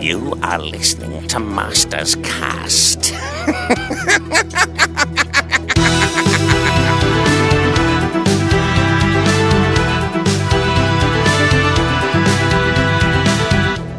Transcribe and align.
You 0.00 0.38
are 0.44 0.60
listening 0.60 1.26
to 1.26 1.40
Master's 1.40 2.14
Cast. 2.16 3.12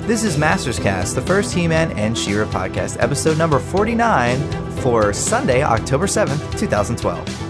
This 0.08 0.24
is 0.24 0.38
Masters 0.38 0.80
Cast, 0.80 1.16
the 1.16 1.22
first 1.22 1.54
He-Man 1.54 1.92
and 1.98 2.18
She-Ra 2.18 2.46
podcast, 2.46 2.96
episode 3.02 3.38
number 3.38 3.60
49 3.60 4.40
for 4.78 5.12
Sunday, 5.12 5.64
October 5.64 6.08
7th, 6.08 6.58
2012. 6.58 7.49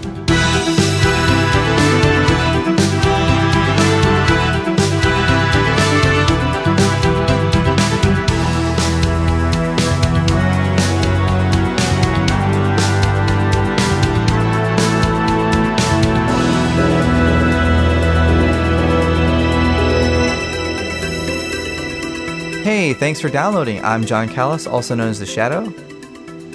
Thanks 23.00 23.18
for 23.18 23.30
downloading. 23.30 23.82
I'm 23.82 24.04
Jon 24.04 24.28
Kallis, 24.28 24.70
also 24.70 24.94
known 24.94 25.08
as 25.08 25.18
The 25.18 25.24
Shadow. 25.24 25.72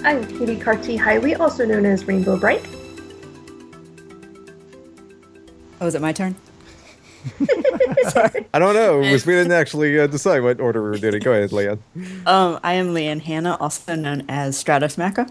I'm 0.04 0.28
Katie 0.28 0.56
Carty 0.56 0.96
Highway, 0.96 1.34
also 1.34 1.66
known 1.66 1.88
as 1.88 2.06
Rainbow 2.06 2.38
Brite. 2.38 2.64
Oh, 5.82 5.88
is 5.88 5.96
it 5.96 6.04
my 6.04 6.14
turn? 6.14 6.36
I 8.54 8.60
don't 8.60 8.76
know. 8.76 9.00
We 9.00 9.18
didn't 9.18 9.54
actually 9.54 10.00
uh, 10.00 10.06
decide 10.06 10.44
what 10.44 10.62
order 10.62 10.84
we 10.84 10.90
were 10.92 10.98
doing. 11.00 11.20
Go 11.20 11.34
ahead, 11.34 11.50
Leanne. 11.50 11.80
Um, 12.28 12.60
I 12.64 12.74
am 12.74 12.94
Leanne 12.94 13.24
Hannah, 13.24 13.58
also 13.60 13.96
known 13.96 14.24
as 14.30 14.64
Stratos 14.64 14.98
Macca. 14.98 15.28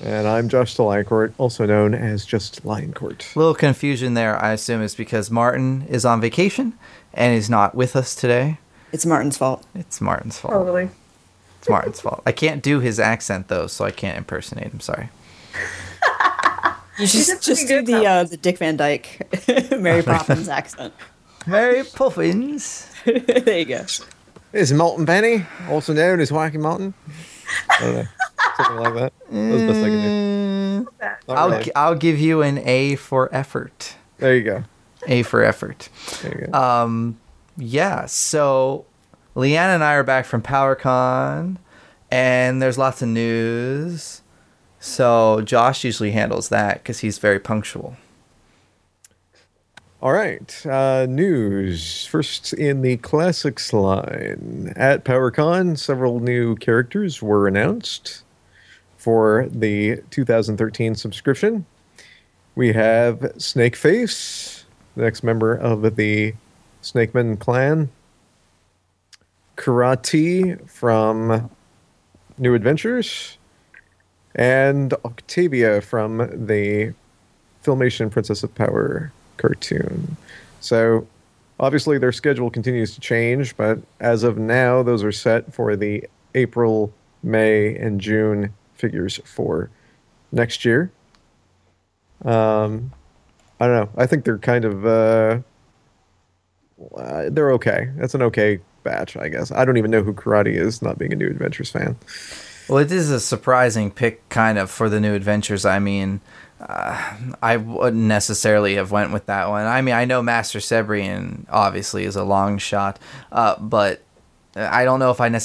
And 0.00 0.26
I'm 0.26 0.48
Josh 0.48 0.76
Lioncourt, 0.76 1.34
also 1.36 1.66
known 1.66 1.92
as 1.92 2.24
just 2.24 2.64
Lioncourt. 2.64 3.36
A 3.36 3.38
little 3.38 3.54
confusion 3.54 4.14
there, 4.14 4.42
I 4.42 4.52
assume, 4.52 4.80
is 4.80 4.94
because 4.94 5.30
Martin 5.30 5.82
is 5.90 6.06
on 6.06 6.22
vacation 6.22 6.72
and 7.12 7.36
is 7.36 7.50
not 7.50 7.74
with 7.74 7.94
us 7.94 8.14
today. 8.14 8.56
It's 8.94 9.04
Martin's 9.04 9.36
fault. 9.36 9.66
It's 9.74 10.00
Martin's 10.00 10.38
fault. 10.38 10.54
Totally. 10.54 10.88
It's 11.58 11.68
Martin's 11.68 12.00
fault. 12.00 12.22
I 12.24 12.30
can't 12.32 12.62
do 12.62 12.78
his 12.78 13.00
accent 13.00 13.48
though, 13.48 13.66
so 13.66 13.84
I 13.84 13.90
can't 13.90 14.16
impersonate 14.16 14.68
him. 14.72 14.80
Sorry. 14.80 15.08
You 16.96 17.08
did 17.08 17.24
just 17.26 17.42
just 17.42 17.66
do 17.66 17.82
the 17.82 18.06
uh, 18.06 18.22
the 18.22 18.36
Dick 18.36 18.58
Van 18.58 18.76
Dyke, 18.76 19.26
Mary 19.80 20.00
Poppins 20.04 20.48
accent. 20.48 20.94
Mary 21.44 21.82
Puffins. 21.82 22.88
there 23.04 23.58
you 23.58 23.64
go. 23.64 23.78
This 23.78 24.06
is 24.52 24.72
Molten 24.72 25.04
Penny, 25.04 25.44
also 25.68 25.92
known 25.92 26.20
as 26.20 26.30
Wacky 26.30 26.54
Mountain. 26.60 26.94
I 27.68 27.80
don't 27.80 27.94
know. 27.96 28.04
Something 28.56 28.76
like 28.76 28.94
that. 28.94 29.12
That's 29.28 29.60
the 29.60 29.66
best 29.66 29.78
I 29.84 29.88
can 29.88 30.84
do. 30.84 30.88
That. 31.00 31.22
Not 31.26 31.36
I'll 31.38 31.50
really. 31.50 31.64
gi- 31.64 31.74
I'll 31.74 31.94
give 31.96 32.20
you 32.20 32.42
an 32.42 32.58
A 32.58 32.94
for 32.94 33.28
effort. 33.34 33.96
There 34.18 34.36
you 34.36 34.44
go. 34.44 34.62
A 35.08 35.24
for 35.24 35.42
effort. 35.42 35.88
There 36.22 36.38
you 36.42 36.46
go. 36.46 36.52
Um, 36.56 37.18
yeah. 37.56 38.06
So, 38.06 38.86
Leanne 39.36 39.74
and 39.74 39.84
I 39.84 39.94
are 39.94 40.04
back 40.04 40.26
from 40.26 40.42
PowerCon, 40.42 41.56
and 42.10 42.62
there's 42.62 42.78
lots 42.78 43.02
of 43.02 43.08
news. 43.08 44.22
So 44.84 45.40
Josh 45.40 45.82
usually 45.82 46.10
handles 46.10 46.50
that 46.50 46.74
because 46.82 46.98
he's 47.00 47.16
very 47.16 47.40
punctual. 47.40 47.96
All 50.02 50.12
right. 50.12 50.66
Uh, 50.66 51.06
news. 51.08 52.04
First 52.04 52.52
in 52.52 52.82
the 52.82 52.98
classics 52.98 53.72
line. 53.72 54.74
At 54.76 55.02
PowerCon, 55.02 55.78
several 55.78 56.20
new 56.20 56.54
characters 56.56 57.22
were 57.22 57.48
announced 57.48 58.24
for 58.98 59.48
the 59.50 60.02
2013 60.10 60.94
subscription. 60.94 61.64
We 62.54 62.74
have 62.74 63.20
Snakeface, 63.38 64.64
the 64.96 65.02
next 65.02 65.22
member 65.22 65.54
of 65.54 65.96
the 65.96 66.34
Snakeman 66.84 67.38
clan. 67.38 67.88
Karatti 69.56 70.68
from 70.68 71.50
New 72.36 72.54
Adventures. 72.54 73.38
And 74.34 74.92
Octavia 75.04 75.80
from 75.80 76.18
the 76.18 76.92
Filmation 77.64 78.10
Princess 78.10 78.42
of 78.42 78.54
Power 78.54 79.12
cartoon. 79.38 80.18
So 80.60 81.06
obviously 81.58 81.96
their 81.96 82.12
schedule 82.12 82.50
continues 82.50 82.94
to 82.94 83.00
change, 83.00 83.56
but 83.56 83.78
as 84.00 84.22
of 84.22 84.36
now, 84.36 84.82
those 84.82 85.02
are 85.02 85.12
set 85.12 85.54
for 85.54 85.76
the 85.76 86.04
April, 86.34 86.92
May, 87.22 87.74
and 87.76 87.98
June 87.98 88.52
figures 88.74 89.20
for 89.24 89.70
next 90.32 90.66
year. 90.66 90.90
Um, 92.24 92.92
I 93.58 93.66
don't 93.68 93.76
know. 93.76 93.88
I 93.96 94.06
think 94.06 94.24
they're 94.24 94.36
kind 94.36 94.66
of 94.66 94.84
uh, 94.84 95.38
uh, 96.96 97.24
they're 97.30 97.52
okay. 97.52 97.90
That's 97.96 98.14
an 98.14 98.22
okay 98.22 98.60
batch, 98.82 99.16
I 99.16 99.28
guess. 99.28 99.50
I 99.50 99.64
don't 99.64 99.76
even 99.76 99.90
know 99.90 100.02
who 100.02 100.12
Karatti 100.12 100.54
is, 100.56 100.82
not 100.82 100.98
being 100.98 101.12
a 101.12 101.16
New 101.16 101.28
Adventures 101.28 101.70
fan. 101.70 101.96
Well, 102.68 102.78
it 102.78 102.90
is 102.90 103.10
a 103.10 103.20
surprising 103.20 103.90
pick, 103.90 104.26
kind 104.28 104.58
of, 104.58 104.70
for 104.70 104.88
the 104.88 104.98
new 104.98 105.14
adventures. 105.14 105.64
I 105.66 105.78
mean, 105.78 106.20
uh, 106.60 107.14
I 107.42 107.58
wouldn't 107.58 108.02
necessarily 108.04 108.76
have 108.76 108.90
went 108.90 109.12
with 109.12 109.26
that 109.26 109.48
one. 109.50 109.66
I 109.66 109.82
mean, 109.82 109.94
I 109.94 110.06
know 110.06 110.22
Master 110.22 110.58
Sebrian 110.60 111.44
obviously 111.50 112.04
is 112.04 112.16
a 112.16 112.24
long 112.24 112.56
shot, 112.58 112.98
uh, 113.32 113.56
but 113.60 114.02
I 114.56 114.84
don't 114.84 114.98
know 114.98 115.10
if 115.10 115.20
I 115.20 115.28
nec- 115.28 115.42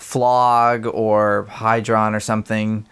Flogg 0.00 0.86
or 0.86 1.46
Hydron 1.50 2.14
or 2.14 2.20
something 2.20 2.86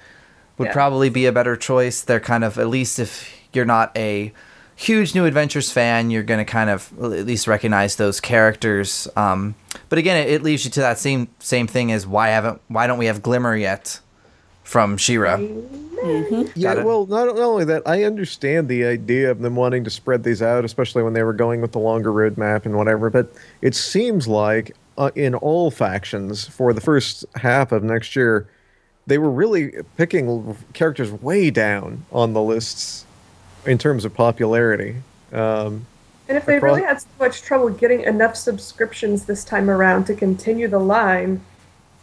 would 0.59 0.67
Yeah. 0.67 0.73
probably 0.73 1.09
be 1.11 1.27
a 1.27 1.33
better 1.33 1.57
choice. 1.57 2.01
They're 2.03 2.21
kind 2.21 2.45
of 2.45 2.59
at 2.59 2.69
least 2.69 2.99
if 2.99 3.31
you're 3.53 3.65
not 3.65 3.97
a 3.97 4.33
huge 4.77 5.15
New 5.15 5.25
Adventures 5.25 5.71
fan, 5.71 6.11
you're 6.11 6.23
going 6.23 6.39
to 6.39 6.45
kind 6.45 6.71
of 6.71 6.93
at 6.99 7.27
least 7.27 7.47
recognize 7.47 7.97
those 7.97 8.21
characters. 8.21 9.09
Um, 9.17 9.55
but 9.89 9.99
again, 9.99 10.17
it, 10.27 10.31
it 10.33 10.43
leaves 10.43 10.65
you 10.65 10.71
to 10.73 10.81
that 10.81 10.99
same 10.99 11.29
same 11.39 11.67
thing 11.67 11.93
as 11.93 12.07
why 12.07 12.29
haven't 12.29 12.61
why 12.69 12.87
don't 12.87 12.99
we 12.99 13.07
have 13.07 13.23
Glimmer 13.23 13.57
yet 13.57 14.01
from 14.63 14.97
She-Ra? 14.97 15.37
Yeah, 15.37 16.45
Got 16.61 16.79
it. 16.79 16.85
well, 16.85 17.07
not, 17.07 17.27
not 17.27 17.39
only 17.39 17.65
that, 17.67 17.83
I 17.87 18.05
understand 18.05 18.69
the 18.69 18.85
idea 18.85 19.31
of 19.31 19.41
them 19.41 19.57
wanting 19.57 19.85
to 19.85 19.91
spread 19.91 20.23
these 20.23 20.43
out, 20.43 20.65
especially 20.65 21.03
when 21.03 21.13
they 21.13 21.23
were 21.23 21.33
going 21.33 21.61
with 21.61 21.73
the 21.73 21.79
longer 21.79 22.11
roadmap 22.11 22.67
and 22.67 22.77
whatever. 22.77 23.09
But 23.11 23.33
it 23.63 23.75
seems 23.75 24.29
like 24.29 24.75
uh, 24.99 25.11
in 25.15 25.35
all 25.35 25.71
factions 25.71 26.47
for 26.47 26.73
the 26.73 26.81
first 26.81 27.25
half 27.37 27.73
of 27.73 27.83
next 27.83 28.17
year, 28.17 28.49
they 29.07 29.19
were 29.19 29.31
really 29.31 29.73
picking 29.97 30.57
characters 30.73 31.11
way 31.11 31.51
down 31.51 32.05
on 32.13 32.33
the 32.33 32.43
lists 32.43 33.07
in 33.67 33.79
terms 33.79 34.05
of 34.05 34.15
popularity. 34.15 34.97
Um, 35.33 35.87
And 36.27 36.39
if 36.39 36.47
they 36.47 36.57
Across- 36.57 36.77
really 36.77 36.87
had 36.87 37.01
so 37.03 37.07
much 37.21 37.43
trouble 37.43 37.69
getting 37.69 38.01
enough 38.03 38.35
subscriptions 38.35 39.25
this 39.27 39.45
time 39.45 39.69
around 39.69 40.07
to 40.07 40.15
continue 40.15 40.69
the 40.69 40.79
line, 40.79 41.43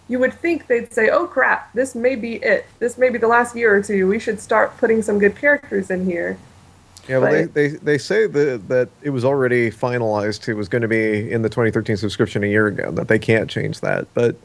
you 0.08 0.20
would 0.20 0.34
think 0.34 0.68
they'd 0.68 0.94
say, 0.94 1.10
oh 1.10 1.26
crap, 1.26 1.74
this 1.74 1.96
may 1.96 2.16
be 2.16 2.36
it. 2.36 2.66
This 2.80 2.98
may 3.00 3.10
be 3.10 3.18
the 3.18 3.28
last 3.28 3.56
year 3.56 3.76
or 3.76 3.82
two. 3.82 4.08
We 4.08 4.20
should 4.20 4.40
start 4.40 4.78
putting 4.78 5.02
some 5.02 5.18
good 5.18 5.36
characters 5.36 5.90
in 5.90 6.06
here. 6.06 6.38
yeah, 7.10 7.18
well, 7.18 7.32
they, 7.32 7.46
they, 7.46 7.68
they 7.78 7.98
say 7.98 8.28
that, 8.28 8.68
that 8.68 8.90
it 9.02 9.10
was 9.10 9.26
already 9.26 9.72
finalized. 9.72 10.48
It 10.48 10.54
was 10.54 10.68
going 10.70 10.84
to 10.84 10.88
be 10.88 11.32
in 11.32 11.42
the 11.42 11.50
2013 11.50 11.98
subscription 11.98 12.44
a 12.44 12.48
year 12.48 12.68
ago, 12.68 12.92
that 12.92 13.08
they 13.08 13.18
can't 13.18 13.50
change 13.50 13.80
that. 13.80 14.06
But 14.14 14.36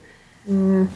Well, 0.47 0.88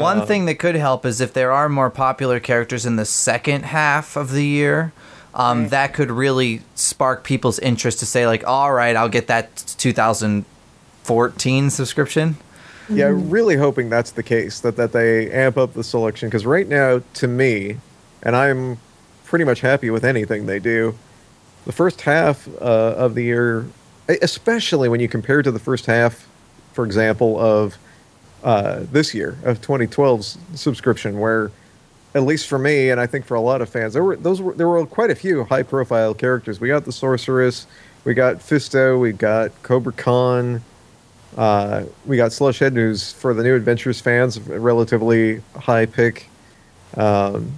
one 0.00 0.20
Uh, 0.20 0.26
thing 0.26 0.46
that 0.46 0.58
could 0.58 0.74
help 0.74 1.06
is 1.06 1.20
if 1.20 1.32
there 1.34 1.52
are 1.52 1.68
more 1.68 1.90
popular 1.90 2.40
characters 2.40 2.84
in 2.84 2.96
the 2.96 3.04
second 3.04 3.66
half 3.66 4.16
of 4.16 4.32
the 4.32 4.44
year. 4.44 4.92
Um, 5.34 5.68
That 5.68 5.92
could 5.94 6.10
really 6.10 6.62
spark 6.74 7.24
people's 7.24 7.58
interest 7.58 7.98
to 7.98 8.06
say, 8.06 8.26
like, 8.26 8.46
all 8.46 8.72
right, 8.72 8.96
I'll 8.96 9.08
get 9.08 9.26
that 9.26 9.56
2014 9.78 11.70
subscription. 11.70 12.36
Yeah, 12.88 13.10
really 13.12 13.56
hoping 13.56 13.88
that's 13.88 14.10
the 14.10 14.22
case 14.22 14.60
that 14.60 14.76
that 14.76 14.92
they 14.92 15.30
amp 15.30 15.56
up 15.56 15.72
the 15.72 15.82
selection 15.82 16.28
because 16.28 16.44
right 16.44 16.68
now, 16.68 17.00
to 17.14 17.26
me, 17.26 17.78
and 18.22 18.36
I'm 18.36 18.78
pretty 19.24 19.44
much 19.44 19.60
happy 19.60 19.90
with 19.90 20.04
anything 20.04 20.46
they 20.46 20.58
do. 20.58 20.94
The 21.64 21.72
first 21.72 22.02
half 22.02 22.46
uh, 22.60 22.94
of 22.96 23.14
the 23.14 23.22
year, 23.22 23.66
especially 24.08 24.90
when 24.90 25.00
you 25.00 25.08
compare 25.08 25.42
to 25.42 25.50
the 25.50 25.58
first 25.58 25.86
half, 25.86 26.28
for 26.74 26.84
example, 26.84 27.40
of 27.40 27.78
uh, 28.42 28.80
this 28.92 29.14
year 29.14 29.38
of 29.44 29.62
2012's 29.62 30.36
subscription, 30.54 31.18
where 31.18 31.50
at 32.14 32.22
least 32.22 32.46
for 32.46 32.58
me, 32.58 32.90
and 32.90 33.00
I 33.00 33.06
think 33.06 33.24
for 33.24 33.34
a 33.34 33.40
lot 33.40 33.60
of 33.60 33.68
fans, 33.68 33.94
there 33.94 34.04
were 34.04 34.16
those 34.16 34.40
were 34.40 34.54
there 34.54 34.68
were 34.68 34.86
quite 34.86 35.10
a 35.10 35.14
few 35.14 35.44
high 35.44 35.62
profile 35.62 36.14
characters. 36.14 36.60
We 36.60 36.68
got 36.68 36.84
the 36.84 36.92
sorceress, 36.92 37.66
we 38.04 38.14
got 38.14 38.36
Fisto, 38.36 39.00
we 39.00 39.12
got 39.12 39.50
Cobra 39.62 39.92
Khan. 39.92 40.62
Uh, 41.36 41.84
we 42.06 42.16
got 42.16 42.30
Slushhead, 42.30 42.74
who's 42.74 43.12
for 43.12 43.34
the 43.34 43.42
New 43.42 43.56
Adventures 43.56 44.00
fans, 44.00 44.36
a 44.36 44.60
relatively 44.60 45.42
high 45.56 45.84
pick. 45.84 46.28
Um, 46.96 47.50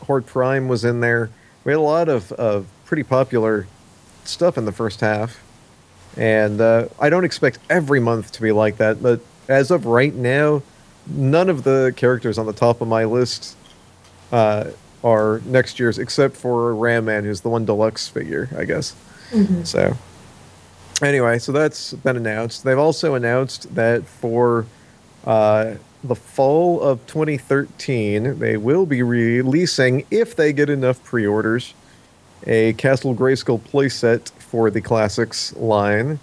Horde 0.00 0.24
Prime 0.24 0.68
was 0.68 0.86
in 0.86 1.00
there. 1.00 1.28
We 1.64 1.72
had 1.72 1.78
a 1.78 1.82
lot 1.82 2.08
of, 2.08 2.32
of 2.32 2.66
pretty 2.86 3.02
popular 3.02 3.66
stuff 4.24 4.56
in 4.56 4.64
the 4.64 4.72
first 4.72 5.00
half. 5.00 5.42
And 6.16 6.60
uh, 6.60 6.88
I 6.98 7.10
don't 7.10 7.24
expect 7.24 7.58
every 7.68 8.00
month 8.00 8.32
to 8.32 8.42
be 8.42 8.52
like 8.52 8.78
that, 8.78 9.02
but 9.02 9.20
as 9.48 9.70
of 9.70 9.84
right 9.84 10.14
now, 10.14 10.62
none 11.06 11.50
of 11.50 11.64
the 11.64 11.92
characters 11.96 12.38
on 12.38 12.46
the 12.46 12.52
top 12.52 12.80
of 12.80 12.88
my 12.88 13.04
list 13.04 13.56
uh, 14.32 14.70
are 15.02 15.40
next 15.44 15.78
year's, 15.78 15.98
except 15.98 16.36
for 16.36 16.74
Ram 16.74 17.04
Man, 17.04 17.24
who's 17.24 17.42
the 17.42 17.48
one 17.50 17.64
deluxe 17.64 18.08
figure, 18.08 18.48
I 18.56 18.64
guess. 18.64 18.94
So, 19.64 19.96
anyway, 21.02 21.38
so 21.38 21.52
that's 21.52 21.92
been 21.92 22.16
announced. 22.16 22.64
They've 22.64 22.78
also 22.78 23.14
announced 23.14 23.74
that 23.74 24.06
for 24.06 24.66
uh, 25.26 25.74
the 26.02 26.14
fall 26.14 26.80
of 26.80 27.06
2013, 27.06 28.38
they 28.38 28.56
will 28.56 28.86
be 28.86 29.02
releasing, 29.02 30.06
if 30.10 30.36
they 30.36 30.52
get 30.52 30.70
enough 30.70 31.02
pre 31.02 31.26
orders, 31.26 31.74
a 32.46 32.74
Castle 32.74 33.14
Grayskull 33.14 33.60
playset 33.60 34.30
for 34.32 34.70
the 34.70 34.80
Classics 34.80 35.54
line. 35.56 36.18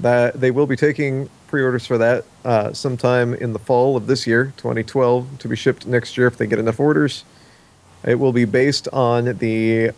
That 0.00 0.40
they 0.40 0.50
will 0.50 0.66
be 0.66 0.76
taking 0.76 1.30
pre-orders 1.46 1.86
for 1.86 1.98
that 1.98 2.24
uh, 2.44 2.72
sometime 2.72 3.34
in 3.34 3.52
the 3.52 3.58
fall 3.58 3.96
of 3.96 4.06
this 4.06 4.26
year, 4.26 4.52
2012, 4.56 5.38
to 5.38 5.48
be 5.48 5.56
shipped 5.56 5.86
next 5.86 6.16
year 6.16 6.26
if 6.26 6.36
they 6.36 6.46
get 6.46 6.58
enough 6.58 6.80
orders. 6.80 7.24
It 8.04 8.18
will 8.18 8.32
be 8.32 8.44
based 8.44 8.88
on 8.92 9.36
the 9.38 9.90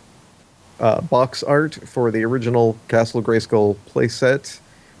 uh, 0.79 1.01
box 1.01 1.43
art 1.43 1.75
for 1.75 2.11
the 2.11 2.23
original 2.23 2.77
Castle 2.87 3.21
Grayskull 3.21 3.75
playset, 3.89 4.59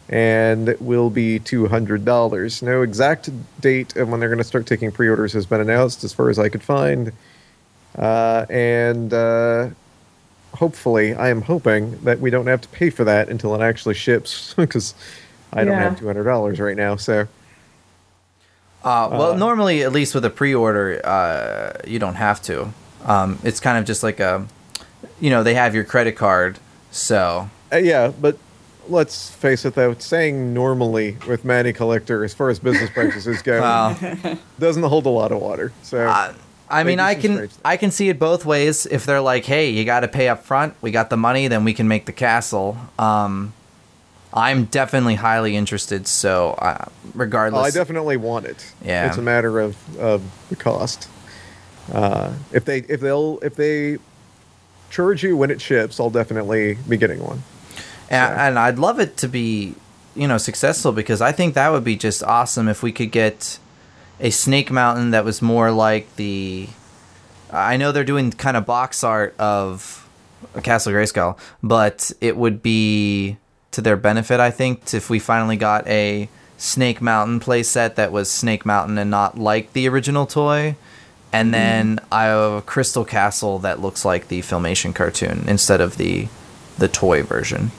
and 0.09 0.67
it 0.67 0.81
will 0.81 1.09
be 1.09 1.39
two 1.39 1.67
hundred 1.67 2.05
dollars. 2.05 2.61
No 2.61 2.81
exact 2.81 3.29
date 3.61 3.95
of 3.95 4.09
when 4.09 4.19
they're 4.19 4.29
going 4.29 4.39
to 4.39 4.43
start 4.43 4.67
taking 4.67 4.91
pre-orders 4.91 5.33
has 5.33 5.45
been 5.45 5.61
announced, 5.61 6.03
as 6.03 6.13
far 6.13 6.29
as 6.29 6.37
I 6.37 6.49
could 6.49 6.63
find, 6.63 7.11
uh, 7.97 8.45
and 8.49 9.13
uh, 9.13 9.69
hopefully, 10.53 11.13
I 11.13 11.29
am 11.29 11.41
hoping 11.41 11.99
that 12.03 12.19
we 12.19 12.29
don't 12.29 12.47
have 12.47 12.61
to 12.61 12.67
pay 12.69 12.89
for 12.89 13.03
that 13.05 13.29
until 13.29 13.55
it 13.55 13.61
actually 13.61 13.95
ships, 13.95 14.53
because 14.57 14.93
I 15.53 15.63
don't 15.63 15.73
Yeah. 15.73 15.83
have 15.83 15.99
two 15.99 16.07
hundred 16.07 16.23
dollars 16.25 16.59
right 16.59 16.77
now. 16.77 16.95
So 16.95 17.27
Uh, 18.83 19.09
well, 19.11 19.31
Uh, 19.33 19.35
normally, 19.35 19.83
at 19.83 19.91
least 19.91 20.15
with 20.15 20.23
a 20.23 20.29
pre-order, 20.29 21.01
uh, 21.05 21.73
you 21.85 21.99
don't 21.99 22.15
have 22.15 22.41
to. 22.43 22.69
Um, 23.05 23.37
it's 23.43 23.59
kind 23.59 23.77
of 23.77 23.83
just 23.85 24.03
like 24.03 24.21
a, 24.21 24.45
you 25.19 25.29
know, 25.29 25.43
they 25.43 25.53
have 25.55 25.75
your 25.75 25.83
credit 25.83 26.13
card, 26.15 26.59
so 26.91 27.49
Uh, 27.73 27.77
yeah, 27.77 28.07
but 28.21 28.37
let's 28.87 29.29
face 29.31 29.65
it, 29.65 29.75
though, 29.75 29.95
saying 29.99 30.53
normally 30.53 31.17
with 31.27 31.43
Matty 31.43 31.73
Collector, 31.73 32.23
as 32.23 32.33
far 32.33 32.49
as 32.49 32.57
business 32.59 32.89
practices 32.89 33.41
go, 33.41 33.59
well, 33.61 34.37
doesn't 34.59 34.83
hold 34.83 35.05
a 35.05 35.09
lot 35.09 35.33
of 35.33 35.39
water. 35.39 35.73
So 35.83 36.07
uh, 36.07 36.31
I 36.69 36.83
mean, 36.83 36.99
I 37.01 37.15
can. 37.15 37.49
I 37.65 37.75
can 37.77 37.89
see 37.91 38.09
it 38.09 38.17
both 38.19 38.45
ways. 38.45 38.85
If 38.85 39.05
they're 39.05 39.19
like, 39.21 39.43
hey, 39.43 39.71
you 39.71 39.83
got 39.85 40.01
to 40.01 40.07
pay 40.07 40.29
up 40.29 40.45
front, 40.45 40.75
we 40.81 40.91
got 40.91 41.09
the 41.09 41.17
money, 41.17 41.47
then 41.49 41.63
we 41.65 41.73
can 41.73 41.87
make 41.87 42.05
the 42.05 42.11
castle. 42.13 42.77
Um, 42.97 43.53
I'm 44.33 44.65
definitely 44.65 45.15
highly 45.15 45.55
interested. 45.55 46.07
So, 46.07 46.51
uh, 46.51 46.85
Oh, 46.87 46.91
regardless, 47.15 47.75
I 47.75 47.77
definitely 47.77 48.17
want 48.17 48.45
it. 48.45 48.73
Yeah. 48.85 49.07
it's 49.07 49.17
a 49.17 49.21
matter 49.21 49.59
of, 49.59 49.75
of 49.97 50.21
the 50.49 50.55
cost. 50.55 51.07
Uh, 51.91 52.33
if 52.53 52.65
they 52.65 52.79
if 52.79 52.99
they'll 53.01 53.39
if 53.41 53.55
they 53.55 53.97
charge 54.91 55.23
you 55.23 55.35
when 55.35 55.49
it 55.49 55.59
ships, 55.61 55.99
I'll 55.99 56.09
definitely 56.11 56.75
be 56.87 56.97
getting 56.97 57.19
one. 57.23 57.41
And, 58.09 58.35
So- 58.35 58.41
and 58.41 58.59
I'd 58.59 58.77
love 58.79 58.99
it 58.99 59.17
to 59.17 59.27
be, 59.27 59.73
you 60.15 60.27
know, 60.27 60.37
successful 60.37 60.91
because 60.91 61.21
I 61.21 61.31
think 61.31 61.55
that 61.55 61.71
would 61.71 61.83
be 61.83 61.95
just 61.95 62.23
awesome 62.23 62.67
if 62.67 62.83
we 62.83 62.91
could 62.91 63.11
get 63.11 63.57
a 64.19 64.29
Snake 64.29 64.69
Mountain 64.69 65.11
that 65.11 65.25
was 65.25 65.41
more 65.41 65.71
like 65.71 66.15
the. 66.17 66.69
I 67.51 67.77
know 67.77 67.91
they're 67.91 68.03
doing 68.03 68.31
kind 68.31 68.55
of 68.55 68.67
box 68.67 69.03
art 69.03 69.33
of 69.39 70.07
Castle 70.61 70.93
Grayskull, 70.93 71.37
but 71.63 72.11
it 72.21 72.37
would 72.37 72.61
be 72.61 73.37
to 73.71 73.81
their 73.81 73.97
benefit, 73.97 74.39
I 74.39 74.51
think, 74.51 74.93
if 74.93 75.09
we 75.09 75.19
finally 75.19 75.57
got 75.57 75.87
a 75.87 76.27
Snake 76.57 77.01
Mountain 77.01 77.39
playset 77.39 77.95
that 77.95 78.11
was 78.11 78.29
Snake 78.29 78.65
Mountain 78.65 78.97
and 78.97 79.09
not 79.11 79.37
like 79.37 79.73
the 79.73 79.87
original 79.87 80.25
toy. 80.25 80.75
And 81.31 81.53
then 81.53 81.99
I 82.11 82.23
have 82.25 82.51
a 82.53 82.61
Crystal 82.63 83.05
Castle 83.05 83.59
that 83.59 83.79
looks 83.79 84.03
like 84.03 84.27
the 84.29 84.41
Filmation 84.41 84.95
cartoon 84.95 85.45
instead 85.47 85.79
of 85.81 85.97
the 85.97 86.27
the 86.79 86.87
toy 86.87 87.21
version. 87.21 87.71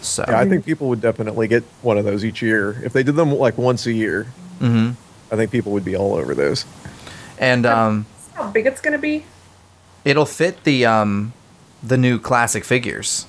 So 0.00 0.24
Yeah, 0.28 0.38
I 0.38 0.48
think 0.48 0.64
people 0.64 0.88
would 0.88 1.00
definitely 1.00 1.48
get 1.48 1.64
one 1.82 1.98
of 1.98 2.04
those 2.04 2.24
each 2.24 2.42
year 2.42 2.80
if 2.84 2.92
they 2.92 3.02
did 3.02 3.16
them 3.16 3.32
like 3.34 3.58
once 3.58 3.86
a 3.86 3.92
year. 3.92 4.24
hmm 4.60 4.90
I 5.32 5.34
think 5.34 5.50
people 5.50 5.72
would 5.72 5.84
be 5.84 5.96
all 5.96 6.14
over 6.14 6.34
those. 6.36 6.64
and 7.38 7.66
um, 7.66 8.06
How 8.34 8.48
big 8.50 8.66
it's 8.66 8.80
gonna 8.80 8.98
be? 8.98 9.24
it'll 10.04 10.24
fit 10.26 10.62
the 10.62 10.86
um, 10.86 11.32
the 11.82 11.96
new 11.96 12.20
classic 12.20 12.64
figures. 12.64 13.26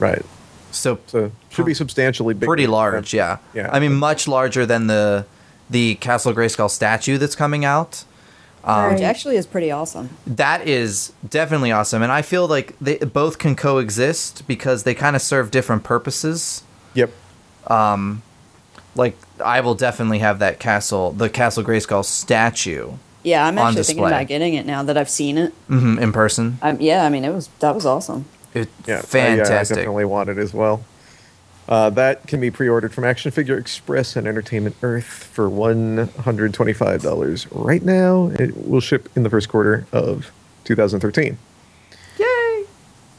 Right. 0.00 0.24
So 0.70 0.98
So 1.06 1.30
should 1.50 1.66
be 1.66 1.74
substantially 1.74 2.34
bigger. 2.34 2.46
pretty 2.46 2.66
large, 2.66 3.14
yeah. 3.14 3.38
Yeah. 3.54 3.70
I 3.72 3.80
mean, 3.80 3.94
much 3.94 4.28
larger 4.28 4.66
than 4.66 4.86
the 4.86 5.24
the 5.70 5.96
Castle 5.96 6.32
Grayskull 6.32 6.70
statue 6.70 7.18
that's 7.18 7.34
coming 7.36 7.64
out. 7.64 8.04
Um, 8.64 8.92
Which 8.94 9.02
actually 9.02 9.36
is 9.36 9.46
pretty 9.46 9.70
awesome. 9.70 10.10
That 10.26 10.66
is 10.66 11.12
definitely 11.28 11.70
awesome, 11.72 12.02
and 12.02 12.10
I 12.12 12.22
feel 12.22 12.46
like 12.48 12.74
they 12.80 12.96
both 12.98 13.38
can 13.38 13.54
coexist 13.56 14.46
because 14.46 14.82
they 14.82 14.94
kind 14.94 15.14
of 15.16 15.22
serve 15.22 15.50
different 15.50 15.84
purposes. 15.84 16.62
Yep. 16.94 17.10
Um, 17.68 18.22
Like 18.96 19.16
I 19.44 19.60
will 19.60 19.74
definitely 19.74 20.18
have 20.18 20.38
that 20.40 20.58
castle, 20.58 21.12
the 21.12 21.28
Castle 21.30 21.62
Grayskull 21.62 22.04
statue, 22.04 22.92
Yeah, 23.22 23.46
I'm 23.46 23.56
actually 23.58 23.84
thinking 23.84 24.04
about 24.04 24.26
getting 24.26 24.54
it 24.54 24.66
now 24.66 24.82
that 24.82 24.96
I've 24.98 25.10
seen 25.10 25.38
it. 25.38 25.52
hmm 25.68 25.98
in 25.98 26.12
person. 26.12 26.58
Um, 26.62 26.78
yeah, 26.80 27.04
I 27.04 27.08
mean 27.08 27.24
it 27.24 27.32
was 27.32 27.48
that 27.60 27.74
was 27.74 27.86
awesome. 27.86 28.24
It, 28.54 28.68
Yeah. 28.86 29.02
fantastic. 29.02 29.76
yeah, 29.76 29.82
I 29.82 29.84
definitely 29.84 30.04
want 30.06 30.30
it 30.30 30.38
as 30.38 30.52
well. 30.54 30.84
Uh, 31.68 31.90
that 31.90 32.26
can 32.26 32.40
be 32.40 32.50
pre-ordered 32.50 32.94
from 32.94 33.04
Action 33.04 33.30
Figure 33.30 33.58
Express 33.58 34.16
and 34.16 34.26
Entertainment 34.26 34.74
Earth 34.82 35.04
for 35.04 35.50
one 35.50 36.08
hundred 36.20 36.54
twenty-five 36.54 37.02
dollars 37.02 37.46
right 37.52 37.82
now. 37.82 38.28
It 38.38 38.66
will 38.68 38.80
ship 38.80 39.08
in 39.14 39.22
the 39.22 39.28
first 39.30 39.50
quarter 39.50 39.86
of 39.92 40.30
2013. 40.64 41.36
Yay! 42.18 42.64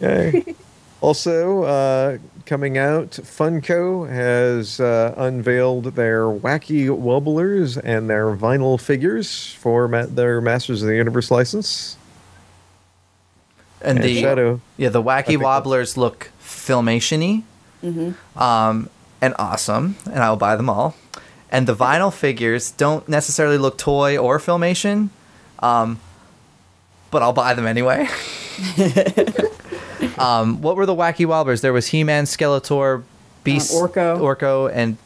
Yay! 0.01 0.55
also, 1.01 1.61
uh, 1.63 2.17
coming 2.47 2.75
out, 2.79 3.11
Funko 3.11 4.09
has 4.09 4.79
uh, 4.79 5.13
unveiled 5.15 5.83
their 5.95 6.23
wacky 6.23 6.89
wobblers 6.89 7.77
and 7.77 8.09
their 8.09 8.35
vinyl 8.35 8.81
figures 8.81 9.53
for 9.59 9.87
ma- 9.87 10.07
their 10.07 10.41
Masters 10.41 10.81
of 10.81 10.87
the 10.87 10.95
Universe 10.95 11.29
license. 11.29 11.97
And 13.81 13.97
And 13.99 14.03
the 14.07 14.21
Shadow. 14.21 14.61
yeah, 14.77 14.89
the 14.89 15.01
wacky 15.01 15.25
think 15.27 15.41
wobblers 15.43 15.95
look 15.97 16.31
filmation-y, 16.43 17.43
um, 18.35 18.89
and 19.21 19.33
awesome, 19.39 19.95
and 20.05 20.19
I'll 20.23 20.35
buy 20.37 20.55
them 20.55 20.69
all. 20.69 20.95
And 21.51 21.65
the 21.67 21.75
vinyl 21.75 22.13
figures 22.13 22.71
don't 22.71 23.07
necessarily 23.09 23.57
look 23.57 23.77
toy 23.77 24.17
or 24.17 24.37
filmation, 24.39 25.09
um, 25.59 25.99
but 27.09 27.21
I'll 27.23 27.33
buy 27.33 27.53
them 27.53 27.65
anyway. 27.65 28.07
um, 30.17 30.61
what 30.61 30.75
were 30.75 30.85
the 30.85 30.95
wacky 30.95 31.25
wobblers? 31.25 31.61
There 31.61 31.73
was 31.73 31.87
He-Man, 31.87 32.25
Skeletor, 32.25 33.03
Beast, 33.43 33.71
Orko. 33.73 34.19
Orko, 34.19 34.71
and 34.73 34.97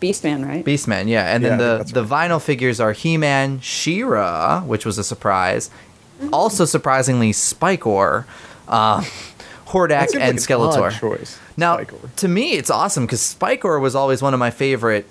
Beastman, 0.00 0.46
right? 0.46 0.64
Beastman, 0.64 1.08
yeah. 1.08 1.34
And 1.34 1.42
Yeah, 1.42 1.56
then 1.56 1.58
think 1.58 1.58
the 1.58 1.76
that's 1.78 1.92
the 1.92 2.04
vinyl 2.04 2.40
figures 2.40 2.78
are 2.80 2.92
He-Man, 2.92 3.60
She-Ra, 3.60 4.60
which 4.62 4.84
was 4.86 4.98
a 4.98 5.04
surprise. 5.04 5.70
Also 6.32 6.64
surprisingly, 6.64 7.32
Spikor, 7.32 8.24
uh, 8.66 9.00
Hordak, 9.66 10.12
and 10.12 10.20
like 10.20 10.30
an 10.30 10.36
Skeletor. 10.36 10.98
choice. 10.98 11.38
Now, 11.56 11.78
to 12.16 12.28
me, 12.28 12.52
it's 12.52 12.70
awesome 12.70 13.06
because 13.06 13.20
Spikor 13.20 13.80
was 13.80 13.94
always 13.94 14.22
one 14.22 14.34
of 14.34 14.40
my 14.40 14.50
favorite 14.50 15.06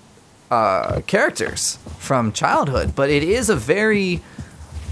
uh, 0.50 1.02
characters 1.08 1.78
from 1.98 2.32
childhood, 2.32 2.96
but 2.96 3.10
it 3.10 3.24
is 3.24 3.50
a 3.50 3.56
very 3.56 4.22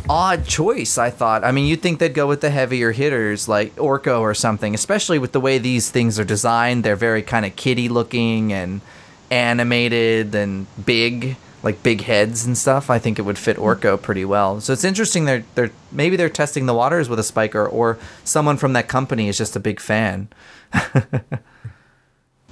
odd 0.09 0.45
choice. 0.45 0.97
I 0.97 1.09
thought. 1.09 1.43
I 1.43 1.51
mean, 1.51 1.65
you'd 1.65 1.81
think 1.81 1.99
they'd 1.99 2.13
go 2.13 2.27
with 2.27 2.41
the 2.41 2.49
heavier 2.49 2.91
hitters 2.91 3.47
like 3.47 3.75
Orko 3.75 4.19
or 4.21 4.33
something, 4.33 4.73
especially 4.75 5.17
with 5.19 5.31
the 5.31 5.39
way 5.39 5.57
these 5.57 5.89
things 5.89 6.19
are 6.19 6.25
designed. 6.25 6.83
They're 6.83 6.95
very 6.95 7.21
kind 7.23 7.45
of 7.45 7.55
kitty 7.55 7.89
looking 7.89 8.53
and 8.53 8.81
animated 9.31 10.35
and 10.35 10.67
big, 10.85 11.37
like 11.65 11.83
big 11.83 12.01
heads 12.01 12.45
and 12.45 12.57
stuff. 12.57 12.89
I 12.89 12.99
think 12.99 13.19
it 13.19 13.23
would 13.23 13.37
fit 13.37 13.57
Orko 13.57 14.01
pretty 14.01 14.23
well. 14.23 14.61
So 14.61 14.71
it's 14.71 14.83
interesting. 14.85 15.25
They're 15.25 15.43
they're 15.55 15.71
maybe 15.91 16.15
they're 16.15 16.29
testing 16.29 16.65
the 16.67 16.73
waters 16.73 17.09
with 17.09 17.19
a 17.19 17.23
Spikor, 17.23 17.67
or 17.71 17.97
someone 18.23 18.55
from 18.55 18.71
that 18.73 18.87
company 18.87 19.27
is 19.27 19.37
just 19.37 19.55
a 19.57 19.59
big 19.59 19.81
fan. 19.81 20.29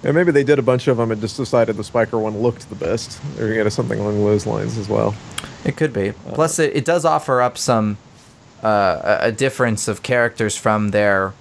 And 0.05 0.13
maybe 0.15 0.33
they 0.33 0.43
did 0.43 0.59
a 0.59 0.61
bunch 0.61 0.89
of 0.89 0.97
them 0.97 1.11
and 1.11 1.21
just 1.21 1.37
decided 1.37 1.77
the 1.77 1.83
Spikor 1.83 2.19
one 2.19 2.37
looked 2.41 2.67
the 2.69 2.75
best, 2.75 3.21
or 3.39 3.53
you 3.53 3.63
know, 3.63 3.69
something 3.69 3.97
along 3.97 4.17
those 4.25 4.45
lines 4.45 4.77
as 4.77 4.89
well. 4.89 5.15
It 5.63 5.77
could 5.77 5.93
be. 5.93 6.11
Plus, 6.33 6.59
it, 6.59 6.75
it 6.75 6.83
does 6.83 7.05
offer 7.05 7.41
up 7.41 7.57
some 7.57 7.97
uh, 8.61 9.19
a 9.21 9.27
a 9.27 9.31
difference 9.31 9.87
of 9.87 10.03
characters 10.03 10.57
from 10.57 10.91
their 10.91 11.31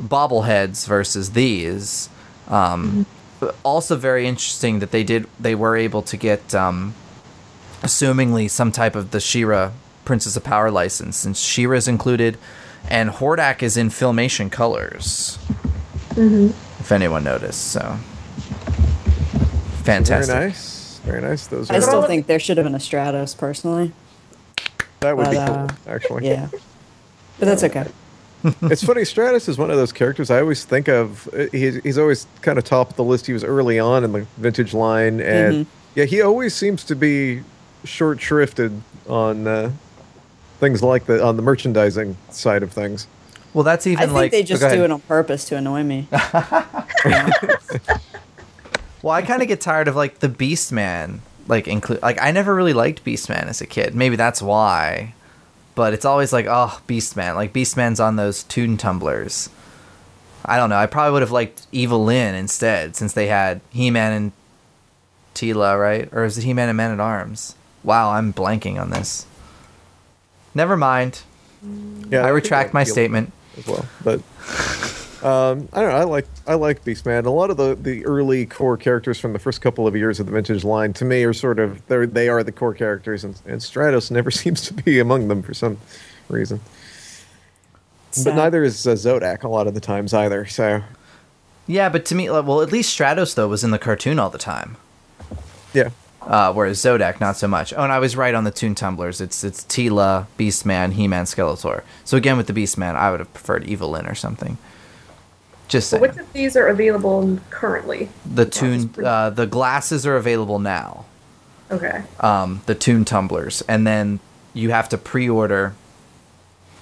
bobbleheads 0.00 0.86
versus 0.86 1.32
these. 1.32 2.08
Um, 2.46 3.06
but 3.40 3.56
Also, 3.64 3.96
very 3.96 4.28
interesting 4.28 4.78
that 4.78 4.92
they 4.92 5.02
did 5.02 5.26
they 5.40 5.56
were 5.56 5.76
able 5.76 6.02
to 6.02 6.16
get, 6.16 6.54
um, 6.54 6.94
assumingly, 7.82 8.50
some 8.50 8.72
type 8.72 8.94
of 8.94 9.10
the 9.10 9.20
She-Ra 9.20 9.72
Princess 10.04 10.36
of 10.36 10.44
Power 10.44 10.70
license, 10.70 11.16
since 11.16 11.40
She-Ra 11.40 11.76
is 11.76 11.88
included, 11.88 12.38
and 12.88 13.10
Hordak 13.10 13.62
is 13.62 13.76
in 13.76 13.88
Filmation 13.88 14.50
colors. 14.50 15.38
If 16.16 16.92
anyone 16.92 17.24
noticed, 17.24 17.72
so 17.72 17.98
fantastic. 19.82 20.34
Very 20.34 20.48
nice. 20.48 20.98
Very 21.04 21.20
nice. 21.20 21.46
Those 21.46 21.70
I 21.70 21.80
still 21.80 22.02
think 22.02 22.26
there 22.26 22.38
should 22.38 22.56
have 22.56 22.64
been 22.64 22.74
a 22.74 22.78
Stratos, 22.78 23.36
personally. 23.36 23.92
that 25.00 25.16
would 25.16 25.30
be 25.30 25.36
but, 25.36 25.46
cool, 25.46 25.56
uh, 25.56 25.94
actually. 25.94 26.26
Yeah. 26.26 26.48
But 27.38 27.46
that's 27.46 27.62
okay. 27.64 27.86
it's 28.62 28.84
funny. 28.84 29.02
Stratos 29.02 29.48
is 29.48 29.58
one 29.58 29.70
of 29.70 29.76
those 29.76 29.92
characters 29.92 30.30
I 30.30 30.40
always 30.40 30.64
think 30.64 30.88
of. 30.88 31.28
uh, 31.34 31.46
He's 31.52 31.76
he's 31.82 31.98
always 31.98 32.26
kind 32.42 32.58
of 32.58 32.64
top 32.64 32.90
of 32.90 32.96
the 32.96 33.04
list. 33.04 33.26
He 33.26 33.32
was 33.32 33.44
early 33.44 33.78
on 33.78 34.04
in 34.04 34.12
the 34.12 34.26
vintage 34.36 34.72
line, 34.74 35.20
and 35.20 35.66
yeah, 35.94 36.04
he 36.04 36.22
always 36.22 36.54
seems 36.54 36.84
to 36.84 36.94
be 36.96 37.42
short 37.86 38.18
shrifted 38.18 38.80
on 39.08 39.46
uh, 39.46 39.72
things 40.58 40.82
like 40.82 41.06
the 41.06 41.24
on 41.24 41.36
the 41.36 41.42
merchandising 41.42 42.16
side 42.30 42.62
of 42.62 42.72
things. 42.72 43.06
Well, 43.54 43.64
that's 43.64 43.86
I 43.86 43.90
even 43.90 44.08
think 44.08 44.12
like 44.12 44.32
they 44.32 44.42
just 44.42 44.60
go 44.60 44.74
do 44.74 44.84
it 44.84 44.90
on 44.90 45.00
purpose 45.00 45.46
to 45.46 45.56
annoy 45.56 45.82
me. 45.82 46.08
Well, 49.06 49.14
I 49.14 49.22
kind 49.22 49.40
of 49.40 49.46
get 49.46 49.60
tired 49.60 49.86
of 49.86 49.94
like 49.94 50.18
the 50.18 50.28
Beastman, 50.28 51.20
like 51.46 51.68
include 51.68 52.02
like 52.02 52.20
I 52.20 52.32
never 52.32 52.52
really 52.52 52.72
liked 52.72 53.04
Beastman 53.04 53.44
as 53.44 53.60
a 53.60 53.66
kid. 53.66 53.94
Maybe 53.94 54.16
that's 54.16 54.42
why. 54.42 55.14
But 55.76 55.94
it's 55.94 56.04
always 56.04 56.32
like, 56.32 56.46
oh, 56.46 56.80
Beastman. 56.88 57.36
Like 57.36 57.52
Beastman's 57.52 58.00
on 58.00 58.16
those 58.16 58.42
tune 58.42 58.76
tumblers. 58.76 59.48
I 60.44 60.56
don't 60.56 60.70
know. 60.70 60.76
I 60.76 60.86
probably 60.86 61.12
would 61.12 61.22
have 61.22 61.30
liked 61.30 61.68
Evil 61.70 62.04
Lyn 62.04 62.34
instead, 62.34 62.96
since 62.96 63.12
they 63.12 63.28
had 63.28 63.60
He-Man 63.70 64.12
and 64.12 64.32
Teela, 65.36 65.80
right? 65.80 66.08
Or 66.12 66.24
is 66.24 66.36
it 66.36 66.42
He-Man 66.42 66.68
and 66.68 66.76
Man 66.76 66.90
at 66.90 66.98
Arms? 66.98 67.54
Wow, 67.86 68.10
I'm 68.10 68.34
blanking 68.34 68.78
on 68.78 68.90
this. 68.90 69.24
Never 70.54 70.76
mind. 70.76 71.22
Yeah, 72.10 72.20
I 72.20 72.24
think 72.24 72.34
retract 72.34 72.74
my 72.74 72.84
statement. 72.84 73.32
as 73.56 73.66
well. 73.66 73.86
But 74.04 74.20
um, 75.24 75.68
I 75.72 75.80
don't 75.80 75.90
know. 75.90 75.96
I 75.96 76.04
like 76.04 76.26
I 76.46 76.54
like 76.54 76.84
Beastman. 76.84 77.24
A 77.24 77.30
lot 77.30 77.50
of 77.50 77.56
the, 77.56 77.74
the 77.74 78.04
early 78.04 78.44
core 78.44 78.76
characters 78.76 79.18
from 79.18 79.32
the 79.32 79.38
first 79.38 79.60
couple 79.60 79.86
of 79.86 79.96
years 79.96 80.20
of 80.20 80.26
the 80.26 80.32
vintage 80.32 80.64
line 80.64 80.92
to 80.94 81.04
me 81.04 81.24
are 81.24 81.32
sort 81.32 81.58
of 81.58 81.86
they 81.86 82.06
they 82.06 82.28
are 82.28 82.42
the 82.42 82.52
core 82.52 82.74
characters, 82.74 83.24
and, 83.24 83.40
and 83.46 83.60
Stratos 83.60 84.10
never 84.10 84.30
seems 84.42 84.62
to 84.62 84.74
be 84.74 84.98
among 84.98 85.28
them 85.28 85.42
for 85.42 85.54
some 85.54 85.78
reason. 86.28 86.60
But 88.24 88.34
neither 88.34 88.64
is 88.64 88.86
uh, 88.86 88.92
Zodak 88.92 89.42
a 89.42 89.48
lot 89.48 89.66
of 89.66 89.74
the 89.74 89.80
times 89.80 90.12
either. 90.12 90.46
So 90.46 90.82
Yeah, 91.66 91.88
but 91.88 92.04
to 92.06 92.14
me, 92.14 92.28
well, 92.30 92.62
at 92.62 92.72
least 92.72 92.98
Stratos 92.98 93.34
though 93.34 93.48
was 93.48 93.62
in 93.62 93.70
the 93.70 93.78
cartoon 93.78 94.18
all 94.18 94.30
the 94.30 94.38
time. 94.38 94.76
yeah, 95.74 95.90
Uh, 96.26 96.52
whereas 96.52 96.78
Zodak, 96.80 97.20
not 97.20 97.36
so 97.36 97.46
much. 97.46 97.72
Oh, 97.72 97.82
and 97.84 97.92
I 97.92 98.00
was 98.00 98.16
right 98.16 98.34
on 98.34 98.42
the 98.44 98.50
Toon 98.50 98.74
Tumblers. 98.74 99.20
It's 99.20 99.44
it's 99.44 99.62
Teela, 99.64 100.26
Beastman, 100.38 100.92
He-Man, 100.94 101.24
Skeletor. 101.24 101.82
So 102.04 102.16
again, 102.16 102.36
with 102.36 102.48
the 102.48 102.52
Beastman, 102.52 102.96
I 102.96 103.10
would 103.12 103.20
have 103.20 103.32
preferred 103.32 103.64
Evil 103.64 103.90
Lyn 103.90 104.06
or 104.06 104.14
something. 104.16 104.58
Just 105.68 105.88
So 105.90 105.98
saying. 105.98 106.02
which 106.02 106.16
of 106.16 106.32
these 106.32 106.56
are 106.56 106.66
available 106.68 107.38
currently? 107.50 108.08
the 108.24 108.44
Toon, 108.44 108.92
uh, 109.04 109.30
the 109.30 109.46
glasses 109.46 110.04
are 110.06 110.16
available 110.16 110.58
now. 110.58 111.04
Okay. 111.70 112.02
Um, 112.20 112.62
the 112.66 112.74
Toon 112.74 113.04
Tumblers, 113.04 113.62
and 113.68 113.86
then 113.86 114.20
you 114.54 114.70
have 114.70 114.88
to 114.90 114.98
pre-order 114.98 115.74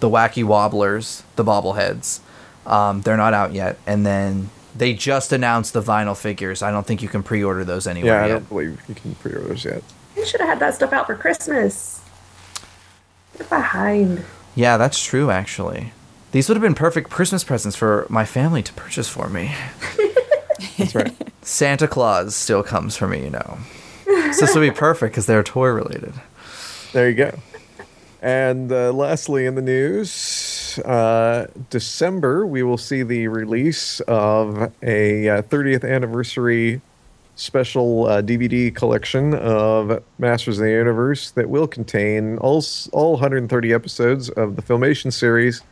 the 0.00 0.08
Wacky 0.08 0.44
Wobblers, 0.44 1.22
the 1.36 1.44
bobbleheads. 1.44 2.20
Um, 2.66 3.00
they're 3.02 3.16
not 3.16 3.32
out 3.34 3.52
yet, 3.52 3.78
and 3.86 4.04
then 4.06 4.50
they 4.74 4.92
just 4.94 5.32
announced 5.32 5.72
the 5.72 5.82
vinyl 5.82 6.16
figures. 6.16 6.62
I 6.62 6.70
don't 6.70 6.86
think 6.86 7.02
you 7.02 7.08
can 7.08 7.22
pre-order 7.22 7.64
those 7.64 7.86
anywhere 7.86 8.14
yeah. 8.14 8.24
I 8.24 8.26
yet. 8.26 8.32
don't 8.34 8.48
believe 8.48 8.80
you 8.88 8.94
can 8.94 9.14
pre-order 9.16 9.48
those 9.48 9.64
yet. 9.64 9.82
They 10.14 10.24
should 10.24 10.40
have 10.40 10.48
had 10.48 10.58
that 10.60 10.74
stuff 10.74 10.92
out 10.92 11.06
for 11.06 11.14
Christmas. 11.14 12.02
They're 13.36 13.46
behind. 13.46 14.24
Yeah, 14.54 14.76
that's 14.76 15.02
true, 15.04 15.30
actually. 15.30 15.92
These 16.32 16.48
would 16.48 16.56
have 16.56 16.62
been 16.62 16.74
perfect 16.74 17.10
Christmas 17.10 17.44
presents 17.44 17.76
for 17.76 18.06
my 18.08 18.24
family 18.24 18.62
to 18.62 18.72
purchase 18.72 19.08
for 19.08 19.28
me. 19.28 19.54
That's 20.78 20.94
right. 20.94 21.14
Santa 21.42 21.86
Claus 21.86 22.34
still 22.34 22.64
comes 22.64 22.96
for 22.96 23.06
me, 23.06 23.22
you 23.22 23.30
know. 23.30 23.58
So 24.04 24.40
this 24.40 24.54
would 24.54 24.60
be 24.60 24.72
perfect 24.72 25.12
because 25.12 25.26
they're 25.26 25.44
toy 25.44 25.68
related. 25.68 26.12
There 26.92 27.08
you 27.08 27.14
go. 27.14 27.38
And 28.20 28.72
uh, 28.72 28.92
lastly, 28.92 29.46
in 29.46 29.54
the 29.54 29.62
news, 29.62 30.10
uh, 30.80 31.46
December, 31.70 32.46
we 32.46 32.62
will 32.62 32.78
see 32.78 33.02
the 33.02 33.28
release 33.28 34.00
of 34.00 34.72
a 34.82 35.28
uh, 35.28 35.42
30th 35.42 35.88
anniversary 35.88 36.80
special 37.36 38.06
uh, 38.06 38.22
DVD 38.22 38.74
collection 38.74 39.34
of 39.34 40.02
Masters 40.18 40.58
of 40.58 40.64
the 40.64 40.70
Universe 40.70 41.30
that 41.32 41.48
will 41.48 41.66
contain 41.66 42.38
all, 42.38 42.62
all 42.92 43.12
130 43.12 43.72
episodes 43.72 44.28
of 44.30 44.56
the 44.56 44.62
Filmation 44.62 45.12
series, 45.12 45.62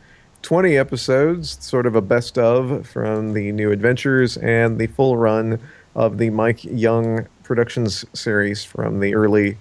20 0.41 0.77
episodes, 0.77 1.57
sort 1.65 1.85
of 1.85 1.95
a 1.95 2.01
best 2.01 2.37
of 2.37 2.85
from 2.87 3.33
the 3.33 3.51
new 3.51 3.71
adventures, 3.71 4.37
and 4.37 4.77
the 4.77 4.87
full 4.87 5.17
run 5.17 5.59
of 5.95 6.17
the 6.17 6.29
Mike 6.29 6.63
Young 6.63 7.27
Productions 7.43 8.05
series 8.13 8.63
from 8.63 8.99
the 8.99 9.15
early 9.15 9.57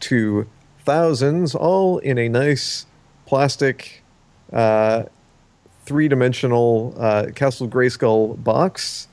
2000s, 0.00 1.54
all 1.54 1.98
in 1.98 2.18
a 2.18 2.28
nice 2.28 2.86
plastic, 3.26 4.03
uh, 4.52 5.04
three 5.84 6.08
dimensional 6.08 6.94
uh, 6.98 7.26
Castle 7.34 7.68
Grayskull 7.68 8.42
box, 8.42 9.08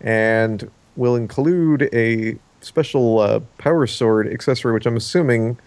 and 0.00 0.70
will 0.96 1.16
include 1.16 1.88
a 1.92 2.36
special 2.60 3.18
uh, 3.18 3.40
power 3.58 3.86
sword 3.86 4.32
accessory, 4.32 4.72
which 4.72 4.86
I'm 4.86 4.96
assuming 4.96 5.58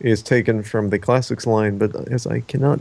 is 0.00 0.22
taken 0.22 0.62
from 0.62 0.90
the 0.90 0.98
classics 0.98 1.46
line, 1.46 1.78
but 1.78 1.94
as 2.10 2.26
I 2.26 2.40
cannot 2.40 2.80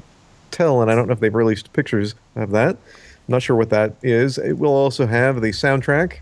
tell, 0.52 0.82
and 0.82 0.92
I 0.92 0.96
don't 0.96 1.08
know 1.08 1.14
if 1.14 1.20
they've 1.20 1.34
released 1.34 1.74
pictures 1.74 2.16
of 2.36 2.52
that. 2.52 2.76
I'm 2.76 3.32
not 3.32 3.42
sure 3.42 3.56
what 3.56 3.70
that 3.72 3.94
is. 4.04 4.38
It 4.38 4.54
will 4.54 4.74
also 4.74 5.08
have 5.08 5.42
the 5.42 5.50
soundtrack 5.50 6.20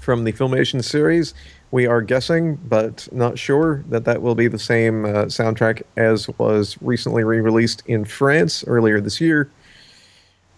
from 0.00 0.24
the 0.24 0.32
Filmation 0.32 0.82
series. 0.82 1.32
We 1.72 1.86
are 1.86 2.02
guessing, 2.02 2.56
but 2.68 3.08
not 3.12 3.38
sure, 3.38 3.82
that 3.88 4.04
that 4.04 4.20
will 4.22 4.34
be 4.34 4.46
the 4.46 4.58
same 4.58 5.06
uh, 5.06 5.24
soundtrack 5.24 5.82
as 5.96 6.28
was 6.38 6.76
recently 6.82 7.24
re 7.24 7.40
released 7.40 7.82
in 7.86 8.04
France 8.04 8.62
earlier 8.66 9.00
this 9.00 9.20
year. 9.20 9.50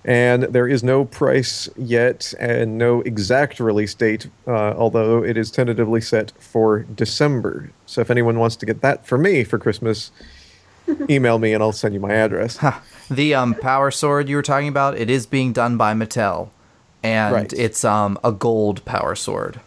And 0.05 0.43
there 0.43 0.69
is 0.69 0.83
no 0.83 1.05
price 1.07 1.69
yet 1.77 2.35
and 2.39 2.77
no 2.77 3.01
exact 3.03 3.59
release 3.61 3.95
date, 3.95 4.29
uh, 4.47 4.75
although 4.77 5.25
it 5.25 5.39
is 5.39 5.51
tentatively 5.51 6.01
set 6.03 6.33
for 6.39 6.81
December. 6.81 7.71
So 7.87 8.03
if 8.03 8.11
anyone 8.11 8.39
wants 8.39 8.57
to 8.57 8.67
get 8.67 8.83
that 8.83 9.07
for 9.07 9.17
me 9.17 9.45
for 9.45 9.59
Christmas, 9.59 10.11
email 11.09 11.39
me 11.39 11.55
and 11.55 11.63
I'll 11.63 11.73
send 11.73 11.95
you 11.95 12.01
my 12.01 12.13
address. 12.13 12.59
The 13.09 13.35
um, 13.35 13.55
power 13.55 13.91
sword 13.91 14.29
you 14.29 14.37
were 14.37 14.43
talking 14.43 14.69
about, 14.69 14.99
it 14.99 15.09
is 15.09 15.27
being 15.27 15.53
done 15.53 15.77
by 15.77 15.95
Mattel, 15.95 16.49
and 17.03 17.33
Right. 17.35 17.53
it's 17.53 17.85
um, 17.85 18.19
a 18.25 18.33
gold 18.33 18.85
power 18.85 19.15
sword. 19.15 19.61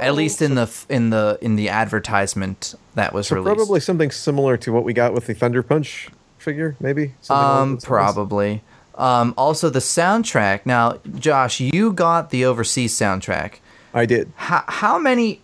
At 0.00 0.14
least 0.14 0.42
in 0.42 0.54
the 0.54 0.70
in 0.88 1.10
the 1.10 1.38
in 1.40 1.56
the 1.56 1.68
advertisement 1.68 2.74
that 2.94 3.12
was 3.12 3.28
So 3.28 3.36
released. 3.36 3.56
probably 3.56 3.80
something 3.80 4.10
similar 4.10 4.56
to 4.58 4.72
what 4.72 4.84
we 4.84 4.92
got 4.92 5.12
with 5.12 5.26
the 5.26 5.34
Thunder 5.34 5.62
Punch 5.62 6.08
figure, 6.38 6.76
maybe. 6.80 7.14
Um, 7.28 7.78
probably. 7.78 8.62
Um, 8.96 9.34
also 9.36 9.70
the 9.70 9.78
soundtrack. 9.78 10.66
Now, 10.66 10.98
Josh, 11.18 11.60
you 11.60 11.92
got 11.92 12.30
the 12.30 12.44
overseas 12.44 12.94
soundtrack. 12.94 13.54
I 13.94 14.06
did. 14.06 14.32
How 14.36 14.64
how 14.66 14.98
many 14.98 15.40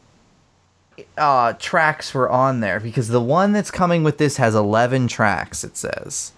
uh 1.18 1.52
tracks 1.54 2.14
were 2.14 2.28
on 2.30 2.60
there? 2.60 2.80
Because 2.80 3.08
the 3.08 3.20
one 3.20 3.52
that's 3.52 3.70
coming 3.70 4.02
with 4.04 4.18
this 4.18 4.36
has 4.38 4.54
eleven 4.54 5.08
tracks. 5.08 5.64
It 5.64 5.76
says. 5.76 6.32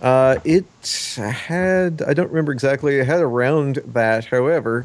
Uh, 0.00 0.38
it 0.44 0.64
had 1.16 2.02
I 2.02 2.12
don't 2.12 2.28
remember 2.28 2.52
exactly. 2.52 2.98
It 2.98 3.06
had 3.06 3.20
around 3.20 3.76
that. 3.86 4.24
However, 4.26 4.84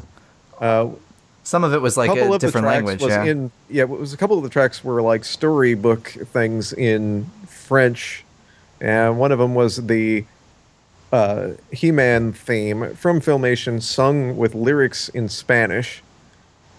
uh, 0.60 0.90
Some 1.48 1.64
of 1.64 1.72
it 1.72 1.80
was 1.80 1.96
like 1.96 2.10
a 2.10 2.30
of 2.30 2.40
different 2.40 2.66
language. 2.66 3.00
was 3.00 3.08
Yeah. 3.08 3.24
in 3.24 3.50
yeah. 3.70 3.84
It 3.84 3.88
was 3.88 4.12
a 4.12 4.18
couple 4.18 4.36
of 4.36 4.42
the 4.42 4.50
tracks 4.50 4.84
were 4.84 5.00
like 5.00 5.24
storybook 5.24 6.08
things 6.30 6.74
in 6.74 7.30
French, 7.46 8.22
and 8.82 9.18
one 9.18 9.32
of 9.32 9.38
them 9.38 9.54
was 9.54 9.76
the 9.86 10.26
uh, 11.10 11.52
He-Man 11.72 12.34
theme 12.34 12.94
from 12.94 13.22
Filmation, 13.22 13.80
sung 13.80 14.36
with 14.36 14.54
lyrics 14.54 15.08
in 15.08 15.30
Spanish. 15.30 16.02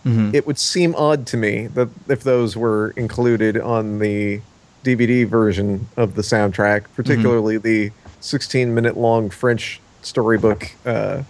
Mhm. 0.05 0.35
It 0.35 0.45
would 0.45 0.59
seem 0.59 0.93
odd 0.93 1.25
to 1.27 1.37
me 1.37 1.65
that 1.73 1.89
if 2.07 2.23
those 2.23 2.55
were 2.55 2.93
included 2.95 3.57
on 3.59 3.97
the 3.97 4.41
DVD 4.85 5.23
version 5.27 5.87
of 5.97 6.13
the 6.13 6.21
soundtrack, 6.21 6.83
particularly 6.95 7.57
the 7.57 7.89
16-minute 8.21 8.95
long 8.95 9.31
French 9.31 9.81
storybook 10.03 10.73
uh, 10.85 11.23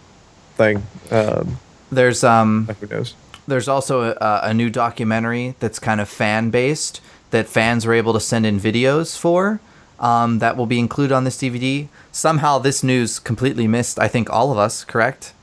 thing. 0.57 0.83
Um, 1.09 1.57
There's 1.89 2.21
um 2.23 2.67
who 2.81 2.87
knows? 2.87 3.15
There's 3.49 3.67
also 3.67 4.11
a, 4.11 4.39
a 4.43 4.53
new 4.53 4.69
documentary 4.69 5.55
that's 5.59 5.79
kind 5.79 5.99
of 6.01 6.07
fan 6.09 6.49
based 6.49 7.01
that 7.31 7.47
fans 7.47 7.85
were 7.85 7.93
able 7.93 8.13
to 8.13 8.19
send 8.19 8.45
in 8.45 8.59
videos 8.59 9.17
for 9.17 9.59
um, 9.99 10.39
that 10.39 10.55
will 10.55 10.65
be 10.65 10.79
included 10.79 11.13
on 11.13 11.25
this 11.25 11.37
DVD. 11.37 11.87
Somehow 12.11 12.57
this 12.59 12.83
news 12.83 13.19
completely 13.19 13.67
missed, 13.67 13.99
I 13.99 14.07
think, 14.07 14.29
all 14.29 14.51
of 14.51 14.57
us, 14.57 14.85
correct? 14.85 15.33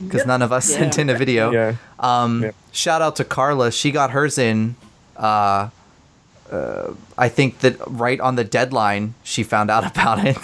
Because 0.00 0.20
Yep. 0.20 0.26
none 0.26 0.42
of 0.42 0.52
us 0.52 0.68
Yeah. 0.70 0.78
sent 0.78 0.98
in 0.98 1.08
a 1.10 1.14
video. 1.16 1.50
Yeah. 1.52 1.74
Um, 2.00 2.42
Yep. 2.42 2.54
Shout 2.72 3.02
out 3.02 3.16
to 3.16 3.24
Carla. 3.24 3.70
She 3.70 3.90
got 3.92 4.10
hers 4.10 4.36
in. 4.36 4.74
Uh, 5.16 5.68
uh, 6.52 6.92
I 7.16 7.28
think 7.28 7.60
that 7.60 7.76
right 7.86 8.18
on 8.20 8.34
the 8.36 8.44
deadline, 8.44 9.14
she 9.22 9.42
found 9.42 9.70
out 9.70 9.84
about 9.90 10.24
it 10.26 10.38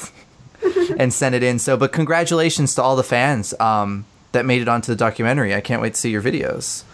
and 0.98 1.12
sent 1.12 1.34
it 1.34 1.42
in. 1.42 1.58
So, 1.58 1.76
but 1.76 1.92
congratulations 1.92 2.74
to 2.76 2.82
all 2.82 2.94
the 2.96 3.02
fans 3.04 3.52
um, 3.60 4.04
that 4.34 4.44
made 4.44 4.60
it 4.62 4.68
onto 4.68 4.92
the 4.92 4.96
documentary. 4.96 5.54
I 5.54 5.60
can't 5.62 5.80
wait 5.80 5.94
to 5.94 6.00
see 6.00 6.10
your 6.10 6.22
videos. 6.22 6.84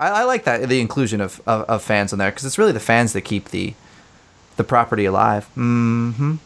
I, 0.00 0.08
I 0.08 0.24
like 0.24 0.44
that 0.44 0.68
the 0.68 0.80
inclusion 0.80 1.20
of, 1.20 1.40
of, 1.46 1.62
of 1.68 1.82
fans 1.82 2.12
in 2.12 2.18
there 2.18 2.30
because 2.30 2.44
it's 2.46 2.56
really 2.58 2.72
the 2.72 2.80
fans 2.80 3.12
that 3.12 3.20
keep 3.22 3.50
the 3.50 3.74
the 4.56 4.64
property 4.64 5.04
alive. 5.04 5.44
hmm 5.54 6.36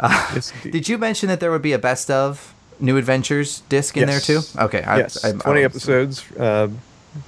Yes. 0.00 0.52
Did 0.62 0.88
you 0.88 0.98
mention 0.98 1.28
that 1.28 1.40
there 1.40 1.50
would 1.50 1.62
be 1.62 1.72
a 1.72 1.78
best 1.78 2.10
of 2.10 2.52
New 2.80 2.96
Adventures 2.96 3.62
disc 3.68 3.96
in 3.96 4.08
Yes. 4.08 4.26
there 4.26 4.36
too? 4.40 4.46
Okay, 4.64 4.82
I- 4.82 4.98
yes, 4.98 5.24
I- 5.24 5.28
I 5.28 5.32
twenty 5.32 5.62
episodes 5.62 6.24
uh, 6.32 6.68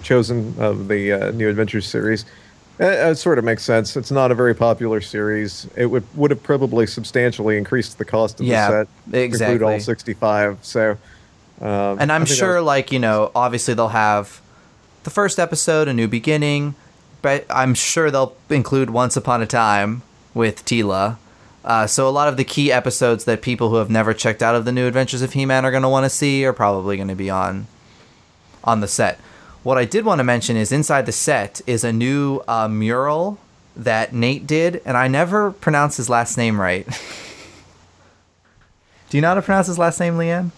chosen 0.03 0.55
of 0.59 0.89
the 0.89 1.13
uh, 1.13 1.31
New 1.31 1.49
Adventures 1.49 1.87
series. 1.87 2.25
Uh, 2.81 2.85
It, 2.87 3.11
it 3.13 3.19
sort 3.19 3.39
of 3.39 3.45
makes 3.45 3.63
sense. 3.65 3.97
It's 3.97 4.11
not 4.11 4.31
a 4.31 4.35
very 4.35 4.55
popular 4.55 5.01
series. 5.01 5.67
It 5.77 5.87
would 5.87 6.05
would 6.17 6.31
have 6.33 6.43
probably 6.43 6.87
substantially 6.87 7.57
increased 7.57 7.97
the 7.99 8.05
cost 8.05 8.41
of 8.41 8.47
Yeah, 8.47 8.71
the 8.71 8.87
set 8.87 9.13
to 9.13 9.25
include 9.47 9.63
all 9.63 9.81
sixty 9.81 10.13
five. 10.15 10.59
So, 10.63 10.99
um, 11.61 11.99
And 12.01 12.13
I'm 12.13 12.27
sure, 12.27 12.57
was- 12.57 12.65
like, 12.65 12.93
you 12.93 12.99
know, 12.99 13.31
obviously 13.35 13.75
they'll 13.75 13.89
have 13.89 14.41
the 15.05 15.11
first 15.11 15.39
episode, 15.39 15.89
A 15.89 15.95
New 15.95 16.09
Beginning, 16.09 16.75
but 17.23 17.47
I'm 17.49 17.75
sure 17.75 18.11
they'll 18.11 18.35
include 18.51 18.91
Once 18.91 19.17
Upon 19.17 19.41
a 19.43 19.47
Time 19.47 20.03
with 20.35 20.65
Teela. 20.65 21.17
Uh, 21.65 21.87
so 21.87 22.09
a 22.09 22.11
lot 22.11 22.29
of 22.29 22.37
the 22.37 22.45
key 22.45 22.71
episodes 22.71 23.25
that 23.25 23.43
people 23.43 23.71
who 23.71 23.77
have 23.77 23.91
never 23.91 24.15
checked 24.15 24.43
out 24.43 24.55
of 24.55 24.65
the 24.65 24.73
New 24.73 24.87
Adventures 24.87 25.23
of 25.23 25.33
He-Man 25.33 25.65
are 25.65 25.71
going 25.71 25.83
to 25.83 25.89
want 25.89 26.05
to 26.05 26.11
see 26.11 26.45
are 26.45 26.53
probably 26.53 26.97
going 26.97 27.09
to 27.09 27.15
be 27.17 27.31
on 27.31 27.67
on 28.63 28.81
the 28.81 28.89
set. 28.89 29.19
What 29.63 29.79
I 29.79 29.85
did 29.85 30.05
want 30.05 30.21
to 30.21 30.25
mention 30.25 30.57
is 30.57 30.71
inside 30.71 31.07
the 31.07 31.13
set 31.13 31.61
is 31.67 31.83
a 31.83 31.93
new 31.93 32.41
uh, 32.47 32.69
mural 32.69 33.39
that 33.75 34.13
Nate 34.13 34.47
did, 34.47 34.81
and 34.85 34.97
I 34.97 35.09
never 35.09 35.51
pronounce 35.51 35.97
his 35.97 36.09
last 36.09 36.37
name 36.37 36.61
right. 36.61 36.87
Do 39.11 39.17
you 39.17 39.23
know 39.23 39.29
how 39.29 39.35
to 39.35 39.43
pronounce 39.43 39.67
his 39.67 39.79
last 39.79 40.01
name, 40.01 40.17
Leanne? 40.17 40.51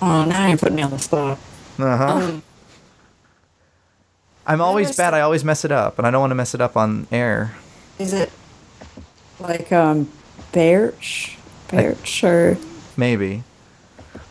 Oh, 0.00 0.24
now 0.24 0.46
you're 0.46 0.56
putting 0.58 0.76
me 0.76 0.82
on 0.82 0.90
the 0.90 0.98
spot. 0.98 1.38
Uh 1.78 1.96
huh. 1.96 2.04
Um, 2.06 2.42
I'm 4.46 4.60
always 4.60 4.96
bad. 4.96 5.12
I 5.14 5.20
always 5.20 5.44
mess 5.44 5.64
it 5.64 5.72
up, 5.72 5.98
and 5.98 6.06
I 6.06 6.10
don't 6.10 6.20
want 6.20 6.30
to 6.30 6.34
mess 6.34 6.54
it 6.54 6.60
up 6.60 6.76
on 6.76 7.06
air. 7.12 7.54
is 7.98 8.12
it 8.12 8.30
like 9.40 9.70
um, 9.72 10.10
Birch? 10.52 11.36
Birch 11.68 12.24
or 12.24 12.56
Maybe. 12.96 13.44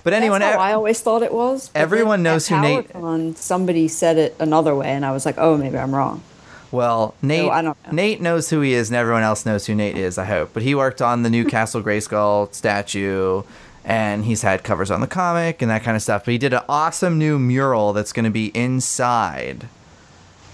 But 0.03 0.13
anyone, 0.13 0.39
That's 0.39 0.55
how 0.55 0.61
I 0.61 0.73
always 0.73 1.01
thought 1.01 1.21
it 1.21 1.33
was. 1.33 1.69
Everyone 1.75 2.23
knows 2.23 2.47
who 2.47 2.59
Nate- 2.61 2.95
On 2.95 3.35
Somebody 3.35 3.87
said 3.89 4.17
it 4.17 4.35
another 4.39 4.73
way, 4.73 4.87
and 4.87 5.05
I 5.05 5.11
was 5.11 5.25
like, 5.25 5.35
oh, 5.37 5.57
maybe 5.57 5.77
I'm 5.77 5.93
wrong. 5.93 6.23
well, 6.71 7.13
Nate, 7.21 7.51
I 7.51 7.61
don't 7.61 7.77
know. 7.85 7.91
Nate 7.91 8.21
knows 8.21 8.49
who 8.49 8.61
he 8.61 8.73
is, 8.73 8.89
and 8.89 8.95
everyone 8.95 9.23
else 9.23 9.45
knows 9.45 9.65
who 9.67 9.75
Nate 9.75 9.97
is. 9.97 10.17
I 10.17 10.23
hope. 10.25 10.51
But 10.53 10.63
he 10.63 10.73
worked 10.75 11.01
on 11.01 11.23
the 11.23 11.29
new 11.29 11.43
Castle 11.45 11.83
Grayskull 11.83 12.53
statue, 12.53 13.43
and 13.87 14.25
he's 14.25 14.41
had 14.41 14.65
covers 14.65 14.91
on 14.91 14.99
the 14.99 15.07
comic 15.07 15.61
and 15.61 15.71
that 15.71 15.81
kind 15.81 15.95
of 15.95 16.03
stuff. 16.03 16.25
But 16.25 16.33
he 16.33 16.37
did 16.37 16.53
an 16.53 16.61
awesome 16.67 17.17
new 17.17 17.39
mural 17.39 17.93
that's 17.93 18.11
going 18.11 18.25
to 18.25 18.29
be 18.29 18.47
inside 18.47 19.69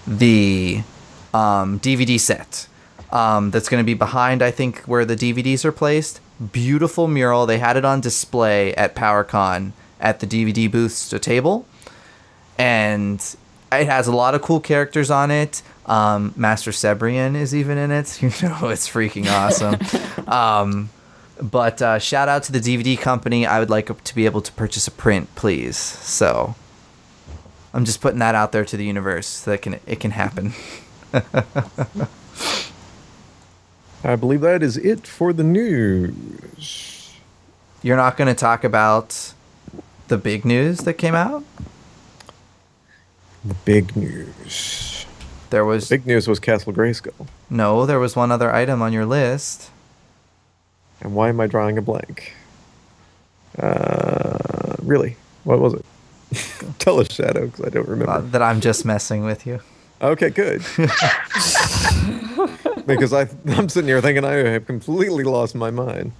the 0.06 0.82
um, 1.34 1.80
DVD 1.80 2.18
set. 2.18 2.68
Um, 3.10 3.50
that's 3.50 3.68
going 3.68 3.82
to 3.82 3.86
be 3.86 3.94
behind, 3.94 4.40
I 4.40 4.52
think, 4.52 4.82
where 4.82 5.04
the 5.04 5.16
DVDs 5.16 5.64
are 5.64 5.72
placed. 5.72 6.20
Beautiful 6.52 7.08
mural. 7.08 7.44
They 7.44 7.58
had 7.58 7.76
it 7.76 7.84
on 7.84 8.00
display 8.00 8.72
at 8.76 8.94
PowerCon 8.94 9.72
at 10.00 10.20
the 10.20 10.26
DVD 10.26 10.70
booths 10.70 11.08
to 11.08 11.18
table, 11.18 11.66
and 12.56 13.20
it 13.72 13.86
has 13.86 14.06
a 14.06 14.14
lot 14.14 14.34
of 14.34 14.42
cool 14.42 14.60
characters 14.60 15.10
on 15.10 15.30
it. 15.32 15.62
Um, 15.86 16.32
Master 16.36 16.70
Sebrian 16.70 17.34
is 17.36 17.54
even 17.54 17.78
in 17.78 17.90
it. 17.90 18.20
You 18.22 18.48
know, 18.48 18.68
it's 18.68 18.88
freaking 18.88 19.26
awesome. 19.26 19.78
but 21.40 21.82
uh, 21.82 21.98
shout 21.98 22.28
out 22.28 22.42
to 22.44 22.52
the 22.52 22.60
DVD 22.60 22.98
company. 22.98 23.46
I 23.46 23.58
would 23.58 23.70
like 23.70 24.02
to 24.02 24.14
be 24.14 24.24
able 24.26 24.40
to 24.42 24.52
purchase 24.52 24.86
a 24.86 24.90
print, 24.90 25.34
please. 25.34 25.76
So 25.76 26.54
I'm 27.72 27.84
just 27.84 28.00
putting 28.00 28.20
that 28.20 28.34
out 28.34 28.52
there 28.52 28.64
to 28.64 28.76
the 28.76 28.84
universe 28.84 29.26
so 29.26 29.50
that 29.50 29.62
can 29.62 29.80
it 29.86 30.00
can 30.00 30.12
happen. 30.12 30.52
I 34.04 34.16
believe 34.16 34.42
that 34.42 34.62
is 34.62 34.76
it 34.76 35.06
for 35.06 35.32
the 35.32 35.44
news. 35.44 37.14
You're 37.82 37.96
not 37.96 38.16
going 38.16 38.28
to 38.28 38.34
talk 38.34 38.64
about 38.64 39.32
the 40.08 40.18
big 40.18 40.44
news 40.44 40.78
that 40.80 40.94
came 40.94 41.14
out. 41.14 41.42
The 43.44 43.54
big 43.64 43.96
news. 43.96 45.06
There 45.50 45.64
was 45.64 45.88
Big 45.88 46.06
news 46.06 46.26
was 46.26 46.40
Castle 46.40 46.72
Grayskull. 46.72 47.28
no, 47.48 47.86
there 47.86 48.00
was 48.00 48.16
one 48.16 48.32
other 48.32 48.52
item 48.52 48.82
on 48.82 48.92
your 48.92 49.06
list. 49.06 49.70
And 51.04 51.14
why 51.14 51.28
am 51.28 51.38
I 51.38 51.46
drawing 51.46 51.78
a 51.78 51.82
blank? 51.82 52.32
Uh, 53.58 54.74
really? 54.82 55.16
What 55.44 55.60
was 55.60 55.74
it? 55.74 55.84
Tell 56.80 56.98
us, 56.98 57.12
Shadow, 57.12 57.46
because 57.46 57.64
I 57.66 57.68
don't 57.68 57.86
remember. 57.88 58.10
Uh, 58.12 58.20
that 58.22 58.42
I'm 58.42 58.60
just 58.60 58.84
messing 58.84 59.22
with 59.24 59.46
you. 59.46 59.60
Okay, 60.02 60.30
good. 60.30 60.60
because 62.86 63.12
I, 63.12 63.28
I'm 63.46 63.68
sitting 63.68 63.86
here 63.88 64.00
thinking 64.00 64.24
I 64.24 64.32
have 64.32 64.66
completely 64.66 65.22
lost 65.24 65.54
my 65.54 65.70
mind. 65.70 66.12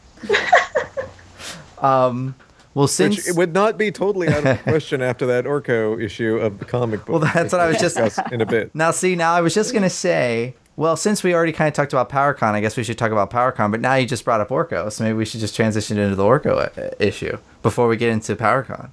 Um, 1.78 2.34
well, 2.74 2.86
since 2.86 3.16
Which 3.16 3.28
it 3.28 3.36
would 3.36 3.52
not 3.52 3.76
be 3.76 3.90
totally 3.90 4.28
out 4.28 4.38
of 4.38 4.44
the 4.44 4.56
question 4.62 5.02
after 5.02 5.26
that 5.26 5.44
Orko 5.44 6.00
issue 6.02 6.36
of 6.36 6.58
the 6.58 6.64
comic 6.64 7.00
book. 7.04 7.08
Well, 7.08 7.32
that's 7.32 7.52
what 7.52 7.60
I 7.60 7.68
was 7.68 7.78
just- 7.78 7.98
in 8.32 8.40
a 8.40 8.46
bit. 8.46 8.74
Now, 8.74 8.90
see, 8.90 9.16
now 9.16 9.34
I 9.34 9.40
was 9.40 9.54
just 9.54 9.72
gonna 9.74 9.90
say, 9.90 10.54
well, 10.76 10.96
since 10.96 11.22
we 11.22 11.34
already 11.34 11.52
kind 11.52 11.68
of 11.68 11.74
talked 11.74 11.92
about 11.92 12.08
PowerCon, 12.08 12.52
I 12.54 12.60
guess 12.60 12.76
we 12.76 12.82
should 12.82 12.98
talk 12.98 13.12
about 13.12 13.30
PowerCon. 13.30 13.70
But 13.70 13.80
now 13.80 13.94
you 13.94 14.06
just 14.06 14.24
brought 14.24 14.40
up 14.40 14.48
Orko, 14.48 14.90
so 14.90 15.04
maybe 15.04 15.16
we 15.16 15.24
should 15.24 15.40
just 15.40 15.54
transition 15.54 15.98
into 15.98 16.16
the 16.16 16.22
Orko 16.22 16.76
uh, 16.76 16.90
issue 16.98 17.38
before 17.62 17.86
we 17.86 17.96
get 17.96 18.10
into 18.10 18.34
PowerCon. 18.34 18.90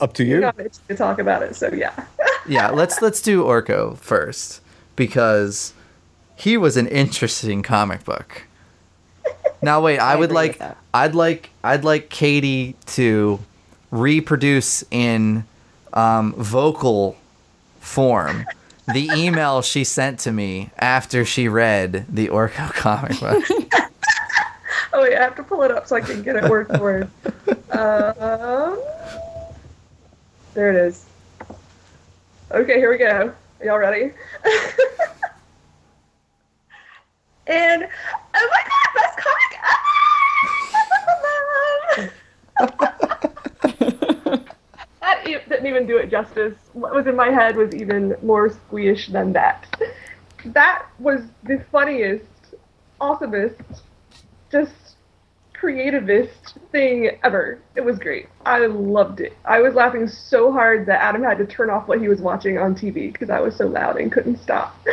Up 0.00 0.12
to 0.14 0.24
You're 0.24 0.36
you. 0.36 0.40
not 0.42 0.58
to 0.88 0.96
talk 0.96 1.18
about 1.18 1.42
it, 1.42 1.56
so 1.56 1.72
yeah. 1.72 1.92
Yeah, 2.44 2.70
let's 2.70 3.00
let's 3.00 3.22
do 3.22 3.44
Orko 3.44 3.96
first 3.96 4.62
because 4.96 5.74
he 6.34 6.56
was 6.56 6.76
an 6.76 6.88
interesting 6.88 7.62
comic 7.62 8.04
book. 8.04 8.42
Now, 9.62 9.80
wait, 9.80 10.00
I, 10.00 10.14
I 10.14 10.16
would 10.16 10.32
like. 10.32 10.60
I'd 10.92 11.14
like, 11.14 11.50
I'd 11.62 11.84
like 11.84 12.08
Katie 12.08 12.74
to 12.86 13.38
reproduce 13.92 14.82
in 14.90 15.44
um, 15.92 16.34
vocal 16.34 17.16
form 17.78 18.44
the 18.86 19.08
email 19.14 19.62
she 19.62 19.84
sent 19.84 20.18
to 20.20 20.32
me 20.32 20.70
after 20.78 21.24
she 21.24 21.48
read 21.48 22.06
the 22.08 22.28
Orko 22.28 22.70
comic 22.74 23.18
book. 23.20 23.44
Oh 24.94 25.00
wait, 25.00 25.16
I 25.16 25.22
have 25.22 25.36
to 25.36 25.42
pull 25.42 25.62
it 25.62 25.70
up 25.70 25.86
so 25.86 25.96
I 25.96 26.02
can 26.02 26.22
get 26.22 26.36
it 26.36 26.44
word 26.50 26.66
for 26.66 26.78
word. 26.78 27.08
Um, 27.70 28.78
there 30.52 30.68
it 30.68 30.76
is. 30.76 31.06
Okay, 32.50 32.74
here 32.76 32.90
we 32.90 32.98
go. 32.98 33.32
Are 33.60 33.64
y'all 33.64 33.78
ready? 33.78 34.12
and 37.46 37.88
oh 38.34 38.50
my 38.50 38.62
god, 38.68 38.90
best 38.94 39.16
comic 39.16 39.52
ever! 42.60 44.44
that 45.00 45.26
e- 45.26 45.38
didn't 45.62 45.76
even 45.76 45.86
do 45.86 45.96
it 45.98 46.10
justice. 46.10 46.56
What 46.72 46.92
was 46.94 47.06
in 47.06 47.14
my 47.16 47.30
head 47.30 47.56
was 47.56 47.74
even 47.74 48.16
more 48.22 48.50
squeamish 48.50 49.08
than 49.08 49.32
that. 49.34 49.64
That 50.46 50.86
was 50.98 51.22
the 51.44 51.64
funniest, 51.70 52.24
awesomest 53.00 53.62
just 54.50 54.96
creativist 55.54 56.58
thing 56.72 57.10
ever. 57.22 57.60
It 57.76 57.82
was 57.82 57.98
great. 57.98 58.28
I 58.44 58.66
loved 58.66 59.20
it. 59.20 59.36
I 59.44 59.60
was 59.60 59.74
laughing 59.74 60.08
so 60.08 60.50
hard 60.50 60.86
that 60.86 61.00
Adam 61.00 61.22
had 61.22 61.38
to 61.38 61.46
turn 61.46 61.70
off 61.70 61.86
what 61.86 62.00
he 62.00 62.08
was 62.08 62.20
watching 62.20 62.58
on 62.58 62.74
TV 62.74 63.12
because 63.12 63.30
I 63.30 63.40
was 63.40 63.54
so 63.54 63.68
loud 63.68 63.96
and 63.98 64.10
couldn't 64.10 64.38
stop. 64.42 64.76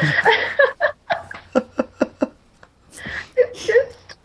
it's 3.35 3.65
just, 3.65 4.17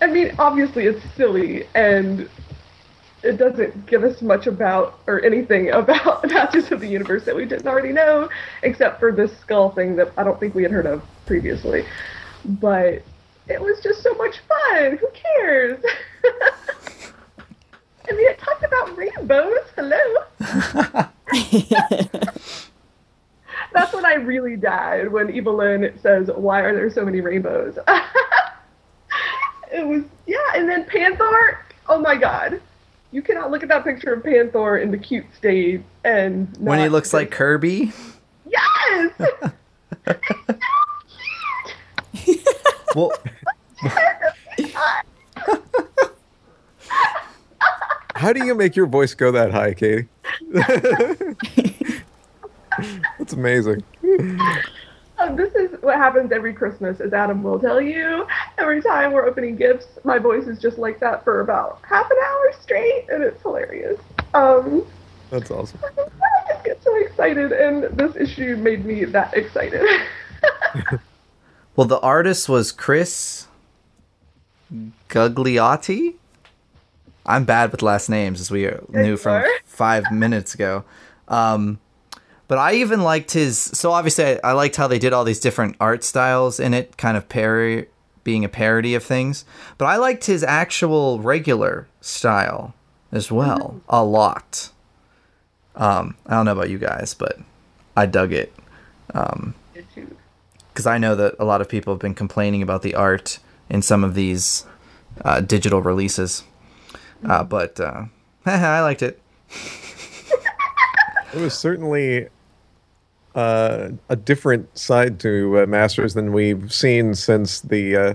I 0.00 0.06
mean, 0.06 0.34
obviously 0.38 0.86
it's 0.86 1.04
silly 1.14 1.66
and 1.74 2.30
it 3.22 3.36
doesn't 3.36 3.86
give 3.86 4.04
us 4.04 4.20
much 4.20 4.46
about 4.46 4.98
or 5.06 5.24
anything 5.24 5.70
about 5.70 6.24
Masters 6.30 6.72
of 6.72 6.80
the 6.80 6.88
Universe 6.88 7.24
that 7.24 7.36
we 7.36 7.44
didn't 7.44 7.66
already 7.66 7.92
know, 7.92 8.28
except 8.62 8.98
for 8.98 9.12
this 9.12 9.36
skull 9.38 9.70
thing 9.70 9.96
that 9.96 10.12
I 10.16 10.24
don't 10.24 10.38
think 10.40 10.54
we 10.54 10.62
had 10.62 10.72
heard 10.72 10.86
of 10.86 11.02
previously. 11.26 11.84
But 12.44 13.02
it 13.48 13.60
was 13.60 13.80
just 13.82 14.02
so 14.02 14.12
much 14.14 14.40
fun. 14.40 14.98
Who 14.98 15.08
cares? 15.12 15.82
I 18.08 18.12
mean, 18.12 18.28
it 18.28 18.38
talked 18.38 18.64
about 18.64 18.96
rainbows. 18.96 19.60
Hello. 19.76 19.98
That's 23.72 23.94
when 23.94 24.04
I 24.04 24.14
really 24.14 24.56
died 24.56 25.10
when 25.10 25.34
Evil 25.34 25.56
Lyn 25.56 25.98
says, 26.02 26.28
"Why 26.34 26.60
are 26.60 26.74
there 26.74 26.90
so 26.90 27.04
many 27.04 27.20
rainbows?" 27.20 27.78
it 29.72 29.86
was 29.86 30.02
yeah, 30.26 30.52
and 30.54 30.68
then 30.68 30.84
Panther. 30.84 31.64
Oh 31.88 31.98
my 31.98 32.16
god, 32.16 32.60
you 33.12 33.22
cannot 33.22 33.50
look 33.50 33.62
at 33.62 33.68
that 33.68 33.84
picture 33.84 34.14
of 34.14 34.24
Panther 34.24 34.78
in 34.78 34.90
the 34.90 34.98
cute 34.98 35.26
state 35.36 35.82
and 36.04 36.48
when 36.58 36.78
he 36.78 36.84
not 36.86 36.92
looks 36.92 37.12
like 37.12 37.30
Kirby. 37.30 37.92
yes. 38.48 39.12
Well, 42.94 43.10
How 48.22 48.32
do 48.32 48.44
you 48.44 48.54
make 48.54 48.76
your 48.76 48.86
voice 48.86 49.14
go 49.14 49.32
that 49.32 49.50
high, 49.50 49.74
Katie? 49.74 50.06
That's 53.18 53.32
amazing. 53.32 53.82
Um, 55.22 55.36
this 55.36 55.54
is 55.54 55.80
what 55.82 55.96
happens 55.96 56.32
every 56.32 56.52
Christmas, 56.52 57.00
as 57.00 57.12
Adam 57.12 57.42
will 57.42 57.58
tell 57.58 57.80
you. 57.80 58.26
Every 58.58 58.82
time 58.82 59.12
we're 59.12 59.26
opening 59.26 59.56
gifts, 59.56 59.86
my 60.04 60.18
voice 60.18 60.46
is 60.46 60.58
just 60.58 60.78
like 60.78 60.98
that 61.00 61.22
for 61.24 61.40
about 61.40 61.80
half 61.88 62.10
an 62.10 62.16
hour 62.26 62.52
straight, 62.60 63.06
and 63.08 63.22
it's 63.22 63.40
hilarious. 63.42 64.00
Um, 64.34 64.84
That's 65.30 65.50
awesome. 65.50 65.80
I 65.98 66.52
just 66.52 66.64
get 66.64 66.82
so 66.82 66.96
excited, 66.96 67.52
and 67.52 67.84
this 67.96 68.16
issue 68.16 68.56
made 68.56 68.84
me 68.84 69.04
that 69.06 69.34
excited. 69.34 69.82
Well, 71.74 71.86
the 71.86 72.00
artist 72.00 72.50
was 72.50 72.70
Chris 72.70 73.46
Gugliotti. 75.08 76.16
I'm 77.24 77.46
bad 77.46 77.72
with 77.72 77.80
last 77.80 78.10
names, 78.10 78.42
as 78.42 78.50
we 78.50 78.68
knew 78.90 79.16
from 79.16 79.42
five 79.64 80.12
minutes 80.12 80.54
ago. 80.54 80.84
Um, 81.28 81.80
but 82.52 82.58
I 82.58 82.74
even 82.74 83.00
liked 83.00 83.30
his. 83.30 83.56
So 83.56 83.92
obviously, 83.92 84.26
I, 84.26 84.50
I 84.50 84.52
liked 84.52 84.76
how 84.76 84.86
they 84.86 84.98
did 84.98 85.14
all 85.14 85.24
these 85.24 85.40
different 85.40 85.74
art 85.80 86.04
styles 86.04 86.60
in 86.60 86.74
it, 86.74 86.98
kind 86.98 87.16
of 87.16 87.26
parody, 87.26 87.86
being 88.24 88.44
a 88.44 88.48
parody 88.50 88.94
of 88.94 89.02
things. 89.02 89.46
But 89.78 89.86
I 89.86 89.96
liked 89.96 90.26
his 90.26 90.44
actual 90.44 91.18
regular 91.20 91.88
style 92.02 92.74
as 93.10 93.32
well 93.32 93.80
a 93.88 94.04
lot. 94.04 94.68
Um, 95.76 96.14
I 96.26 96.34
don't 96.34 96.44
know 96.44 96.52
about 96.52 96.68
you 96.68 96.76
guys, 96.76 97.14
but 97.14 97.38
I 97.96 98.04
dug 98.04 98.34
it 98.34 98.52
because 99.06 99.54
I 100.86 100.98
know 100.98 101.14
that 101.16 101.36
a 101.38 101.46
lot 101.46 101.62
of 101.62 101.70
people 101.70 101.94
have 101.94 102.00
been 102.00 102.14
complaining 102.14 102.60
about 102.60 102.82
the 102.82 102.94
art 102.94 103.38
in 103.70 103.80
some 103.80 104.04
of 104.04 104.14
these 104.14 104.66
uh, 105.24 105.40
digital 105.40 105.80
releases. 105.80 106.44
Uh, 107.24 107.44
but 107.44 107.80
uh, 107.80 108.04
I 108.44 108.82
liked 108.82 109.00
it. 109.00 109.22
It 111.32 111.40
was 111.40 111.58
certainly 111.58 112.28
uh, 113.34 113.90
a 114.08 114.16
different 114.16 114.76
side 114.76 115.18
to 115.20 115.60
uh, 115.60 115.66
Masters 115.66 116.14
than 116.14 116.32
we've 116.32 116.72
seen 116.72 117.14
since 117.14 117.60
the 117.60 117.96
uh, 117.96 118.14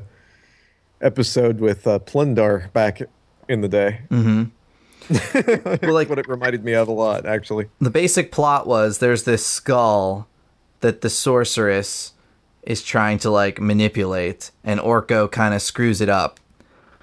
episode 1.01 1.59
with 1.59 1.87
uh, 1.87 1.99
Plundar 1.99 2.71
back 2.73 3.01
in 3.47 3.61
the 3.61 3.67
day. 3.67 4.01
Well, 5.09 5.93
like 5.93 6.09
what 6.09 6.19
it 6.19 6.27
reminded 6.27 6.65
me 6.65 6.73
of 6.73 6.89
a 6.89 6.91
lot, 6.91 7.25
actually. 7.25 7.67
the 7.79 7.89
basic 7.89 8.29
plot 8.29 8.67
was 8.67 8.97
there's 8.97 9.23
this 9.23 9.45
skull 9.45 10.27
that 10.81 10.99
the 10.99 11.09
sorceress 11.09 12.11
is 12.63 12.83
trying 12.83 13.17
to 13.19 13.29
like 13.29 13.61
manipulate, 13.61 14.51
and 14.65 14.81
Orko 14.81 15.31
kind 15.31 15.53
of 15.53 15.61
screws 15.61 16.01
it 16.01 16.09
up, 16.09 16.41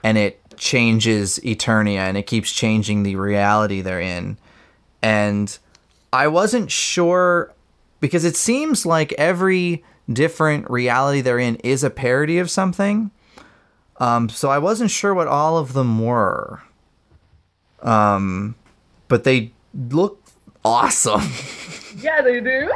and 0.02 0.18
it 0.18 0.38
changes 0.58 1.38
Eternia, 1.42 2.00
and 2.00 2.18
it 2.18 2.26
keeps 2.26 2.52
changing 2.52 3.04
the 3.04 3.16
reality 3.16 3.80
they're 3.80 4.00
in, 4.00 4.36
and 5.00 5.56
I 6.12 6.28
wasn't 6.28 6.70
sure 6.70 7.53
because 8.04 8.26
it 8.26 8.36
seems 8.36 8.84
like 8.84 9.14
every 9.14 9.82
different 10.12 10.68
reality 10.70 11.22
they're 11.22 11.38
in 11.38 11.56
is 11.64 11.82
a 11.82 11.88
parody 11.88 12.36
of 12.36 12.50
something. 12.50 13.10
Um, 13.96 14.28
so 14.28 14.50
I 14.50 14.58
wasn't 14.58 14.90
sure 14.90 15.14
what 15.14 15.26
all 15.26 15.56
of 15.56 15.72
them 15.72 16.04
were. 16.04 16.60
Um, 17.80 18.56
but 19.08 19.24
they 19.24 19.52
look 19.72 20.22
awesome. 20.66 21.22
yeah, 21.96 22.20
they 22.20 22.42
do. 22.42 22.70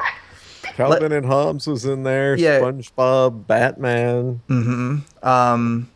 Calvin 0.63 1.13
and 1.13 1.27
Hobbes 1.27 1.67
was 1.67 1.85
in 1.85 2.05
there. 2.05 2.35
Yeah. 2.35 2.61
SpongeBob, 2.61 3.47
Batman. 3.47 4.41
Mm-hmm. 4.49 5.29
Um, 5.29 5.91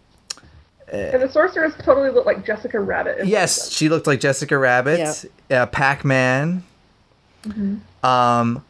And 0.93 1.23
the 1.23 1.31
sorceress 1.31 1.73
totally 1.83 2.11
looked 2.11 2.27
like 2.27 2.45
Jessica 2.45 2.79
Rabbit. 2.81 3.27
yes, 3.27 3.71
she 3.71 3.89
looked 3.89 4.07
like 4.07 4.21
Jessica 4.21 4.59
Rabbit, 4.59 5.25
uh, 5.51 5.65
Pac 5.65 6.05
Man. 6.05 6.65
Mm-hmm. 7.45 8.07
Um, 8.07 8.63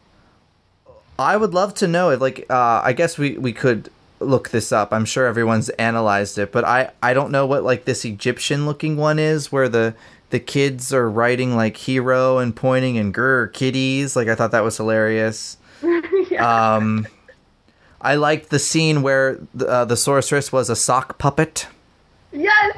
I 1.17 1.37
would 1.37 1.53
love 1.53 1.73
to 1.75 1.87
know. 1.87 2.15
Like, 2.15 2.45
uh, 2.49 2.81
I 2.83 2.93
guess 2.93 3.17
we 3.17 3.37
we 3.37 3.53
could 3.53 3.89
look 4.19 4.49
this 4.49 4.71
up. 4.71 4.93
I'm 4.93 5.05
sure 5.05 5.27
everyone's 5.27 5.69
analyzed 5.69 6.37
it, 6.37 6.51
but 6.51 6.63
I 6.65 6.91
I 7.01 7.13
don't 7.13 7.31
know 7.31 7.45
what 7.45 7.63
like 7.63 7.85
this 7.85 8.05
Egyptian 8.05 8.65
looking 8.65 8.97
one 8.97 9.19
is, 9.19 9.51
where 9.51 9.69
the 9.69 9.95
the 10.29 10.39
kids 10.39 10.91
are 10.91 11.09
writing 11.09 11.55
like 11.55 11.77
hero 11.77 12.39
and 12.39 12.55
pointing 12.55 12.97
and 12.97 13.13
grr 13.13 13.53
kitties. 13.53 14.15
Like 14.15 14.27
I 14.27 14.35
thought 14.35 14.51
that 14.51 14.63
was 14.63 14.77
hilarious. 14.77 15.57
yeah. 16.31 16.75
Um, 16.75 17.07
I 18.01 18.15
liked 18.15 18.49
the 18.49 18.59
scene 18.59 19.01
where 19.01 19.39
the, 19.53 19.67
uh, 19.67 19.85
the 19.85 19.95
sorceress 19.95 20.51
was 20.51 20.69
a 20.69 20.75
sock 20.75 21.17
puppet. 21.19 21.67
yes. 22.31 22.75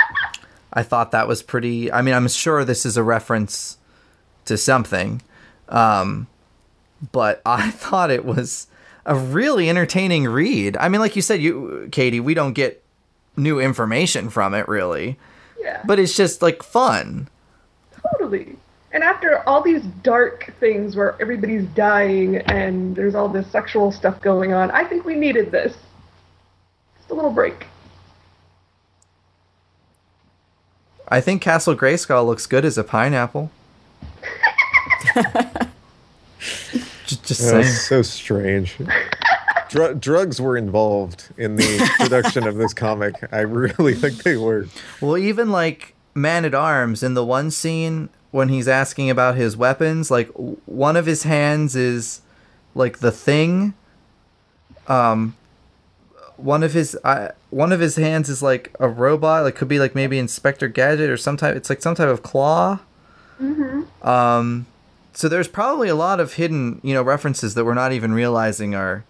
I 0.72 0.82
thought 0.82 1.10
that 1.10 1.28
was 1.28 1.42
pretty. 1.42 1.92
I 1.92 2.00
mean, 2.00 2.14
I'm 2.14 2.28
sure 2.28 2.64
this 2.64 2.86
is 2.86 2.96
a 2.96 3.02
reference 3.02 3.76
to 4.46 4.56
something, 4.56 5.20
um, 5.68 6.26
but 7.10 7.42
I 7.46 7.70
thought 7.70 8.10
it 8.10 8.24
was 8.24 8.66
a 9.04 9.14
really 9.16 9.68
entertaining 9.68 10.26
read. 10.28 10.76
I 10.76 10.88
mean, 10.88 11.00
like 11.00 11.16
you 11.16 11.22
said, 11.22 11.40
you, 11.42 11.88
Katie, 11.90 12.20
we 12.20 12.34
don't 12.34 12.52
get 12.52 12.82
new 13.36 13.58
information 13.58 14.30
from 14.30 14.54
it 14.54 14.68
really, 14.68 15.16
Yeah. 15.60 15.82
but 15.84 15.98
it's 15.98 16.14
just 16.14 16.42
like 16.42 16.62
fun. 16.62 17.28
Totally. 18.12 18.56
And 18.92 19.02
after 19.02 19.38
all 19.48 19.62
these 19.62 19.82
dark 20.02 20.52
things 20.60 20.94
where 20.96 21.20
everybody's 21.20 21.64
dying 21.68 22.36
and 22.36 22.94
there's 22.94 23.14
all 23.14 23.28
this 23.28 23.46
sexual 23.50 23.90
stuff 23.90 24.20
going 24.20 24.52
on, 24.52 24.70
I 24.70 24.84
think 24.84 25.04
we 25.06 25.14
needed 25.14 25.50
this. 25.50 25.74
Just 26.98 27.10
a 27.10 27.14
little 27.14 27.30
break. 27.32 27.66
I 31.08 31.20
think 31.22 31.40
Castle 31.42 31.74
Grayskull 31.74 32.26
looks 32.26 32.46
good 32.46 32.64
as 32.66 32.76
a 32.78 32.84
pineapple. 32.84 33.50
just, 37.22 37.40
just 37.40 37.40
That 37.42 37.64
saying. 37.64 37.74
so 37.74 38.02
strange. 38.02 38.76
Dr- 39.70 40.00
drugs 40.00 40.40
were 40.40 40.56
involved 40.56 41.28
in 41.38 41.56
the 41.56 41.90
production 41.98 42.46
of 42.46 42.56
this 42.56 42.74
comic. 42.74 43.14
I 43.32 43.40
really 43.40 43.94
think 43.94 44.22
they 44.22 44.36
were. 44.36 44.66
Well, 45.00 45.16
even 45.16 45.50
like 45.50 45.94
Man 46.14 46.44
at 46.44 46.54
Arms 46.54 47.02
in 47.02 47.14
the 47.14 47.24
one 47.24 47.50
scene 47.50 48.10
when 48.32 48.48
he's 48.48 48.68
asking 48.68 49.08
about 49.10 49.36
his 49.36 49.56
weapons, 49.56 50.10
like 50.10 50.28
one 50.66 50.96
of 50.96 51.06
his 51.06 51.22
hands 51.22 51.74
is 51.74 52.20
like 52.74 52.98
the 52.98 53.10
thing. 53.12 53.74
Um, 54.88 55.36
one 56.36 56.62
of 56.62 56.72
his 56.74 56.96
uh, 57.04 57.28
one 57.50 57.72
of 57.72 57.80
his 57.80 57.96
hands 57.96 58.28
is 58.28 58.42
like 58.42 58.74
a 58.80 58.88
robot. 58.88 59.44
Like 59.44 59.54
could 59.54 59.68
be 59.68 59.78
like 59.78 59.94
maybe 59.94 60.18
Inspector 60.18 60.66
Gadget 60.68 61.08
or 61.08 61.16
some 61.16 61.36
type. 61.36 61.56
It's 61.56 61.70
like 61.70 61.80
some 61.82 61.94
type 61.94 62.08
of 62.08 62.22
claw. 62.22 62.80
Mm-hmm. 63.40 64.06
Um, 64.06 64.66
so 65.12 65.28
there's 65.28 65.48
probably 65.48 65.88
a 65.88 65.94
lot 65.94 66.20
of 66.20 66.34
hidden 66.34 66.80
you 66.82 66.94
know 66.94 67.02
references 67.02 67.54
that 67.54 67.64
we're 67.64 67.74
not 67.74 67.92
even 67.92 68.12
realizing 68.12 68.74
are 68.74 69.04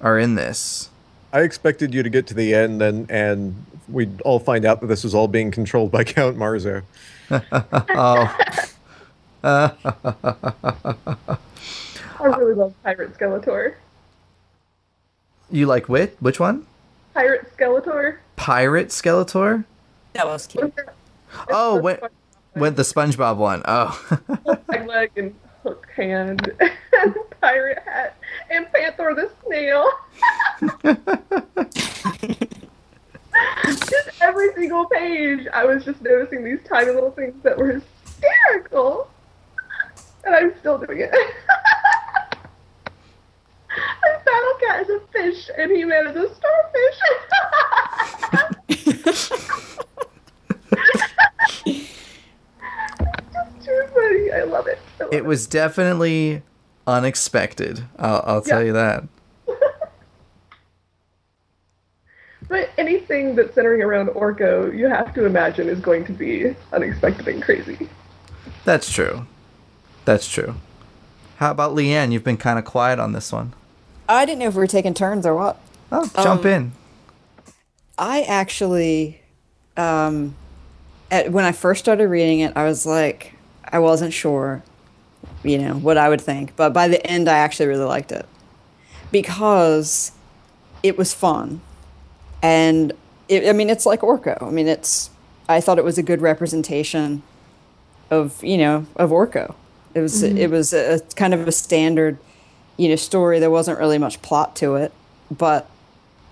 are 0.00 0.18
in 0.18 0.34
this. 0.34 0.90
I 1.32 1.40
expected 1.40 1.94
you 1.94 2.02
to 2.02 2.10
get 2.10 2.26
to 2.28 2.34
the 2.34 2.54
end 2.54 2.82
and 2.82 3.10
and 3.10 3.64
we'd 3.88 4.20
all 4.22 4.38
find 4.38 4.64
out 4.64 4.80
that 4.80 4.86
this 4.86 5.04
was 5.04 5.14
all 5.14 5.28
being 5.28 5.50
controlled 5.50 5.90
by 5.90 6.04
Count 6.04 6.36
Marzo. 6.36 6.82
Oh. 7.30 8.36
I 9.44 9.72
really 12.20 12.54
love 12.54 12.74
Pirate 12.82 13.16
Skeletor. 13.16 13.74
You 15.50 15.66
like 15.66 15.88
wit? 15.88 16.16
Which 16.20 16.40
one? 16.40 16.66
Pirate 17.14 17.56
Skeletor. 17.56 18.18
Pirate 18.36 18.88
Skeletor? 18.88 19.64
That 20.14 20.26
was 20.26 20.46
cute. 20.46 20.74
Oh, 21.48 21.80
when 21.80 21.98
when 22.56 22.74
the 22.74 22.82
SpongeBob 22.82 23.36
one. 23.36 23.62
Oh, 23.66 24.00
Peg 24.70 24.88
leg 24.92 25.10
and 25.16 25.34
hook 25.62 25.86
hand 25.94 26.50
and 26.60 27.14
pirate 27.40 27.82
hat 27.84 28.16
and 28.50 28.66
Panther 28.72 29.14
the 29.14 29.30
snail. 29.44 29.88
just 33.64 34.10
every 34.22 34.52
single 34.54 34.86
page, 34.86 35.46
I 35.52 35.64
was 35.64 35.84
just 35.84 36.00
noticing 36.00 36.44
these 36.44 36.60
tiny 36.68 36.92
little 36.92 37.10
things 37.10 37.34
that 37.42 37.58
were 37.58 37.80
hysterical, 37.80 39.10
and 40.24 40.34
I'm 40.34 40.54
still 40.58 40.78
doing 40.78 41.00
it. 41.00 41.14
And 43.78 44.24
Battle 44.24 44.54
Cat 44.60 44.80
is 44.82 44.88
a 44.88 45.00
fish, 45.12 45.50
and 45.58 45.70
He 45.70 45.84
Man 45.84 46.06
is 46.06 46.16
a 46.16 46.34
starfish. 46.34 46.98
Just 53.86 53.94
funny. 53.94 54.32
I 54.32 54.42
love 54.44 54.66
it. 54.66 54.78
I 55.00 55.04
love 55.04 55.12
it 55.14 55.24
was 55.24 55.46
definitely 55.46 56.42
unexpected. 56.86 57.84
I'll, 57.98 58.22
I'll 58.26 58.42
tell 58.42 58.60
Yeah. 58.60 58.66
you 58.66 58.72
that. 58.74 59.04
But 62.48 62.70
anything 62.78 63.34
that's 63.34 63.54
centering 63.54 63.82
around 63.82 64.08
Orko, 64.10 64.72
you 64.76 64.86
have 64.86 65.12
to 65.14 65.24
imagine 65.24 65.68
is 65.68 65.80
going 65.80 66.04
to 66.04 66.12
be 66.12 66.54
unexpected 66.72 67.26
and 67.26 67.42
crazy. 67.42 67.88
That's 68.64 68.92
true. 68.92 69.26
That's 70.04 70.28
true. 70.28 70.54
How 71.38 71.50
about 71.50 71.74
Leanne? 71.74 72.12
You've 72.12 72.22
been 72.22 72.36
kind 72.36 72.58
of 72.58 72.64
quiet 72.64 73.00
on 73.00 73.12
this 73.12 73.32
one. 73.32 73.52
I 74.08 74.24
didn't 74.24 74.38
know 74.40 74.46
if 74.48 74.54
we 74.54 74.60
were 74.60 74.66
taking 74.68 74.94
turns 74.94 75.26
or 75.26 75.34
what. 75.34 75.58
Oh, 75.90 76.08
jump 76.22 76.44
Um, 76.44 76.46
in. 76.46 76.72
I 77.98 78.22
actually, 78.22 79.22
um, 79.76 80.36
at, 81.10 81.32
when 81.32 81.44
I 81.44 81.50
first 81.52 81.80
started 81.84 82.06
reading 82.08 82.40
it, 82.40 82.52
I 82.54 82.62
was 82.64 82.86
like, 82.86 83.34
I 83.76 83.78
wasn't 83.78 84.14
sure, 84.14 84.62
you 85.44 85.58
know, 85.58 85.74
what 85.74 85.98
I 85.98 86.08
would 86.08 86.22
think. 86.22 86.56
But 86.56 86.72
by 86.72 86.88
the 86.88 87.06
end, 87.06 87.28
I 87.28 87.36
actually 87.36 87.66
really 87.66 87.84
liked 87.84 88.10
it 88.10 88.26
because 89.12 90.12
it 90.82 90.96
was 90.96 91.12
fun, 91.12 91.60
and 92.42 92.94
it, 93.28 93.46
I 93.46 93.52
mean, 93.52 93.68
it's 93.68 93.84
like 93.84 94.00
Orko. 94.00 94.42
I 94.42 94.50
mean, 94.50 94.66
it's. 94.66 95.10
I 95.46 95.60
thought 95.60 95.76
it 95.76 95.84
was 95.84 95.98
a 95.98 96.02
good 96.02 96.22
representation 96.22 97.22
of 98.10 98.42
you 98.42 98.56
know 98.56 98.86
of 98.96 99.10
Orko. 99.10 99.54
It 99.92 100.00
was 100.00 100.22
it 100.22 100.50
was 100.50 100.72
a, 100.72 101.00
kind 101.14 101.34
of 101.34 101.46
a 101.46 101.52
standard, 101.52 102.16
you 102.78 102.88
know, 102.88 102.96
story. 102.96 103.40
There 103.40 103.50
wasn't 103.50 103.78
really 103.78 103.98
much 103.98 104.22
plot 104.22 104.56
to 104.56 104.76
it, 104.76 104.90
but 105.30 105.68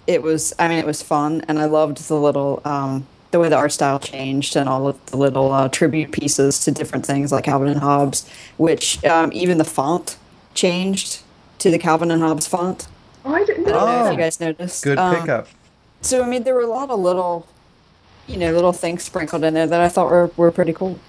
it 0.07 0.23
was. 0.23 0.55
I 0.59 0.69
mean, 0.69 0.79
it 0.79 0.87
was 0.87 1.03
fun, 1.03 1.45
and 1.47 1.59
I 1.59 1.67
loved 1.67 2.09
the 2.09 2.15
little 2.15 2.63
um, 2.65 3.07
the 3.35 3.41
way 3.41 3.49
the 3.49 3.57
art 3.57 3.73
style 3.73 3.99
changed 3.99 4.55
and 4.55 4.69
all 4.69 4.87
of 4.87 5.07
the 5.07 5.17
little 5.17 5.51
uh, 5.51 5.69
tribute 5.69 6.13
pieces 6.13 6.61
to 6.61 6.71
different 6.71 7.05
things 7.05 7.33
like 7.33 7.43
Calvin 7.43 7.67
and 7.69 7.81
Hobbes, 7.81 8.29
which 8.59 9.05
um, 9.05 9.33
even 9.35 9.59
the 9.59 9.65
font 9.65 10.17
changed 10.55 11.21
to 11.59 11.69
the 11.69 11.79
Calvin 11.81 12.13
and 12.13 12.23
Hobbes 12.23 12.47
font. 12.47 12.87
Oh, 13.25 13.35
I 13.35 13.45
didn't 13.45 13.67
I 13.67 13.71
know 13.73 13.79
don't 13.81 13.89
know 13.89 14.03
Oh. 14.05 14.07
if 14.07 14.13
you 14.13 14.19
guys 14.19 14.39
noticed. 14.39 14.85
Good 14.85 14.99
Um, 14.99 15.17
pickup. 15.17 15.49
So 16.01 16.23
I 16.23 16.29
mean, 16.29 16.45
there 16.45 16.55
were 16.55 16.61
a 16.63 16.69
lot 16.69 16.91
of 16.91 17.01
little, 17.01 17.49
you 18.29 18.37
know, 18.37 18.53
little 18.53 18.73
things 18.73 19.03
sprinkled 19.03 19.43
in 19.43 19.53
there 19.55 19.67
that 19.67 19.81
I 19.81 19.89
thought 19.89 20.11
were 20.13 20.31
were 20.37 20.53
pretty 20.53 20.73
cool. 20.73 21.01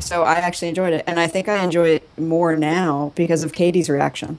So 0.00 0.24
I 0.24 0.34
actually 0.34 0.70
enjoyed 0.70 0.92
it, 0.92 1.04
and 1.06 1.20
I 1.20 1.28
think 1.28 1.48
I 1.48 1.62
enjoy 1.62 1.90
it 1.90 2.18
more 2.18 2.56
now 2.56 3.12
because 3.14 3.44
of 3.44 3.52
Katie's 3.52 3.88
reaction. 3.88 4.38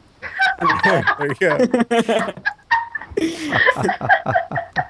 Yeah, 0.62 1.04
there 1.18 1.28
you 1.28 1.36
go. 1.36 2.34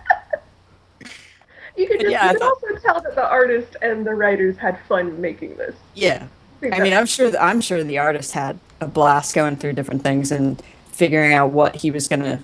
You 1.83 1.89
could, 1.89 1.99
just, 2.01 2.11
Yeah, 2.11 2.27
you 2.27 2.31
could 2.33 2.41
thought- 2.41 2.57
also 2.63 2.79
tell 2.81 3.01
that 3.01 3.15
the 3.15 3.27
artist 3.27 3.75
and 3.81 4.05
the 4.05 4.13
writers 4.15 4.57
had 4.57 4.79
fun 4.87 5.19
making 5.21 5.55
this. 5.55 5.75
Yeah, 5.95 6.27
think 6.59 6.75
I 6.75 6.79
mean, 6.79 6.93
I'm 6.93 7.05
sure 7.05 7.31
I'm 7.39 7.61
sure 7.61 7.83
the 7.83 7.97
artist 7.97 8.31
had 8.33 8.57
a 8.81 8.87
blast 8.87 9.35
going 9.35 9.55
through 9.57 9.73
different 9.73 10.03
things 10.03 10.31
and 10.31 10.61
figuring 10.91 11.33
out 11.33 11.51
what 11.51 11.75
he 11.77 11.91
was 11.91 12.07
gonna, 12.07 12.41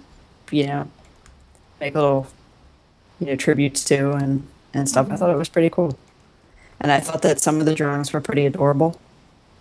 you 0.51 0.67
know, 0.67 0.87
make 1.79 1.95
little, 1.95 2.27
you 3.19 3.27
know, 3.27 3.35
tributes 3.35 3.83
to 3.85 4.11
and 4.11 4.47
and 4.73 4.87
stuff. 4.89 5.09
I 5.11 5.15
thought 5.15 5.29
it 5.29 5.37
was 5.37 5.49
pretty 5.49 5.69
cool, 5.69 5.97
and 6.81 6.91
I 6.91 6.99
thought 6.99 7.21
that 7.21 7.39
some 7.39 7.59
of 7.59 7.65
the 7.65 7.73
drawings 7.75 8.11
were 8.13 8.21
pretty 8.21 8.45
adorable. 8.45 8.99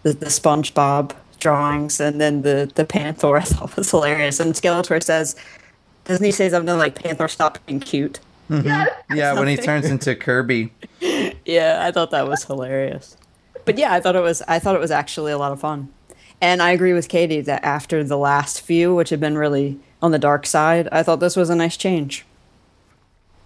The 0.02 0.12
the 0.12 0.26
SpongeBob 0.26 1.12
drawings 1.40 2.00
and 2.00 2.20
then 2.20 2.42
the 2.42 2.68
the 2.74 2.84
Panther 2.84 3.36
I 3.42 3.42
thought 3.42 3.76
was 3.76 3.90
hilarious. 3.90 4.40
And 4.40 4.54
Skeletor 4.54 5.00
says, 5.02 5.36
doesn't 6.04 6.24
he 6.24 6.32
say 6.32 6.48
something 6.48 6.76
like 6.78 7.00
Panther 7.00 7.28
stop 7.28 7.58
being 7.66 7.80
cute? 7.80 8.18
Yes. 8.48 8.90
Yeah, 9.14 9.32
when 9.38 9.48
he 9.48 9.56
turns 9.56 9.86
into 9.86 10.14
Kirby. 10.14 10.72
Yeah, 11.44 11.78
I 11.82 11.92
thought 11.92 12.10
that 12.10 12.26
was 12.26 12.44
hilarious. 12.44 13.16
But 13.64 13.78
yeah, 13.78 13.92
I 13.92 14.00
thought 14.00 14.16
it 14.16 14.22
was 14.22 14.42
I 14.48 14.58
thought 14.58 14.74
it 14.74 14.80
was 14.80 14.90
actually 14.90 15.32
a 15.32 15.38
lot 15.38 15.52
of 15.52 15.60
fun. 15.60 15.92
And 16.40 16.62
I 16.62 16.70
agree 16.70 16.92
with 16.92 17.08
Katie 17.08 17.40
that 17.42 17.64
after 17.64 18.04
the 18.04 18.16
last 18.16 18.60
few, 18.60 18.94
which 18.94 19.10
had 19.10 19.20
been 19.20 19.36
really 19.36 19.78
on 20.00 20.12
the 20.12 20.18
dark 20.18 20.46
side, 20.46 20.88
I 20.92 21.02
thought 21.02 21.20
this 21.20 21.36
was 21.36 21.50
a 21.50 21.56
nice 21.56 21.76
change. 21.76 22.24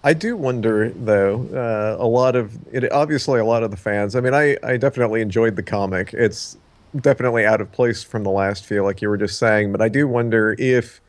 I 0.03 0.13
do 0.13 0.35
wonder, 0.35 0.89
though, 0.89 1.47
uh, 1.53 2.03
a 2.03 2.05
lot 2.05 2.35
of 2.35 2.57
it. 2.73 2.91
Obviously, 2.91 3.39
a 3.39 3.45
lot 3.45 3.63
of 3.63 3.71
the 3.71 3.77
fans. 3.77 4.15
I 4.15 4.19
mean, 4.19 4.33
I, 4.33 4.57
I 4.61 4.77
definitely 4.77 5.21
enjoyed 5.21 5.55
the 5.55 5.63
comic. 5.63 6.13
It's 6.13 6.57
definitely 6.99 7.45
out 7.45 7.61
of 7.61 7.71
place 7.71 8.03
from 8.03 8.23
the 8.23 8.29
last 8.29 8.65
few, 8.65 8.83
like 8.83 9.01
you 9.01 9.09
were 9.09 9.17
just 9.17 9.39
saying. 9.39 9.71
But 9.71 9.81
I 9.81 9.87
do 9.87 10.07
wonder 10.07 10.55
if, 10.59 10.99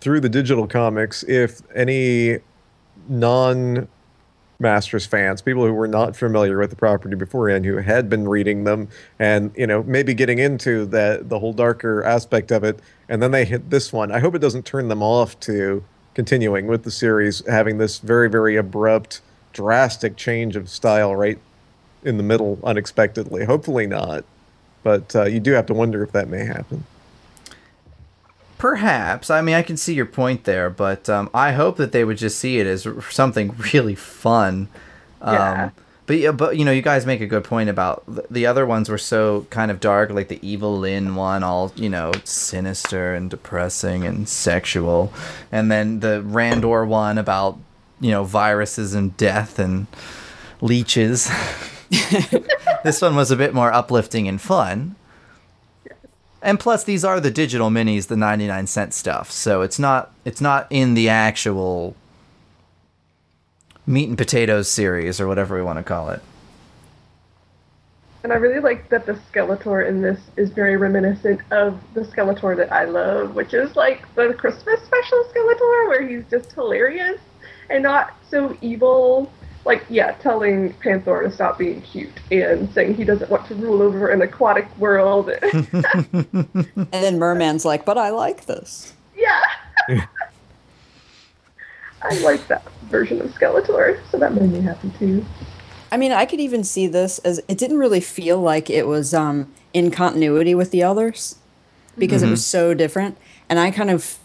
through 0.00 0.20
the 0.20 0.28
digital 0.28 0.66
comics, 0.66 1.22
if 1.22 1.62
any 1.76 2.40
non 3.08 3.88
Masters 4.62 5.04
fans, 5.04 5.42
people 5.42 5.66
who 5.66 5.72
were 5.72 5.88
not 5.88 6.14
familiar 6.14 6.56
with 6.56 6.70
the 6.70 6.76
property 6.76 7.16
beforehand, 7.16 7.66
who 7.66 7.78
had 7.78 8.08
been 8.08 8.28
reading 8.28 8.64
them, 8.64 8.88
and 9.18 9.50
you 9.56 9.66
know 9.66 9.82
maybe 9.82 10.14
getting 10.14 10.38
into 10.38 10.86
that 10.86 11.28
the 11.28 11.40
whole 11.40 11.52
darker 11.52 12.02
aspect 12.04 12.52
of 12.52 12.62
it, 12.62 12.78
and 13.08 13.20
then 13.20 13.32
they 13.32 13.44
hit 13.44 13.70
this 13.70 13.92
one. 13.92 14.12
I 14.12 14.20
hope 14.20 14.34
it 14.34 14.38
doesn't 14.38 14.64
turn 14.64 14.86
them 14.88 15.02
off 15.02 15.38
to 15.40 15.84
continuing 16.14 16.68
with 16.68 16.84
the 16.84 16.90
series, 16.90 17.44
having 17.46 17.78
this 17.78 17.98
very 17.98 18.30
very 18.30 18.56
abrupt, 18.56 19.20
drastic 19.52 20.16
change 20.16 20.54
of 20.54 20.68
style 20.68 21.14
right 21.16 21.38
in 22.04 22.16
the 22.16 22.22
middle 22.22 22.58
unexpectedly. 22.62 23.44
Hopefully 23.44 23.88
not, 23.88 24.24
but 24.84 25.14
uh, 25.16 25.24
you 25.24 25.40
do 25.40 25.52
have 25.52 25.66
to 25.66 25.74
wonder 25.74 26.04
if 26.04 26.12
that 26.12 26.28
may 26.28 26.44
happen. 26.44 26.84
Perhaps. 28.62 29.28
I 29.28 29.40
mean, 29.42 29.56
I 29.56 29.62
can 29.62 29.76
see 29.76 29.92
your 29.92 30.06
point 30.06 30.44
there, 30.44 30.70
but 30.70 31.08
um, 31.10 31.28
I 31.34 31.50
hope 31.50 31.78
that 31.78 31.90
they 31.90 32.04
would 32.04 32.16
just 32.16 32.38
see 32.38 32.60
it 32.60 32.66
as 32.68 32.86
something 33.10 33.56
really 33.74 33.96
fun. 33.96 34.68
Um, 35.20 35.34
Yeah. 35.34 35.70
But 36.06 36.18
yeah, 36.18 36.30
but 36.30 36.56
you 36.56 36.64
know, 36.64 36.70
you 36.70 36.80
guys 36.80 37.04
make 37.04 37.20
a 37.20 37.26
good 37.26 37.42
point 37.42 37.70
about 37.70 38.04
the 38.32 38.46
other 38.46 38.64
ones 38.64 38.88
were 38.88 38.98
so 38.98 39.48
kind 39.50 39.72
of 39.72 39.80
dark, 39.80 40.10
like 40.10 40.28
the 40.28 40.38
Evil 40.48 40.78
Lyn 40.78 41.16
one, 41.16 41.42
all 41.42 41.72
you 41.74 41.88
know, 41.88 42.12
sinister 42.22 43.14
and 43.14 43.28
depressing 43.28 44.04
and 44.04 44.28
sexual, 44.28 45.12
and 45.50 45.68
then 45.68 45.98
the 45.98 46.22
Randor 46.24 46.86
one 46.86 47.18
about 47.18 47.58
you 48.00 48.12
know 48.12 48.22
viruses 48.22 48.94
and 48.94 49.16
death 49.16 49.58
and 49.58 49.88
leeches. 50.60 51.28
this 52.84 53.02
one 53.02 53.16
was 53.16 53.32
a 53.32 53.36
bit 53.36 53.54
more 53.54 53.72
uplifting 53.72 54.28
and 54.28 54.40
fun. 54.40 54.94
And 56.42 56.58
plus, 56.58 56.82
these 56.82 57.04
are 57.04 57.20
the 57.20 57.30
digital 57.30 57.70
minis, 57.70 58.08
the 58.08 58.16
ninety-nine 58.16 58.66
cent 58.66 58.92
stuff. 58.94 59.30
So 59.30 59.62
it's 59.62 59.78
not 59.78 60.12
it's 60.24 60.40
not 60.40 60.66
in 60.70 60.94
the 60.94 61.08
actual 61.08 61.94
meat 63.86 64.08
and 64.08 64.18
potatoes 64.18 64.68
series 64.68 65.20
or 65.20 65.28
whatever 65.28 65.56
we 65.56 65.62
want 65.62 65.78
to 65.78 65.84
call 65.84 66.10
it. 66.10 66.20
And 68.24 68.32
I 68.32 68.36
really 68.36 68.60
like 68.60 68.88
that 68.90 69.06
the 69.06 69.14
Skeletor 69.14 69.88
in 69.88 70.00
this 70.00 70.20
is 70.36 70.50
very 70.50 70.76
reminiscent 70.76 71.40
of 71.50 71.80
the 71.94 72.02
Skeletor 72.02 72.56
that 72.56 72.72
I 72.72 72.84
love, 72.84 73.34
which 73.34 73.52
is 73.52 73.74
like 73.74 74.12
the 74.14 74.34
Christmas 74.34 74.80
special 74.82 75.24
Skeletor, 75.24 75.88
where 75.88 76.06
he's 76.06 76.24
just 76.30 76.52
hilarious 76.52 77.20
and 77.70 77.82
not 77.82 78.14
so 78.30 78.56
evil. 78.60 79.32
Like, 79.64 79.84
yeah, 79.88 80.12
telling 80.12 80.72
Panther 80.74 81.22
to 81.22 81.30
stop 81.30 81.56
being 81.58 81.82
cute 81.82 82.10
and 82.32 82.72
saying 82.72 82.94
he 82.94 83.04
doesn't 83.04 83.30
want 83.30 83.46
to 83.46 83.54
rule 83.54 83.80
over 83.80 84.08
an 84.08 84.20
aquatic 84.22 84.66
world. 84.78 85.30
And 85.42 86.88
then 86.90 87.18
Merman's 87.18 87.64
like, 87.64 87.84
but 87.84 87.96
I 87.96 88.10
like 88.10 88.46
this. 88.46 88.92
yeah. 89.16 89.40
I 92.02 92.18
like 92.20 92.46
that 92.48 92.68
version 92.90 93.20
of 93.20 93.30
Skeletor, 93.30 94.00
so 94.10 94.18
that 94.18 94.34
made 94.34 94.50
me 94.50 94.60
happy 94.60 94.90
too. 94.98 95.24
I 95.92 95.96
mean, 95.96 96.10
I 96.10 96.24
could 96.26 96.40
even 96.40 96.64
see 96.64 96.86
this 96.86 97.18
as 97.20 97.40
it 97.48 97.58
didn't 97.58 97.78
really 97.78 98.00
feel 98.00 98.40
like 98.40 98.68
it 98.68 98.86
was 98.86 99.14
um, 99.14 99.52
in 99.72 99.90
continuity 99.90 100.54
with 100.54 100.70
the 100.72 100.82
others 100.82 101.36
because 101.96 102.22
it 102.22 102.30
was 102.30 102.44
so 102.44 102.74
different. 102.74 103.16
And 103.48 103.58
I 103.60 103.70
kind 103.70 103.90
of, 103.90 104.18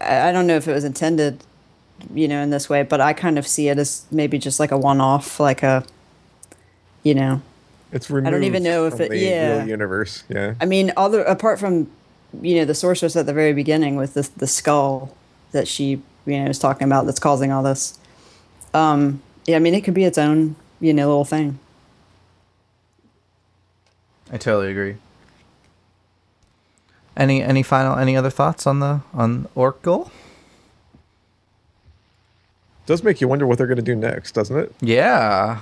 I 0.00 0.28
I 0.28 0.32
don't 0.32 0.46
know 0.46 0.56
if 0.56 0.68
it 0.68 0.72
was 0.72 0.84
intended, 0.84 1.42
you 2.14 2.28
know, 2.28 2.42
in 2.42 2.50
this 2.50 2.68
way, 2.68 2.82
but 2.82 3.00
I 3.00 3.12
kind 3.12 3.38
of 3.38 3.46
see 3.46 3.68
it 3.68 3.78
as 3.78 4.04
maybe 4.10 4.38
just 4.38 4.58
like 4.60 4.70
a 4.72 4.78
one-off, 4.78 5.38
like 5.40 5.62
a, 5.62 5.84
you 7.02 7.14
know, 7.14 7.42
It's 7.92 8.10
removed. 8.10 8.28
I 8.28 8.30
don't 8.30 8.44
even 8.44 8.62
know 8.62 8.86
if 8.86 8.94
from 8.94 9.02
it- 9.02 9.08
the 9.10 9.18
yeah. 9.18 9.58
real 9.58 9.68
universe. 9.68 10.24
Yeah. 10.28 10.54
I 10.60 10.64
mean, 10.66 10.92
other 10.96 11.22
apart 11.22 11.58
from, 11.58 11.90
you 12.40 12.56
know, 12.56 12.64
the 12.64 12.74
sorceress 12.74 13.16
at 13.16 13.26
the 13.26 13.32
very 13.32 13.52
beginning 13.52 13.96
with 13.96 14.14
the 14.14 14.28
the 14.36 14.46
skull 14.46 15.14
that 15.52 15.66
she, 15.66 16.00
you 16.26 16.38
know, 16.44 16.46
is 16.46 16.58
talking 16.58 16.86
about 16.86 17.06
that's 17.06 17.18
causing 17.18 17.50
all 17.52 17.62
this. 17.62 17.98
Um, 18.72 19.20
yeah, 19.46 19.56
I 19.56 19.58
mean, 19.58 19.74
it 19.74 19.80
could 19.82 19.94
be 19.94 20.04
its 20.04 20.16
own, 20.18 20.54
you 20.80 20.94
know, 20.94 21.08
little 21.08 21.24
thing. 21.24 21.58
I 24.32 24.36
totally 24.36 24.70
agree. 24.70 24.96
Any 27.16 27.42
any 27.42 27.62
final 27.64 27.98
any 27.98 28.16
other 28.16 28.30
thoughts 28.30 28.66
on 28.66 28.78
the 28.80 29.00
on 29.12 29.48
Orkgul? 29.56 30.10
Does 32.90 33.04
make 33.04 33.20
you 33.20 33.28
wonder 33.28 33.46
what 33.46 33.56
they're 33.56 33.68
going 33.68 33.76
to 33.76 33.82
do 33.82 33.94
next, 33.94 34.32
doesn't 34.32 34.56
it? 34.58 34.74
Yeah. 34.80 35.60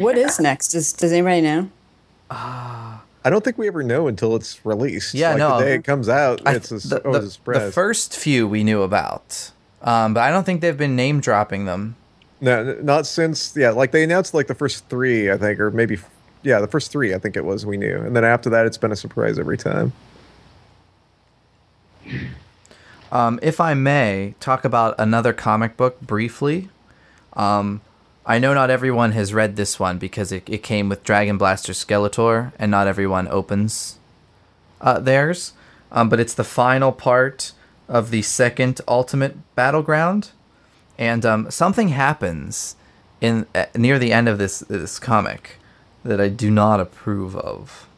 What 0.00 0.16
is 0.16 0.40
next? 0.40 0.68
Does 0.68 0.92
Does 0.94 1.12
anybody 1.12 1.42
know? 1.42 1.68
I 3.22 3.28
don't 3.28 3.44
think 3.44 3.58
we 3.58 3.66
ever 3.68 3.82
know 3.82 4.08
until 4.08 4.34
it's 4.34 4.64
released. 4.64 5.12
Yeah, 5.14 5.30
like 5.30 5.38
no. 5.38 5.58
The 5.58 5.64
day 5.64 5.74
it 5.74 5.84
comes 5.84 6.08
out, 6.08 6.40
I- 6.46 6.54
it's 6.54 6.70
a, 6.72 6.78
the, 6.88 7.02
oh, 7.04 7.12
the- 7.12 7.18
it's 7.18 7.26
a 7.26 7.30
spread. 7.32 7.62
the 7.62 7.72
first 7.72 8.16
few 8.16 8.48
we 8.48 8.64
knew 8.64 8.82
about, 8.82 9.50
um, 9.82 10.14
but 10.14 10.22
I 10.22 10.30
don't 10.30 10.44
think 10.44 10.62
they've 10.62 10.76
been 10.76 10.96
name 10.96 11.20
dropping 11.20 11.66
them. 11.66 11.96
No, 12.40 12.78
not 12.80 13.06
since 13.06 13.54
yeah, 13.54 13.70
like 13.70 13.90
they 13.92 14.02
announced 14.02 14.32
like 14.32 14.46
the 14.46 14.54
first 14.54 14.88
three, 14.88 15.30
I 15.30 15.36
think, 15.36 15.60
or 15.60 15.70
maybe 15.70 15.98
yeah, 16.42 16.60
the 16.60 16.66
first 16.66 16.90
three 16.90 17.12
I 17.14 17.18
think 17.18 17.36
it 17.36 17.44
was 17.44 17.66
we 17.66 17.76
knew, 17.76 17.98
and 17.98 18.16
then 18.16 18.24
after 18.24 18.48
that, 18.50 18.64
it's 18.64 18.78
been 18.78 18.92
a 18.92 18.96
surprise 18.96 19.38
every 19.38 19.58
time. 19.58 19.92
Um, 23.12 23.38
if 23.42 23.60
I 23.60 23.74
may 23.74 24.34
talk 24.40 24.64
about 24.64 24.94
another 24.98 25.32
comic 25.32 25.76
book 25.76 26.00
briefly, 26.00 26.68
um, 27.32 27.80
I 28.24 28.38
know 28.38 28.54
not 28.54 28.70
everyone 28.70 29.12
has 29.12 29.34
read 29.34 29.56
this 29.56 29.80
one 29.80 29.98
because 29.98 30.30
it, 30.30 30.48
it 30.48 30.62
came 30.62 30.88
with 30.88 31.02
Dragon 31.02 31.36
Blaster 31.36 31.72
Skeletor, 31.72 32.52
and 32.58 32.70
not 32.70 32.86
everyone 32.86 33.26
opens 33.28 33.98
uh, 34.80 35.00
theirs. 35.00 35.52
Um, 35.90 36.08
but 36.08 36.20
it's 36.20 36.34
the 36.34 36.44
final 36.44 36.92
part 36.92 37.52
of 37.88 38.10
the 38.10 38.22
second 38.22 38.80
Ultimate 38.86 39.36
Battleground, 39.56 40.30
and 40.96 41.26
um, 41.26 41.50
something 41.50 41.88
happens 41.88 42.76
in 43.20 43.46
uh, 43.54 43.66
near 43.76 43.98
the 43.98 44.12
end 44.12 44.28
of 44.28 44.38
this 44.38 44.60
this 44.60 45.00
comic 45.00 45.56
that 46.04 46.20
I 46.20 46.28
do 46.28 46.50
not 46.50 46.78
approve 46.78 47.34
of. 47.34 47.88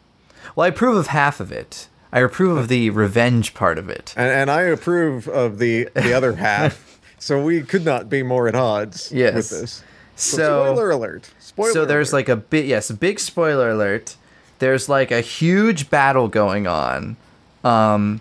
Well, 0.56 0.64
I 0.64 0.68
approve 0.68 0.96
of 0.96 1.08
half 1.08 1.38
of 1.38 1.52
it. 1.52 1.88
I 2.12 2.20
approve 2.20 2.56
of 2.58 2.68
the 2.68 2.90
revenge 2.90 3.54
part 3.54 3.78
of 3.78 3.88
it. 3.88 4.12
And, 4.16 4.30
and 4.30 4.50
I 4.50 4.62
approve 4.62 5.28
of 5.28 5.58
the 5.58 5.88
the 5.94 6.12
other 6.12 6.34
half. 6.48 7.00
So 7.18 7.42
we 7.42 7.62
could 7.62 7.84
not 7.84 8.08
be 8.10 8.22
more 8.22 8.48
at 8.48 8.54
odds 8.54 9.10
Yes. 9.12 9.34
with 9.34 9.50
this. 9.50 9.84
So, 10.16 10.36
So, 10.36 10.64
spoiler 10.74 10.90
alert. 10.90 11.30
Spoiler 11.38 11.72
so 11.72 11.84
there's 11.84 12.12
alert. 12.12 12.18
like 12.18 12.28
a 12.28 12.36
big 12.36 12.66
yes, 12.66 12.90
a 12.90 12.94
big 12.94 13.18
spoiler 13.20 13.70
alert. 13.70 14.16
There's 14.58 14.88
like 14.88 15.10
a 15.10 15.20
huge 15.20 15.88
battle 15.90 16.28
going 16.28 16.66
on. 16.66 17.16
Um 17.64 18.20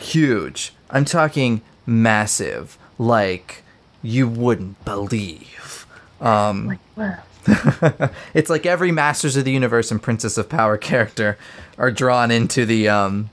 huge. 0.00 0.72
I'm 0.90 1.04
talking 1.04 1.60
massive. 1.86 2.78
Like 2.98 3.62
you 4.02 4.26
wouldn't 4.28 4.84
believe. 4.84 5.86
Um 6.20 6.66
Like, 6.66 6.78
wow. 6.96 7.18
it's 8.34 8.50
like 8.50 8.66
every 8.66 8.92
Masters 8.92 9.36
of 9.36 9.44
the 9.44 9.52
Universe 9.52 9.90
and 9.90 10.02
Princess 10.02 10.36
of 10.36 10.48
Power 10.48 10.76
character 10.76 11.38
are 11.78 11.90
drawn 11.90 12.30
into 12.30 12.66
the 12.66 12.88
um, 12.88 13.30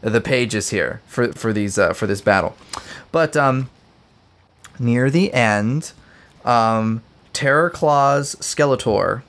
the 0.00 0.20
pages 0.20 0.70
here 0.70 1.00
for 1.06 1.32
for 1.32 1.52
these 1.52 1.78
uh, 1.78 1.92
for 1.92 2.06
this 2.06 2.20
battle. 2.20 2.56
But 3.12 3.36
um, 3.36 3.68
near 4.78 5.10
the 5.10 5.32
end, 5.32 5.92
um, 6.44 7.02
Terror 7.32 7.70
Claws, 7.70 8.36
Skeletor, 8.36 9.22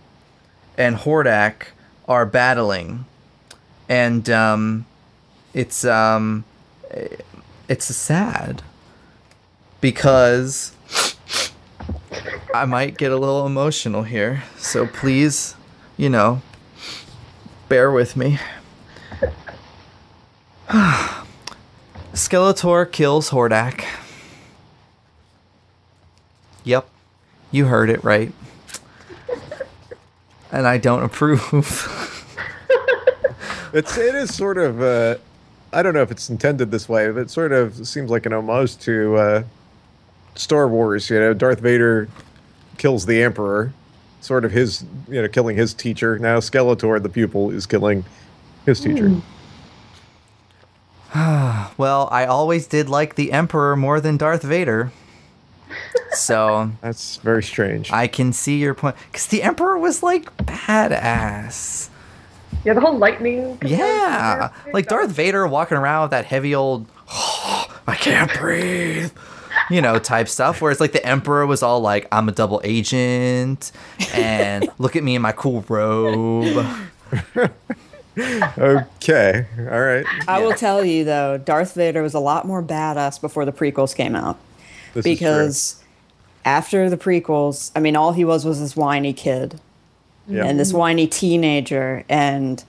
and 0.77 0.95
Hordak 0.95 1.67
are 2.07 2.25
battling, 2.25 3.05
and 3.87 4.29
um, 4.29 4.85
it's 5.53 5.83
um, 5.83 6.45
it's 7.67 7.85
sad 7.85 8.61
because 9.81 10.73
I 12.53 12.65
might 12.65 12.97
get 12.97 13.11
a 13.11 13.17
little 13.17 13.45
emotional 13.45 14.03
here, 14.03 14.43
so 14.57 14.87
please, 14.87 15.55
you 15.97 16.09
know, 16.09 16.41
bear 17.67 17.91
with 17.91 18.15
me. 18.15 18.39
Skeletor 22.13 22.91
kills 22.91 23.29
Hordak. 23.29 23.85
Yep, 26.63 26.89
you 27.51 27.65
heard 27.65 27.89
it 27.89 28.03
right. 28.03 28.31
And 30.51 30.67
I 30.67 30.77
don't 30.77 31.03
approve. 31.03 31.85
It's 33.71 33.97
it 33.97 34.15
is 34.15 34.33
sort 34.33 34.57
of 34.57 34.81
uh, 34.81 35.17
I 35.71 35.83
don't 35.83 35.93
know 35.93 36.01
if 36.01 36.09
it's 36.09 36.29
intended 36.29 36.71
this 36.71 36.89
way, 36.89 37.11
but 37.11 37.21
it 37.21 37.29
sort 37.29 37.51
of 37.51 37.87
seems 37.87 38.09
like 38.09 38.25
an 38.25 38.33
homage 38.33 38.77
to 38.79 39.15
uh, 39.15 39.43
Star 40.39 40.67
Wars. 40.69 41.09
You 41.09 41.19
know, 41.19 41.33
Darth 41.33 41.59
Vader 41.59 42.07
kills 42.77 43.05
the 43.05 43.21
Emperor, 43.21 43.73
sort 44.21 44.45
of 44.45 44.51
his 44.51 44.85
you 45.07 45.21
know 45.21 45.27
killing 45.27 45.57
his 45.57 45.73
teacher. 45.73 46.17
Now 46.17 46.39
Skeletor, 46.39 47.01
the 47.03 47.09
pupil, 47.09 47.51
is 47.51 47.65
killing 47.65 48.05
his 48.65 48.79
teacher. 48.79 49.09
Hmm. 51.09 51.73
well, 51.77 52.07
I 52.11 52.25
always 52.25 52.67
did 52.67 52.87
like 52.89 53.15
the 53.15 53.31
Emperor 53.31 53.75
more 53.75 53.99
than 53.99 54.17
Darth 54.17 54.43
Vader. 54.43 54.91
So 56.11 56.71
That's 56.81 57.17
very 57.17 57.43
strange. 57.43 57.91
I 57.91 58.07
can 58.07 58.33
see 58.33 58.57
your 58.57 58.73
point. 58.73 58.95
Because 59.11 59.27
the 59.27 59.43
Emperor 59.43 59.77
was 59.77 60.01
like 60.01 60.35
badass. 60.37 61.89
Yeah, 62.65 62.73
the 62.73 62.81
whole 62.81 62.97
lightning. 62.97 63.59
Yeah, 63.63 64.49
like 64.73 64.87
Darth 64.87 65.11
Vader 65.11 65.47
walking 65.47 65.77
around 65.77 66.01
with 66.03 66.11
that 66.11 66.25
heavy 66.25 66.55
old, 66.55 66.87
I 67.07 67.95
can't 67.99 68.33
breathe, 68.33 69.11
you 69.69 69.81
know, 69.81 69.99
type 69.99 70.27
stuff. 70.27 70.61
Whereas 70.61 70.79
like 70.79 70.91
the 70.91 71.05
Emperor 71.05 71.45
was 71.45 71.63
all 71.63 71.79
like, 71.81 72.07
I'm 72.11 72.29
a 72.29 72.31
double 72.31 72.61
agent, 72.63 73.71
and 74.13 74.69
look 74.77 74.95
at 74.95 75.03
me 75.03 75.15
in 75.15 75.21
my 75.21 75.31
cool 75.31 75.63
robe. 75.67 76.65
okay, 78.17 79.45
all 79.57 79.81
right. 79.81 80.05
I 80.27 80.41
will 80.41 80.53
tell 80.53 80.83
you 80.83 81.03
though, 81.03 81.37
Darth 81.37 81.75
Vader 81.75 82.01
was 82.01 82.13
a 82.13 82.19
lot 82.19 82.45
more 82.45 82.63
badass 82.63 83.19
before 83.21 83.45
the 83.45 83.53
prequels 83.53 83.95
came 83.95 84.15
out. 84.15 84.37
This 84.93 85.05
is 85.05 85.19
true. 85.19 85.27
because 85.27 85.83
after 86.45 86.89
the 86.89 86.97
prequels, 86.97 87.71
I 87.75 87.79
mean, 87.79 87.95
all 87.95 88.13
he 88.13 88.25
was 88.25 88.45
was 88.45 88.59
this 88.59 88.75
whiny 88.75 89.13
kid 89.13 89.59
yeah. 90.27 90.45
and 90.45 90.59
this 90.59 90.73
whiny 90.73 91.07
teenager, 91.07 92.03
and 92.07 92.63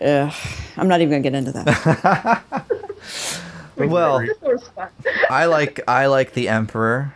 uh, 0.00 0.30
I'm 0.76 0.88
not 0.88 1.00
even 1.00 1.10
gonna 1.10 1.22
get 1.22 1.34
into 1.34 1.52
that. 1.52 2.42
Well, 3.88 4.20
This 4.20 4.40
was 4.40 4.68
fun. 4.68 4.88
I 5.28 5.46
like 5.46 5.80
I 5.88 6.06
like 6.06 6.34
the 6.34 6.48
Emperor 6.48 7.14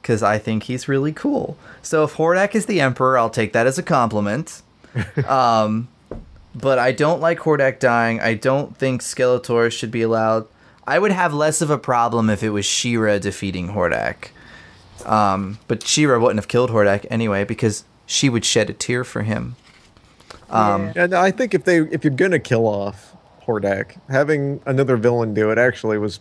because 0.00 0.22
I 0.22 0.38
think 0.38 0.64
he's 0.64 0.88
really 0.88 1.12
cool. 1.12 1.56
So 1.82 2.04
if 2.04 2.14
Hordak 2.14 2.54
is 2.54 2.66
the 2.66 2.80
Emperor, 2.80 3.16
I'll 3.18 3.30
take 3.30 3.52
that 3.52 3.66
as 3.66 3.78
a 3.78 3.82
compliment. 3.82 4.62
um, 5.26 5.88
but 6.54 6.78
I 6.78 6.92
don't 6.92 7.20
like 7.20 7.38
Hordak 7.40 7.78
dying. 7.78 8.20
I 8.20 8.34
don't 8.34 8.76
think 8.76 9.00
Skeletor 9.02 9.70
should 9.70 9.90
be 9.90 10.02
allowed. 10.02 10.46
I 10.86 10.98
would 10.98 11.12
have 11.12 11.32
less 11.32 11.62
of 11.62 11.70
a 11.70 11.78
problem 11.78 12.28
if 12.28 12.42
it 12.42 12.50
was 12.50 12.66
She-Ra 12.66 13.18
defeating 13.18 13.68
Hordak. 13.68 14.28
Um, 15.06 15.58
but 15.68 15.86
She-Ra 15.86 16.18
wouldn't 16.18 16.38
have 16.38 16.48
killed 16.48 16.70
Hordak 16.70 17.06
anyway 17.10 17.44
because 17.44 17.84
she 18.06 18.28
would 18.28 18.44
shed 18.44 18.68
a 18.68 18.72
tear 18.72 19.04
for 19.04 19.22
him. 19.22 19.56
Um, 20.50 20.86
Yeah. 20.86 21.04
And 21.04 21.14
I 21.14 21.30
think 21.30 21.54
if 21.54 21.64
they 21.64 21.78
if 21.78 22.04
you're 22.04 22.12
gonna 22.12 22.38
kill 22.40 22.66
off 22.66 23.11
Hordak, 23.46 23.98
having 24.08 24.60
another 24.66 24.96
villain 24.96 25.34
do 25.34 25.50
it 25.50 25.58
actually 25.58 25.98
was 25.98 26.20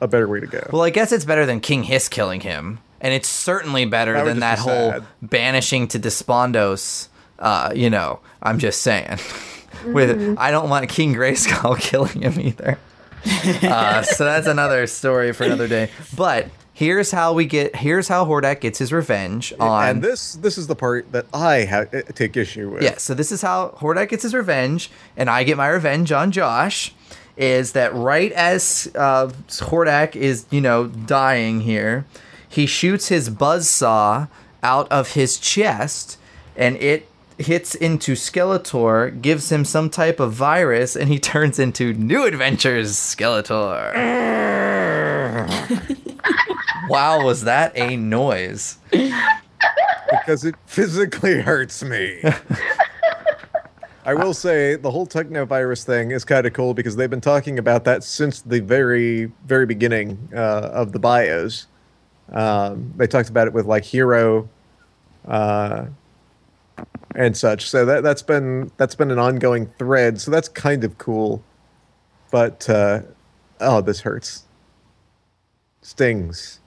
a 0.00 0.08
better 0.08 0.28
way 0.28 0.40
to 0.40 0.46
go. 0.46 0.68
Well, 0.72 0.82
I 0.82 0.90
guess 0.90 1.12
it's 1.12 1.24
better 1.24 1.46
than 1.46 1.60
King 1.60 1.84
Hiss 1.84 2.08
killing 2.08 2.40
him, 2.40 2.80
and 3.00 3.14
it's 3.14 3.28
certainly 3.28 3.84
better 3.84 4.12
That 4.14 4.24
than 4.24 4.40
that 4.40 4.56
be 4.56 4.62
whole 4.62 4.90
sad. 4.92 5.04
banishing 5.22 5.88
to 5.88 5.98
Despondos. 5.98 7.08
Uh, 7.38 7.72
you 7.74 7.90
know, 7.90 8.20
I'm 8.42 8.58
just 8.58 8.82
saying. 8.82 9.18
With 9.86 10.36
I 10.38 10.50
don't 10.50 10.70
want 10.70 10.88
King 10.88 11.14
Grayskull 11.14 11.78
killing 11.80 12.22
him 12.22 12.40
either. 12.40 12.78
uh, 13.62 14.02
so 14.02 14.24
that's 14.24 14.46
another 14.46 14.86
story 14.86 15.32
for 15.32 15.44
another 15.44 15.68
day. 15.68 15.90
But 16.16 16.48
here's 16.76 17.10
how 17.10 17.32
we 17.32 17.46
get. 17.46 17.74
Here's 17.74 18.06
how 18.06 18.26
Hordak 18.26 18.60
gets 18.60 18.78
his 18.78 18.92
revenge 18.92 19.52
on. 19.58 19.88
and 19.88 20.02
this 20.02 20.34
this 20.34 20.58
is 20.58 20.66
the 20.66 20.76
part 20.76 21.10
that 21.12 21.24
I 21.32 21.64
ha- 21.64 21.86
uh, 21.92 22.02
take 22.14 22.36
issue 22.36 22.70
with. 22.70 22.82
Yeah, 22.82 22.98
so 22.98 23.14
this 23.14 23.32
is 23.32 23.40
how 23.42 23.70
Hordak 23.78 24.10
gets 24.10 24.22
his 24.22 24.34
revenge, 24.34 24.90
and 25.16 25.28
I 25.30 25.42
get 25.42 25.56
my 25.56 25.68
revenge 25.68 26.12
on 26.12 26.30
Josh. 26.30 26.92
Is 27.36 27.72
that 27.72 27.94
right 27.94 28.30
as 28.32 28.90
uh, 28.94 29.28
Hordak 29.48 30.14
is, 30.16 30.46
you 30.50 30.60
know, 30.60 30.86
dying 30.86 31.62
here, 31.62 32.04
he 32.48 32.66
shoots 32.66 33.08
his 33.08 33.28
buzzsaw 33.30 34.28
out 34.62 34.90
of 34.90 35.12
his 35.14 35.38
chest, 35.38 36.18
and 36.56 36.76
it 36.76 37.08
hits 37.38 37.74
into 37.74 38.12
Skeletor, 38.14 39.20
gives 39.20 39.52
him 39.52 39.66
some 39.66 39.90
type 39.90 40.18
of 40.20 40.32
virus, 40.32 40.96
and 40.96 41.10
he 41.10 41.18
turns 41.32 41.58
into 41.58 41.92
New 41.92 42.24
Adventures 42.24 42.92
Skeletor. 42.94 43.92
wow, 46.88 47.24
was 47.24 47.44
that 47.44 47.76
a 47.76 47.96
noise? 47.96 48.78
because 50.10 50.44
it 50.44 50.54
physically 50.66 51.40
hurts 51.40 51.82
me. 51.82 52.22
I 54.04 54.14
will 54.14 54.34
say 54.34 54.76
the 54.76 54.90
whole 54.90 55.06
technovirus 55.06 55.84
thing 55.84 56.12
is 56.12 56.24
kind 56.24 56.46
of 56.46 56.52
cool 56.52 56.74
because 56.74 56.94
they've 56.94 57.10
been 57.10 57.20
talking 57.20 57.58
about 57.58 57.84
that 57.84 58.04
since 58.04 58.40
the 58.40 58.60
very, 58.60 59.32
very 59.46 59.66
beginning 59.66 60.28
uh, 60.32 60.70
of 60.72 60.92
the 60.92 61.00
bios. 61.00 61.66
Um, 62.32 62.92
they 62.96 63.08
talked 63.08 63.30
about 63.30 63.48
it 63.48 63.52
with 63.52 63.66
like 63.66 63.84
Hero 63.84 64.48
uh, 65.26 65.86
and 67.16 67.36
such. 67.36 67.68
So 67.68 67.84
that 67.84 68.04
that's 68.04 68.22
been 68.22 68.70
that's 68.76 68.94
been 68.94 69.10
an 69.10 69.18
ongoing 69.18 69.66
thread. 69.78 70.20
So 70.20 70.30
that's 70.30 70.48
kind 70.48 70.84
of 70.84 70.98
cool. 70.98 71.42
But 72.30 72.68
uh, 72.70 73.02
oh, 73.60 73.80
this 73.80 74.00
hurts. 74.00 74.44
Stings. 75.82 76.60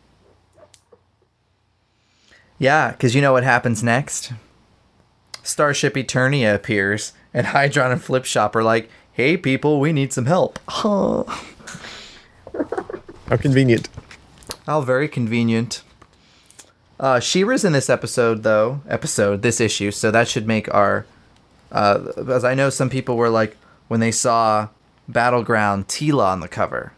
Yeah, 2.60 2.92
because 2.92 3.16
you 3.16 3.22
know 3.22 3.32
what 3.32 3.44
happens 3.44 3.82
next? 3.82 4.34
Starship 5.42 5.96
Eternia 5.96 6.54
appears, 6.54 7.14
and 7.34 7.48
Hydron 7.48 7.92
and 7.94 8.02
Flipshot 8.02 8.54
are 8.56 8.64
like, 8.64 8.90
hey 9.14 9.38
people, 9.38 9.80
we 9.80 9.94
need 9.94 10.14
some 10.14 10.26
help. 10.26 10.60
How 10.68 11.26
convenient. 13.38 13.88
How 14.66 14.82
very 14.82 15.08
convenient. 15.08 15.84
Uh, 17.00 17.20
She-Ra's 17.22 17.64
in 17.64 17.72
this 17.74 17.90
episode, 17.90 18.44
though. 18.44 18.82
Episode, 18.88 19.42
this 19.42 19.62
issue, 19.62 19.92
so 19.92 20.12
that 20.12 20.28
should 20.28 20.46
make 20.48 20.72
our. 20.74 21.06
Uh, 21.72 22.12
as 22.28 22.44
I 22.44 22.56
know 22.56 22.70
some 22.70 22.90
people 22.90 23.16
were 23.16 23.30
like, 23.30 23.56
when 23.88 24.00
they 24.00 24.12
saw 24.12 24.68
Battleground 25.08 25.88
Teela 25.88 26.26
on 26.26 26.40
the 26.42 26.48
cover, 26.48 26.92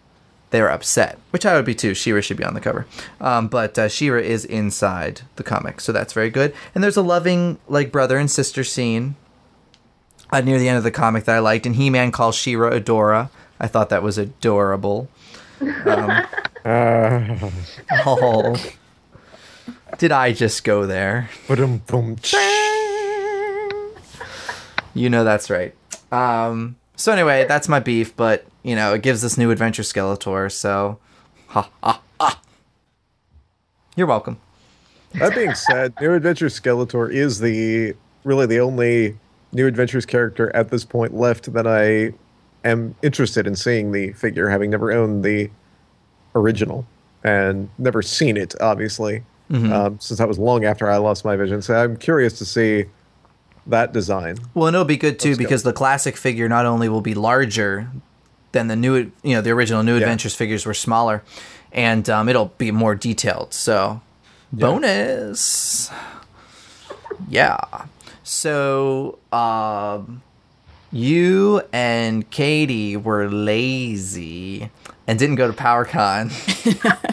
they 0.52 0.62
were 0.62 0.70
upset, 0.70 1.18
which 1.32 1.46
I 1.46 1.56
would 1.56 1.66
be 1.66 1.74
too. 1.74 1.94
She-Ra 1.94 2.22
should 2.22 2.38
be 2.38 2.44
on 2.44 2.54
the 2.54 2.62
cover. 2.62 2.86
Um, 3.20 3.48
but 3.48 3.78
uh, 3.80 3.88
She-Ra 3.88 4.20
is 4.20 4.46
inside 4.46 5.22
the 5.38 5.44
comic, 5.44 5.82
so 5.82 5.92
that's 5.92 6.14
very 6.14 6.30
good. 6.30 6.54
And 6.76 6.84
there's 6.84 6.98
a 6.98 7.02
loving, 7.02 7.58
like, 7.68 7.92
brother 7.92 8.18
and 8.18 8.30
sister 8.30 8.64
scene 8.64 9.16
uh, 10.32 10.42
near 10.42 10.60
the 10.60 10.70
end 10.70 10.78
of 10.78 10.84
the 10.84 10.92
comic 10.92 11.24
that 11.24 11.36
I 11.36 11.40
liked, 11.40 11.66
and 11.66 11.76
He-Man 11.76 12.12
calls 12.12 12.36
She-Ra 12.36 12.72
Adora. 12.72 13.30
I 13.60 13.68
thought 13.68 13.90
that 13.90 14.04
was 14.04 14.18
adorable. 14.18 15.08
Um, 15.86 16.28
oh. 18.06 18.56
Did 19.98 20.12
I 20.12 20.34
just 20.34 20.64
go 20.64 20.86
there? 20.86 21.30
You 24.94 25.10
know 25.10 25.24
that's 25.24 25.50
right. 25.50 25.74
Um, 26.12 26.76
so 26.96 27.14
anyway, 27.14 27.46
that's 27.48 27.70
my 27.70 27.80
beef, 27.80 28.16
but 28.16 28.46
you 28.64 28.76
know 28.76 28.94
it 28.94 29.02
gives 29.02 29.24
us 29.24 29.38
new 29.38 29.52
adventure 29.52 29.84
Skeletor. 29.84 30.52
So, 30.52 31.00
ha 31.48 31.70
ha 31.84 32.02
ha. 32.20 32.42
You're 33.96 34.08
welcome. 34.08 34.40
That 35.16 35.36
being 35.36 35.54
said, 35.54 35.94
New 36.00 36.14
Adventures 36.14 36.60
Skeletor 36.60 37.12
is 37.12 37.40
the 37.40 37.94
really 38.24 38.46
the 38.46 38.60
only 38.62 39.18
New 39.52 39.68
Adventures 39.68 40.06
character 40.06 40.56
at 40.56 40.70
this 40.70 40.86
point 40.86 41.14
left 41.14 41.52
that 41.52 41.68
I 41.68 42.14
am 42.68 42.96
interested 43.02 43.46
in 43.48 43.56
seeing 43.56 43.92
the 43.92 44.14
figure, 44.14 44.48
having 44.48 44.70
never 44.70 44.92
owned 44.94 45.26
the 45.26 45.50
original 46.34 46.86
and 47.26 47.70
never 47.78 48.02
seen 48.02 48.38
it, 48.38 48.56
obviously, 48.62 49.24
um, 49.54 50.00
since 50.00 50.18
that 50.20 50.28
was 50.30 50.40
long 50.40 50.64
after 50.64 50.90
I 50.90 50.96
lost 50.96 51.26
my 51.26 51.36
vision. 51.36 51.62
So 51.62 51.76
I'm 51.76 51.98
curious 51.98 52.38
to 52.40 52.46
see 52.46 52.86
that 53.68 53.92
design. 53.92 54.38
Well, 54.54 54.68
and 54.68 54.76
it'll 54.76 54.86
be 54.86 54.96
good 54.96 55.20
too 55.20 55.30
Let's 55.32 55.40
go. 55.40 55.44
because 55.44 55.64
the 55.64 55.74
classic 55.74 56.16
figure 56.16 56.48
not 56.48 56.66
only 56.66 56.88
will 56.88 57.02
be 57.02 57.14
larger 57.14 57.90
than 58.52 58.68
the 58.68 58.76
new, 58.76 59.12
you 59.24 59.36
know, 59.36 59.42
the 59.42 59.52
original 59.52 59.84
New 59.84 59.94
Yeah. 59.96 60.02
Adventures 60.02 60.36
figures 60.36 60.66
were 60.66 60.74
smaller, 60.74 61.24
and 61.72 62.10
um, 62.10 62.28
it'll 62.30 62.54
be 62.58 62.72
more 62.72 62.96
detailed. 62.96 63.54
So, 63.54 64.02
bonus. 64.52 65.90
Yeah. 67.30 67.58
So, 68.24 69.20
um, 69.32 70.22
you 70.92 71.62
and 71.72 72.30
Katie 72.30 72.98
were 72.98 73.30
lazy 73.30 74.70
and 75.08 75.18
didn't 75.18 75.36
go 75.36 75.48
to 75.52 75.54
PowerCon. 75.58 76.32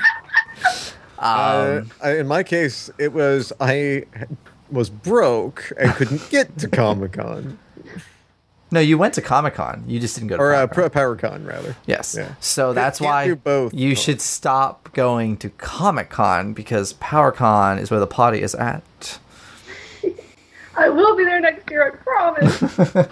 Uh, 1.19 1.83
in 2.05 2.29
my 2.29 2.45
case, 2.45 2.91
it 2.97 3.13
was 3.13 3.53
I 3.59 4.05
was 4.71 4.89
broke 4.89 5.73
and 5.77 5.93
couldn't 5.95 6.31
get 6.31 6.57
to 6.59 6.69
Comic 6.69 7.15
Con 7.15 7.59
no, 8.71 8.81
you 8.81 8.99
went 8.99 9.15
to 9.15 9.23
Comic 9.23 9.55
Con. 9.55 9.85
You 9.87 9.99
just 9.99 10.15
didn't 10.15 10.29
go 10.29 10.37
to 10.37 10.43
or 10.43 10.55
uh, 10.55 10.67
PowerCon. 10.67 10.93
Pro- 10.93 11.17
PowerCon 11.17 11.47
rather. 11.47 11.77
Yes. 11.87 12.15
Yeah. 12.19 12.35
So 12.41 12.73
that's 12.75 13.01
why 13.01 13.33
both. 13.33 13.73
you 13.73 13.95
should 13.95 14.21
stop 14.21 14.93
going 14.93 15.39
to 15.39 15.49
Comic 15.51 16.11
Con 16.11 16.53
because 16.53 16.93
PowerCon 16.95 17.81
is 17.81 17.91
where 17.91 18.01
the 18.01 18.07
party 18.07 18.43
is 18.43 18.55
at. 18.55 19.19
I 20.77 20.89
will 20.91 21.17
be 21.17 21.25
there 21.25 21.41
next 21.41 21.71
year, 21.71 21.87
I 21.87 21.91
promise. 21.91 22.61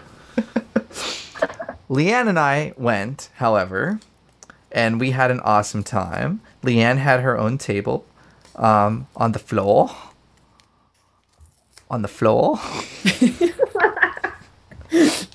Leanne 1.90 2.28
and 2.28 2.38
I 2.38 2.74
went, 2.76 3.30
however, 3.36 4.00
and 4.70 5.00
we 5.00 5.12
had 5.12 5.30
an 5.30 5.40
awesome 5.40 5.82
time. 5.82 6.42
Leanne 6.62 6.98
had 6.98 7.20
her 7.20 7.38
own 7.38 7.58
table 7.58 8.04
um, 8.56 9.06
on 9.16 9.32
the 9.32 9.38
floor. 9.38 9.90
On 11.90 12.02
the 12.02 12.08
floor. 12.08 12.60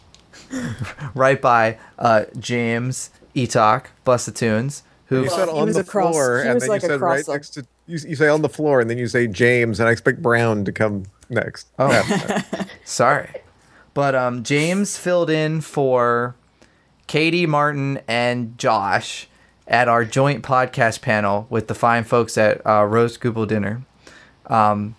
right 1.16 1.41
by 1.41 1.78
uh, 1.99 2.26
James 2.39 3.10
Etok, 3.36 3.86
Bussatoons, 4.06 4.82
who 5.06 5.24
You 5.24 5.30
said 5.30 5.47
he 5.49 5.54
on 5.60 5.72
the 5.72 5.80
across- 5.80 6.14
floor, 6.14 6.39
and 6.41 6.60
then 6.62 6.70
like 6.70 6.82
you 6.84 6.89
said 6.89 7.02
right 7.02 7.26
the- 7.26 7.32
next 7.34 7.49
to 7.52 7.66
you, 7.88 7.97
you 8.08 8.16
say 8.16 8.28
on 8.28 8.41
the 8.41 8.49
floor, 8.49 8.80
and 8.80 8.89
then 8.89 8.97
you 8.97 9.08
say 9.08 9.28
James, 9.28 9.80
and 9.80 9.89
I 9.89 9.91
expect 9.91 10.22
Brown 10.22 10.64
to 10.66 10.72
come 10.72 11.06
next. 11.30 11.68
Oh. 11.80 12.43
Sorry. 12.86 13.30
But 13.93 14.16
um, 14.16 14.43
James 14.43 14.97
filled 14.97 15.30
in 15.30 15.60
for 15.62 16.36
Katie, 17.08 17.45
Martin, 17.45 17.99
and 18.08 18.58
Josh 18.58 19.28
at 19.68 19.88
our 19.89 20.06
joint 20.06 20.43
podcast 20.43 21.02
panel 21.02 21.47
with 21.49 21.68
the 21.68 21.76
fine 21.76 22.04
folks 22.06 22.38
at 22.38 22.66
uh, 22.66 22.86
Rose 22.86 23.18
Google 23.18 23.45
Dinner. 23.45 23.82
Um, 24.47 24.95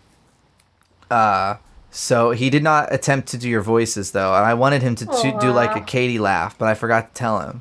uh, 1.11 1.57
so 1.95 2.31
he 2.31 2.49
did 2.49 2.63
not 2.63 2.93
attempt 2.93 3.29
to 3.29 3.39
do 3.39 3.49
your 3.49 3.61
voices 3.61 4.13
though, 4.13 4.35
and 4.35 4.47
I 4.47 4.55
wanted 4.55 4.81
him 4.81 4.95
to, 4.97 5.05
to 5.05 5.37
do 5.39 5.53
like 5.53 5.77
a. 5.77 5.81
Katie 5.81 6.19
laugh, 6.19 6.57
but 6.57 6.67
I 6.67 6.75
forgot 6.75 7.15
to 7.15 7.19
tell 7.19 7.41
him. 7.41 7.61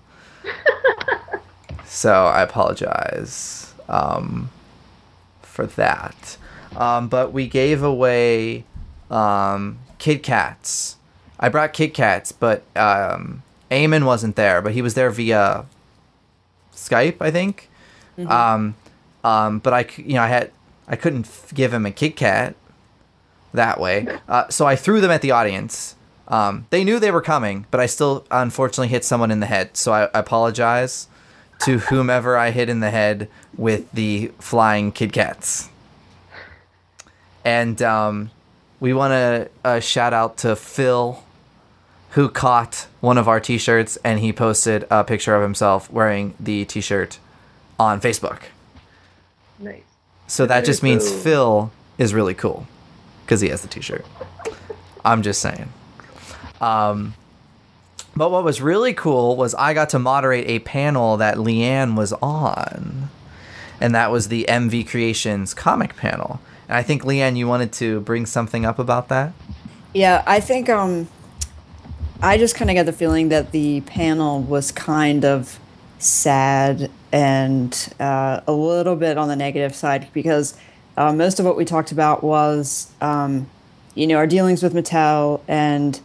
so 1.86 2.27
I 2.27 2.41
apologize 2.41 3.73
um, 3.89 4.49
for 5.41 5.65
that. 5.65 6.38
Um, 6.77 7.09
but 7.09 7.34
we 7.34 7.45
gave 7.45 7.84
away 7.84 8.63
um, 9.09 9.79
Kit 9.97 10.23
Kats. 10.23 10.95
I 11.38 11.49
brought 11.49 11.73
Kit 11.73 11.93
Kats, 11.93 12.32
but 12.32 12.63
um, 12.77 13.43
Eamon 13.69 14.05
wasn't 14.05 14.38
there, 14.38 14.61
but 14.61 14.71
he 14.71 14.82
was 14.82 14.93
there 14.93 15.09
via 15.09 15.65
Skype, 16.73 17.17
I 17.19 17.32
think. 17.32 17.69
Um, 18.17 18.75
um, 19.25 19.59
but 19.59 19.73
I, 19.73 19.86
you 19.97 20.13
know, 20.13 20.21
I 20.21 20.27
had 20.27 20.51
I 20.88 20.95
couldn't 20.95 21.25
f- 21.25 21.51
give 21.53 21.73
him 21.73 21.86
a 21.86 21.91
Kit 21.91 22.15
Kat 22.15 22.55
that 23.54 23.80
way, 23.80 24.08
uh, 24.28 24.47
so 24.49 24.66
I 24.66 24.76
threw 24.76 25.02
them 25.02 25.12
at 25.12 25.22
the 25.22 25.32
audience. 25.32 25.95
Um, 26.28 26.66
they 26.70 26.84
knew 26.84 26.99
they 26.99 27.12
were 27.12 27.22
coming, 27.22 27.66
but 27.72 27.80
I 27.80 27.86
still 27.86 28.26
unfortunately 28.32 28.88
hit 28.88 29.04
someone 29.04 29.32
in 29.32 29.41
the 29.41 29.45
head, 29.45 29.76
so 29.76 29.91
I, 29.91 30.04
I 30.06 30.20
apologize 30.20 31.08
to 31.66 31.78
whomever 31.78 32.38
I 32.38 32.52
hit 32.52 32.70
in 32.70 32.80
the 32.80 32.89
head 32.89 33.28
with 33.58 33.91
the 33.91 34.32
flying 34.39 34.91
Kit 34.91 35.14
Kats. 35.14 35.70
And 37.43 37.82
um, 37.82 38.32
we 38.80 38.93
want 38.93 39.12
to 39.12 39.49
uh, 39.64 39.80
shout 39.80 40.14
out 40.14 40.38
to 40.38 40.56
Phil, 40.56 41.22
who 42.12 42.30
caught 42.30 42.88
one 42.99 43.18
of 43.18 43.28
our 43.28 43.39
T-shirts, 43.39 43.97
and 44.04 44.20
he 44.20 44.32
posted 44.32 44.86
a 44.89 45.04
picture 45.04 45.36
of 45.36 45.41
himself 45.41 45.91
wearing 45.91 46.34
the 46.39 46.66
T-shirt 46.66 47.20
on 47.80 47.99
Facebook. 47.99 48.43
nice. 49.60 49.84
So 50.28 50.45
that 50.45 50.66
just 50.66 50.82
means. 50.82 51.12
Phil 51.12 51.72
is 51.97 52.14
really 52.14 52.34
cool 52.34 52.66
because 53.32 53.39
he 53.39 53.47
has 53.47 53.61
the 53.61 53.67
T-shirt. 53.69 54.05
I'm 55.05 55.21
just 55.21 55.41
saying. 55.41 55.71
Um, 56.59 57.13
but 58.13 58.29
what 58.29 58.43
was 58.43 58.61
really 58.61 58.93
cool 58.93 59.38
was 59.38 59.55
I 59.55 59.73
got 59.73 59.88
to 59.91 59.99
moderate 59.99 60.49
a 60.49 60.59
panel 60.59 61.15
that 61.15 61.38
Leanne 61.38 61.95
was 61.95 62.11
on, 62.11 63.09
and 63.79 63.95
that 63.95 64.11
was 64.11 64.27
the 64.27 64.49
Envy 64.49 64.84
Creations 64.84 65.53
comic 65.53 65.95
panel. 65.95 66.41
And 66.67 66.75
I 66.75 66.84
think 66.84 67.03
Leanne, 67.03 67.38
you 67.38 67.47
wanted 67.47 67.71
to 67.73 68.01
bring 68.01 68.25
something 68.25 68.65
up 68.65 68.79
about 68.79 69.07
that. 69.07 69.32
Yeah, 69.93 70.25
I 70.27 70.41
think 70.41 70.67
um, 70.67 71.07
I 72.21 72.38
just 72.38 72.55
kind 72.55 72.69
of 72.69 72.75
got 72.75 72.86
the 72.86 72.91
feeling 72.91 73.29
that 73.29 73.53
the 73.53 73.79
panel 73.79 74.41
was 74.41 74.73
kind 74.73 75.23
of 75.23 75.57
sad 75.99 76.91
and 77.13 77.93
uh, 77.97 78.41
a 78.45 78.51
little 78.51 78.97
bit 78.97 79.17
on 79.17 79.29
the 79.29 79.38
negative 79.38 79.73
side 79.73 80.09
because 80.11 80.57
uh, 80.98 81.14
most 81.14 81.39
of 81.39 81.46
what 81.46 81.58
we 81.58 81.66
talked 81.66 81.92
about 81.92 82.24
was, 82.24 82.92
um, 83.02 83.50
you 83.96 84.08
know, 84.08 84.18
our 84.18 84.28
dealings 84.28 84.64
with 84.64 84.74
Mattel 84.74 85.42
and 85.48 86.00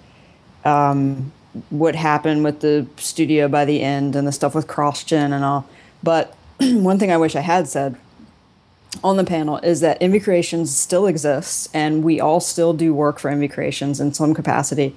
um, 0.64 1.32
what 1.70 1.95
happened 1.95 2.45
with 2.45 2.61
the 2.61 2.87
studio 2.97 3.49
by 3.49 3.64
the 3.64 3.82
end 3.82 4.16
and 4.16 4.26
the 4.26 4.32
stuff 4.32 4.55
with 4.55 4.66
CrossGen 4.66 5.32
and 5.32 5.45
all. 5.45 5.68
But 6.03 6.34
one 6.61 6.99
thing 6.99 7.11
I 7.11 7.16
wish 7.16 7.37
I 7.37 7.41
had 7.41 7.68
said 7.68 7.97
on 9.03 9.16
the 9.16 9.24
panel 9.24 9.59
is 9.59 9.80
that 9.80 9.99
Envy 10.01 10.20
Creations 10.20 10.76
still 10.76 11.07
exists, 11.07 11.68
and 11.74 12.03
we 12.03 12.20
all 12.20 12.41
still 12.41 12.72
do 12.72 12.95
work 12.95 13.18
for 13.18 13.30
Envy 13.30 13.49
Creations 13.49 14.01
in 14.01 14.12
some 14.14 14.34
capacity 14.34 14.97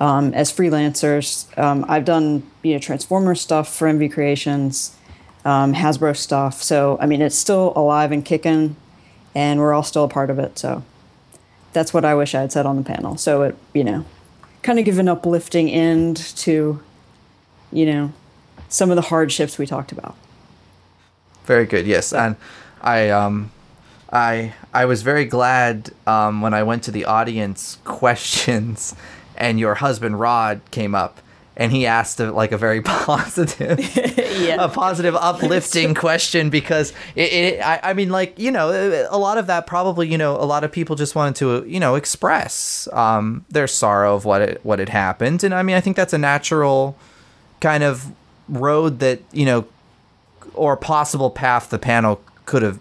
um, 0.00 0.34
as 0.34 0.52
freelancers. 0.52 1.56
Um, 1.58 1.84
I've 1.88 2.04
done 2.04 2.42
you 2.62 2.74
know 2.74 2.78
Transformer 2.78 3.34
stuff 3.34 3.74
for 3.74 3.88
Envy 3.88 4.08
Creations, 4.08 4.96
um, 5.44 5.74
Hasbro 5.74 6.16
stuff. 6.16 6.62
So 6.62 6.98
I 7.00 7.06
mean, 7.06 7.22
it's 7.22 7.38
still 7.38 7.72
alive 7.76 8.12
and 8.12 8.24
kicking, 8.24 8.76
and 9.38 9.60
we're 9.60 9.72
all 9.72 9.84
still 9.84 10.02
a 10.02 10.08
part 10.08 10.30
of 10.30 10.40
it. 10.40 10.58
So 10.58 10.82
that's 11.72 11.94
what 11.94 12.04
I 12.04 12.12
wish 12.16 12.34
I 12.34 12.40
had 12.40 12.50
said 12.50 12.66
on 12.66 12.74
the 12.74 12.82
panel. 12.82 13.16
So 13.16 13.42
it 13.42 13.56
you 13.72 13.84
know, 13.84 14.04
kind 14.62 14.80
of 14.80 14.84
give 14.84 14.98
an 14.98 15.08
uplifting 15.08 15.70
end 15.70 16.16
to, 16.38 16.82
you 17.70 17.86
know, 17.86 18.12
some 18.68 18.90
of 18.90 18.96
the 18.96 19.02
hardships 19.02 19.56
we 19.56 19.64
talked 19.64 19.92
about. 19.92 20.16
Very 21.44 21.66
good. 21.66 21.86
Yes, 21.86 22.12
and 22.12 22.34
I 22.82 23.10
um, 23.10 23.52
I 24.12 24.54
I 24.74 24.86
was 24.86 25.02
very 25.02 25.24
glad 25.24 25.92
um, 26.04 26.42
when 26.42 26.52
I 26.52 26.64
went 26.64 26.82
to 26.84 26.90
the 26.90 27.04
audience 27.04 27.78
questions, 27.84 28.96
and 29.36 29.60
your 29.60 29.76
husband 29.76 30.18
Rod 30.18 30.62
came 30.72 30.96
up, 30.96 31.20
and 31.58 31.72
he 31.72 31.84
asked 31.86 32.20
a, 32.20 32.30
like 32.32 32.52
a 32.52 32.56
very 32.56 32.80
positive, 33.02 33.78
Yeah. 34.38 34.64
a 34.64 34.68
positive, 34.68 35.14
uplifting 35.16 35.92
question 35.94 36.48
because 36.48 36.92
it, 37.16 37.32
it 37.32 37.60
I, 37.60 37.80
I 37.82 37.92
mean 37.94 38.08
like 38.10 38.38
you 38.38 38.50
know 38.52 38.70
a 39.10 39.18
lot 39.18 39.36
of 39.36 39.48
that 39.48 39.66
probably 39.66 40.08
you 40.08 40.16
know 40.16 40.36
a 40.36 40.46
lot 40.46 40.62
of 40.64 40.70
people 40.72 40.94
just 40.96 41.14
wanted 41.14 41.34
to 41.36 41.64
you 41.68 41.80
know 41.80 41.96
express 41.96 42.88
um, 42.92 43.44
their 43.50 43.66
sorrow 43.66 44.14
of 44.14 44.24
what 44.24 44.40
it 44.40 44.60
what 44.64 44.78
had 44.78 44.88
happened, 44.88 45.42
and 45.44 45.52
I 45.52 45.62
mean 45.62 45.76
I 45.76 45.80
think 45.80 45.96
that's 45.96 46.12
a 46.14 46.18
natural 46.18 46.96
kind 47.60 47.82
of 47.82 48.06
road 48.48 49.00
that 49.00 49.20
you 49.32 49.44
know 49.44 49.66
or 50.54 50.76
possible 50.76 51.30
path 51.30 51.68
the 51.70 51.78
panel 51.78 52.20
could 52.46 52.62
have 52.62 52.78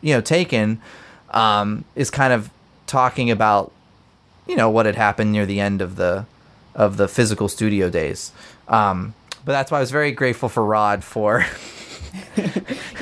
you 0.00 0.14
know 0.14 0.20
taken 0.20 0.80
um, 1.30 1.84
is 1.96 2.10
kind 2.10 2.32
of 2.32 2.48
talking 2.86 3.30
about 3.30 3.72
you 4.46 4.56
know 4.56 4.70
what 4.70 4.86
had 4.86 4.94
happened 4.94 5.32
near 5.32 5.44
the 5.46 5.60
end 5.60 5.82
of 5.82 5.96
the 5.96 6.24
of 6.74 6.96
the 6.96 7.08
physical 7.08 7.48
studio 7.48 7.90
days 7.90 8.32
um, 8.68 9.14
but 9.44 9.52
that's 9.52 9.70
why 9.70 9.78
I 9.78 9.80
was 9.80 9.90
very 9.90 10.12
grateful 10.12 10.48
for 10.48 10.64
Rod 10.64 11.02
for 11.04 11.44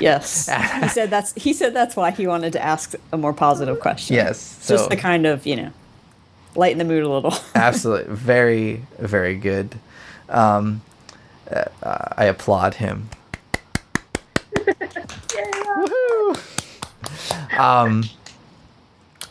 Yes, 0.00 0.48
he 0.82 0.88
said 0.88 1.10
that's 1.10 1.32
he 1.34 1.52
said 1.52 1.74
that's 1.74 1.96
why 1.96 2.10
he 2.10 2.26
wanted 2.26 2.52
to 2.52 2.62
ask 2.62 2.94
a 3.12 3.16
more 3.16 3.32
positive 3.32 3.80
question. 3.80 4.16
Yes, 4.16 4.38
so- 4.38 4.76
just 4.76 4.90
to 4.90 4.96
kind 4.96 5.26
of 5.26 5.46
you 5.46 5.56
know 5.56 5.70
lighten 6.54 6.78
the 6.78 6.84
mood 6.84 7.04
a 7.04 7.08
little. 7.08 7.34
Absolutely, 7.54 8.14
very, 8.14 8.82
very 8.98 9.34
good. 9.34 9.74
Um, 10.28 10.82
uh, 11.50 11.64
I 12.16 12.24
applaud 12.24 12.74
him. 12.74 13.08
Yeah. 15.34 16.34
Um, 17.82 18.04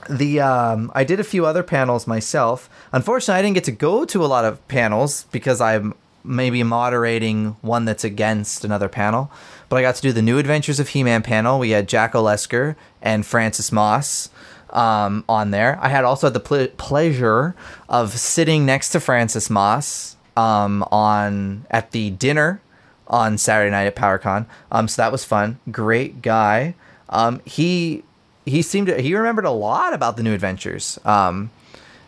the 0.09 0.39
um, 0.39 0.91
I 0.95 1.03
did 1.03 1.19
a 1.19 1.23
few 1.23 1.45
other 1.45 1.63
panels 1.63 2.07
myself. 2.07 2.69
Unfortunately, 2.91 3.39
I 3.39 3.41
didn't 3.41 3.55
get 3.55 3.63
to 3.65 3.71
go 3.71 4.05
to 4.05 4.23
a 4.23 4.27
lot 4.27 4.45
of 4.45 4.65
panels 4.67 5.25
because 5.31 5.61
I'm 5.61 5.93
maybe 6.23 6.61
moderating 6.63 7.55
one 7.61 7.85
that's 7.85 8.03
against 8.03 8.65
another 8.65 8.89
panel. 8.89 9.31
But 9.69 9.77
I 9.77 9.81
got 9.81 9.95
to 9.95 10.01
do 10.01 10.11
the 10.11 10.21
New 10.21 10.37
Adventures 10.37 10.79
of 10.79 10.89
He-Man 10.89 11.23
panel. 11.23 11.59
We 11.59 11.71
had 11.71 11.87
Jack 11.87 12.13
Olesker 12.13 12.75
and 13.01 13.25
Francis 13.25 13.71
Moss 13.71 14.29
um, 14.71 15.23
on 15.27 15.51
there. 15.51 15.79
I 15.81 15.89
had 15.89 16.03
also 16.03 16.27
had 16.27 16.33
the 16.33 16.39
ple- 16.39 16.67
pleasure 16.77 17.55
of 17.89 18.17
sitting 18.17 18.65
next 18.65 18.89
to 18.89 18.99
Francis 18.99 19.49
Moss 19.49 20.17
um, 20.35 20.83
on 20.91 21.65
at 21.69 21.91
the 21.91 22.11
dinner 22.11 22.61
on 23.07 23.37
Saturday 23.37 23.71
night 23.71 23.87
at 23.87 23.95
PowerCon. 23.95 24.45
Um, 24.71 24.87
so 24.87 25.01
that 25.01 25.11
was 25.11 25.23
fun. 25.23 25.59
Great 25.71 26.21
guy. 26.21 26.75
Um, 27.09 27.41
he 27.45 28.03
he 28.47 28.61
seemed 28.61 28.87
to 28.87 29.01
he 29.01 29.15
remembered 29.15 29.45
a 29.45 29.51
lot 29.51 29.93
about 29.93 30.17
the 30.17 30.23
new 30.23 30.33
adventures. 30.33 30.99
Um, 31.05 31.51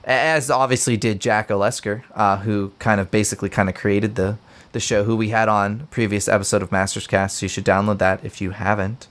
as 0.04 0.50
obviously 0.50 0.98
did 0.98 1.20
Jack 1.20 1.50
Olesker, 1.50 2.04
uh, 2.16 2.38
who 2.38 2.72
kind 2.80 3.00
of 3.00 3.12
basically 3.12 3.50
kind 3.50 3.70
of 3.70 3.76
created 3.76 4.16
the 4.16 4.38
the 4.72 4.80
show, 4.80 5.04
who 5.04 5.16
we 5.16 5.30
had 5.30 5.50
on 5.50 5.88
previous 5.92 6.28
episode 6.28 6.62
of 6.62 6.72
Masters 6.72 7.08
Cast. 7.08 7.38
So 7.38 7.46
you 7.46 7.50
should 7.50 7.66
download 7.66 7.98
that 8.00 8.24
if 8.24 8.40
you 8.40 8.52
haven't. 8.52 9.08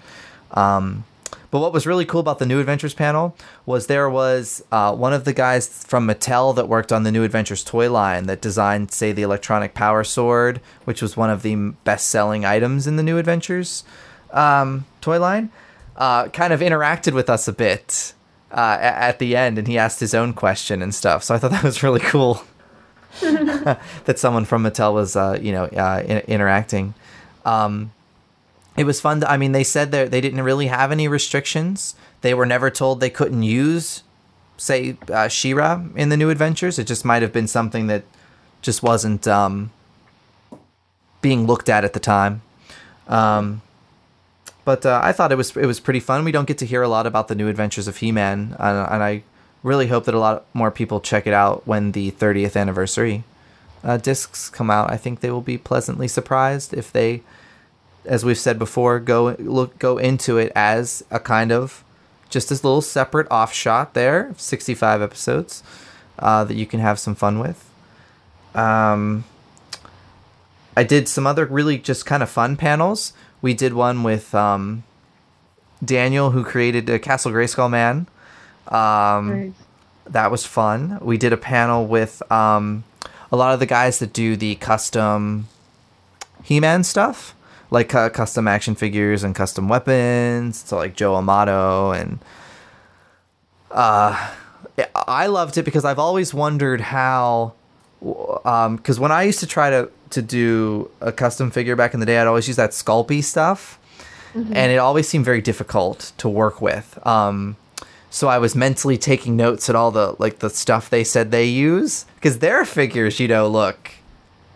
Um, 0.53 1.05
but 1.51 1.61
what 1.61 1.73
was 1.73 1.87
really 1.87 2.05
cool 2.05 2.21
about 2.21 2.39
the 2.39 2.47
New 2.47 2.61
Adventures 2.61 2.95
panel 2.95 3.35
was 3.65 3.87
there 3.87 4.09
was 4.09 4.63
uh, 4.71 4.95
one 4.95 5.13
of 5.15 5.25
the 5.25 5.33
guys 5.33 5.67
from 5.85 6.07
Mattel 6.07 6.55
that 6.55 6.69
worked 6.69 6.93
on 6.93 7.05
the 7.05 7.13
New 7.13 7.25
Adventures 7.25 7.65
toy 7.65 7.91
line 7.91 8.27
that 8.27 8.43
designed, 8.43 8.93
say, 8.93 9.13
the 9.13 9.23
electronic 9.23 9.73
power 9.73 10.05
sword, 10.05 10.61
which 10.85 11.01
was 11.01 11.17
one 11.17 11.31
of 11.31 11.43
the 11.43 11.57
best 11.85 12.09
selling 12.09 12.45
items 12.45 12.87
in 12.87 12.97
the 12.97 13.03
New 13.03 13.17
Adventures 13.17 13.83
um, 14.33 14.85
toy 15.01 15.19
line. 15.19 15.51
Uh, 15.99 16.29
kind 16.29 16.53
of 16.53 16.61
interacted 16.61 17.13
with 17.13 17.29
us 17.29 17.49
a 17.49 17.53
bit 17.53 18.15
uh, 18.53 18.79
at 18.81 19.19
the 19.19 19.35
end, 19.35 19.59
and 19.59 19.67
he 19.67 19.77
asked 19.77 19.99
his 19.99 20.15
own 20.15 20.33
question 20.33 20.81
and 20.81 20.95
stuff. 20.95 21.25
So 21.25 21.35
I 21.35 21.39
thought 21.39 21.51
that 21.57 21.65
was 21.65 21.83
really 21.83 22.01
cool 22.01 22.45
that 23.21 24.15
someone 24.17 24.45
from 24.45 24.63
Mattel 24.63 24.95
was, 24.95 25.17
uh, 25.17 25.39
you 25.41 25.51
know, 25.51 25.65
uh, 25.65 26.03
in- 26.07 26.23
interacting. 26.29 26.95
Um, 27.45 27.93
it 28.77 28.85
was 28.85 29.01
fun. 29.01 29.21
To, 29.21 29.31
I 29.31 29.37
mean, 29.37 29.51
they 29.51 29.65
said 29.65 29.91
that 29.91 30.13
they 30.13 30.21
didn't 30.21 30.43
really 30.43 30.69
have 30.69 30.93
any 30.93 31.09
restrictions. 31.09 31.97
They 32.21 32.33
were 32.33 32.47
never 32.47 32.71
told 32.71 33.01
they 33.01 33.11
couldn't 33.11 33.43
use, 33.43 34.05
say, 34.57 34.97
uh, 35.13 35.27
She-Ra 35.27 35.83
in 35.97 36.11
the 36.11 36.17
New 36.17 36.31
Adventures. 36.31 36.79
It 36.79 36.87
just 36.87 37.05
might 37.05 37.23
have 37.23 37.33
been 37.33 37.49
something 37.49 37.89
that 37.89 38.05
just 38.63 38.85
wasn't 38.85 39.27
um, 39.27 39.73
being 41.21 41.47
looked 41.47 41.69
at 41.69 41.85
at 41.85 41.93
the 41.93 42.01
time. 42.01 42.43
Um, 43.09 43.63
but 44.69 44.85
uh, 44.85 45.01
I 45.03 45.13
thought 45.13 45.33
it 45.33 45.37
was 45.37 45.57
it 45.57 45.65
was 45.65 45.81
pretty 45.81 45.99
fun. 45.99 46.27
We 46.27 46.31
don't 46.31 46.47
get 46.47 46.59
to 46.59 46.67
hear 46.67 46.83
a 46.83 46.89
lot 46.89 47.07
about 47.07 47.29
the 47.29 47.35
New 47.35 47.49
Adventures 47.49 47.89
of 47.89 47.97
He-Man, 47.97 48.55
uh, 48.59 48.87
and 48.91 49.03
I 49.03 49.23
really 49.63 49.87
hope 49.87 50.05
that 50.05 50.15
a 50.15 50.19
lot 50.19 50.45
more 50.53 50.71
people 50.71 51.01
check 51.01 51.27
it 51.27 51.33
out 51.33 51.67
when 51.67 51.93
the 51.93 52.11
30th 52.11 52.55
anniversary 52.55 53.25
uh, 53.83 53.97
discs 53.97 54.51
come 54.51 54.69
out. 54.69 54.91
I 54.91 54.99
think 54.99 55.21
they 55.21 55.31
will 55.31 55.41
be 55.41 55.57
pleasantly 55.57 56.07
surprised 56.07 56.75
if 56.75 56.93
they 56.93 57.23
as 58.05 58.27
we've 58.27 58.37
said 58.37 58.59
before, 58.59 59.01
go 59.01 59.37
look 59.39 59.79
go 59.79 59.97
into 59.97 60.37
it 60.37 60.53
as 60.55 61.03
a 61.11 61.19
kind 61.19 61.51
of 61.51 61.83
just 62.29 62.51
this 62.51 62.63
little 62.63 62.83
separate 62.83 63.27
offshot 63.31 63.95
there, 63.95 64.35
65 64.37 65.01
episodes 65.01 65.63
uh, 66.19 66.45
that 66.45 66.57
you 66.57 66.67
can 66.67 66.81
have 66.81 66.99
some 66.99 67.15
fun 67.15 67.39
with. 67.39 67.71
Um, 68.55 69.25
I 70.77 70.85
did 70.85 71.09
some 71.09 71.27
other 71.27 71.47
really 71.47 71.79
just 71.79 72.05
kind 72.05 72.23
of 72.23 72.29
fun 72.29 72.59
panels. 72.59 73.15
We 73.41 73.55
did 73.55 73.73
one 73.73 74.03
with 74.03 74.35
um, 74.35 74.83
Daniel, 75.85 76.31
who 76.31 76.45
created 76.45 76.89
a 76.91 76.99
Castle 76.99 77.33
Grayskull 77.33 77.71
Man. 77.71 78.07
Um, 78.69 79.29
Nice. 79.29 79.53
that 80.07 80.31
was 80.31 80.45
fun. 80.45 80.99
We 81.01 81.17
did 81.17 81.33
a 81.33 81.37
panel 81.37 81.87
with 81.87 82.21
um, 82.31 82.85
a 83.31 83.37
lot 83.37 83.55
of 83.55 83.61
the 83.61 83.67
guys 83.67 83.99
that 84.01 84.13
do 84.13 84.37
the 84.37 84.57
custom 84.57 85.49
He-Man 86.43 86.83
stuff, 86.85 87.35
like 87.71 87.95
uh, 87.95 88.11
custom 88.11 88.49
action 88.49 88.75
figures 88.75 89.23
and 89.23 89.35
custom 89.35 89.69
weapons. 89.69 90.59
So 90.67 90.77
like 90.77 90.97
Joe 90.97 91.15
Amato 91.15 91.93
and 91.93 92.19
uh, 93.71 94.33
I 94.95 95.27
loved 95.27 95.59
it 95.59 95.65
because 95.65 95.85
I've 95.85 95.99
always 95.99 96.33
wondered 96.35 96.81
how. 96.81 97.55
Because 98.01 99.01
when 99.01 99.11
I 99.11 99.25
used 99.25 99.41
to 99.41 99.47
try 99.47 99.71
to 99.71 99.91
to 100.11 100.23
do 100.23 100.91
a 101.01 101.13
custom 101.13 101.51
figure 101.51 101.77
back 101.77 101.95
in 101.95 102.01
the 102.01 102.07
day, 102.07 102.19
I'd 102.19 102.27
always 102.27 102.47
use 102.47 102.57
that 102.57 102.71
Sculpey 102.71 103.23
stuff, 103.23 103.79
and 104.35 104.73
it 104.73 104.77
always 104.77 105.09
seemed 105.09 105.25
very 105.25 105.41
difficult 105.41 106.13
to 106.19 106.29
work 106.29 106.61
with. 106.61 106.99
Um, 107.07 107.57
so 108.11 108.29
I 108.29 108.39
was 108.39 108.55
mentally 108.55 108.97
taking 108.97 109.37
notes 109.37 109.69
at 109.69 109.77
all 109.77 109.91
the 109.91 110.17
like 110.19 110.39
the 110.39 110.51
stuff 110.51 110.89
they 110.89 111.05
said 111.05 111.31
they 111.31 111.45
use 111.45 112.05
because 112.15 112.39
their 112.39 112.65
figures, 112.65 113.21
you 113.21 113.29
know, 113.29 113.49
look. 113.49 113.93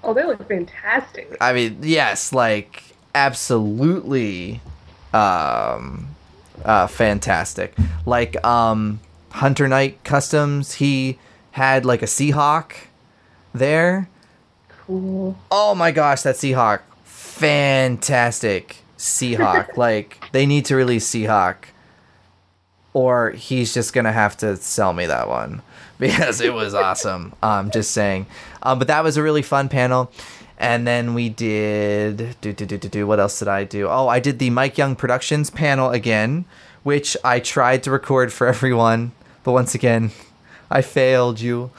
Oh, 0.05 0.15
they 0.15 0.25
look 0.25 0.47
fantastic. 0.49 1.37
I 1.41 1.53
mean, 1.53 1.79
yes, 1.83 2.33
like 2.33 2.83
absolutely, 3.15 4.61
um, 5.13 6.09
uh, 6.65 6.87
fantastic. 6.87 7.75
Like 8.07 8.43
um, 8.45 9.01
Hunter 9.31 9.69
Knight 9.69 10.03
Customs, 10.03 10.75
he 10.75 11.19
had 11.53 11.85
like 11.85 12.03
a 12.03 12.07
Seahawk 12.07 12.73
there. 13.55 14.09
Cool. 14.87 15.39
Oh 15.51 15.74
my 15.74 15.91
gosh, 15.91 16.22
that 16.22 16.37
Seahawk, 16.37 16.80
fantastic 17.05 18.78
Seahawk. 18.99 19.76
like 19.76 20.22
they 20.33 20.47
need 20.47 20.64
to 20.66 20.76
release 20.76 21.09
Seahawk, 21.09 21.57
or 22.93 23.30
he's 23.30 23.72
just 23.72 23.93
gonna 23.93 24.12
have 24.12 24.37
to 24.39 24.57
sell 24.57 24.93
me 24.93 25.07
that 25.07 25.28
one 25.28 25.62
because 25.99 26.41
it 26.41 26.53
was 26.55 26.74
awesome. 26.74 27.35
Um, 27.43 27.70
just 27.70 27.91
saying. 27.93 28.26
Um, 28.62 28.78
but 28.78 28.89
that 28.89 29.03
was 29.05 29.16
a 29.16 29.22
really 29.22 29.43
fun 29.43 29.68
panel. 29.68 30.11
And 30.59 30.87
then 30.87 31.14
we 31.14 31.28
did 31.28 32.37
do 32.41 32.53
do 32.53 32.64
do 32.64 32.78
do 32.78 32.89
do. 32.89 33.07
What 33.07 33.18
else 33.18 33.39
did 33.41 33.49
I 33.49 33.64
do? 33.64 33.89
Oh, 33.89 34.07
I 34.07 34.20
did 34.20 34.39
the 34.39 34.51
Mike 34.51 34.78
Young 34.78 34.95
Productions 34.95 35.51
panel 35.51 35.91
again, 35.91 36.45
which 36.85 37.16
I 37.24 37.41
tried 37.41 37.83
to 37.83 37.91
record 37.91 38.33
for 38.33 38.47
everyone, 38.47 39.11
but 39.43 39.53
once 39.53 39.74
again, 39.74 40.12
I 40.70 40.83
failed 40.83 41.41
you 41.41 41.70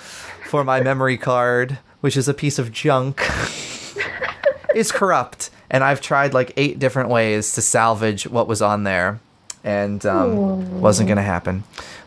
for 0.49 0.65
my 0.65 0.81
memory 0.81 1.17
card, 1.17 1.79
which 2.03 2.17
is 2.17 2.27
a 2.27 2.33
piece 2.33 2.59
of 2.59 2.69
junk 2.69 3.21
is 4.75 4.91
corrupt, 4.91 5.49
and 5.71 5.85
I've 5.85 6.01
tried 6.01 6.33
like 6.33 6.51
eight 6.57 6.77
different 6.77 7.07
ways 7.07 7.53
to 7.53 7.61
salvage 7.61 8.27
what 8.27 8.45
was 8.45 8.61
on 8.61 8.83
there, 8.83 9.21
and 9.63 10.05
um, 10.05 10.81
wasn't 10.81 11.07
gonna 11.07 11.21
happen. 11.21 11.63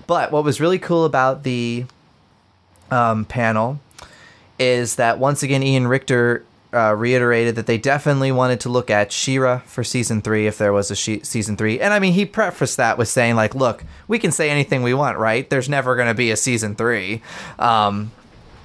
But 0.07 0.33
what 0.33 0.45
was 0.45 0.61
really 0.61 0.79
cool 0.79 1.07
about 1.07 1.45
the 1.45 1.87
um, 2.91 3.25
panel 3.25 3.81
is 4.59 4.97
that 4.97 5.19
once 5.19 5.43
again 5.43 5.63
Ian 5.63 5.87
Richter 5.89 6.45
uh, 6.75 6.95
reiterated 6.95 7.55
that 7.55 7.65
they 7.67 7.79
definitely 7.79 8.31
wanted 8.31 8.61
to 8.61 8.69
look 8.69 8.91
at 8.91 9.13
She-Ra 9.13 9.61
for 9.61 9.83
season 9.83 10.21
three 10.21 10.47
if 10.47 10.59
there 10.59 10.75
was 10.75 10.91
a 10.91 10.95
she- 10.95 11.21
season 11.25 11.57
three, 11.57 11.81
and 11.81 11.95
I 11.95 12.01
mean 12.01 12.13
he 12.13 12.27
prefaced 12.27 12.77
that 12.77 12.99
with 12.99 13.09
saying 13.09 13.35
like, 13.35 13.55
"Look, 13.55 13.83
we 14.09 14.19
can 14.19 14.31
say 14.31 14.51
anything 14.51 14.83
we 14.83 14.93
want, 14.93 15.17
right? 15.17 15.49
There's 15.49 15.71
never 15.71 15.97
going 15.97 16.09
to 16.09 16.15
be 16.15 16.31
a 16.31 16.37
season 16.37 16.75
three. 16.75 17.23
Um, 17.59 18.13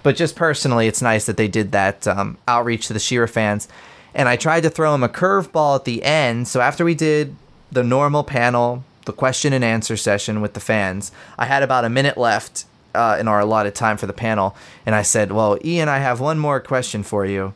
but 0.03 0.15
just 0.15 0.35
personally, 0.35 0.87
it's 0.87 1.01
nice 1.01 1.25
that 1.25 1.37
they 1.37 1.47
did 1.47 1.71
that 1.71 2.07
um, 2.07 2.37
outreach 2.47 2.87
to 2.87 2.93
the 2.93 2.99
She-Ra 2.99 3.27
fans. 3.27 3.67
And 4.13 4.27
I 4.27 4.35
tried 4.35 4.61
to 4.61 4.69
throw 4.69 4.93
him 4.93 5.03
a 5.03 5.09
curveball 5.09 5.75
at 5.75 5.85
the 5.85 6.03
end. 6.03 6.47
So 6.47 6.59
after 6.59 6.83
we 6.83 6.95
did 6.95 7.35
the 7.71 7.83
normal 7.83 8.23
panel, 8.23 8.83
the 9.05 9.13
question 9.13 9.53
and 9.53 9.63
answer 9.63 9.95
session 9.95 10.41
with 10.41 10.53
the 10.53 10.59
fans, 10.59 11.11
I 11.37 11.45
had 11.45 11.63
about 11.63 11.85
a 11.85 11.89
minute 11.89 12.17
left 12.17 12.65
uh, 12.93 13.17
in 13.19 13.27
our 13.27 13.39
allotted 13.39 13.75
time 13.75 13.97
for 13.97 14.07
the 14.07 14.13
panel. 14.13 14.55
And 14.85 14.95
I 14.95 15.01
said, 15.01 15.31
Well, 15.31 15.57
Ian, 15.63 15.87
I 15.87 15.99
have 15.99 16.19
one 16.19 16.39
more 16.39 16.59
question 16.59 17.03
for 17.03 17.25
you. 17.25 17.53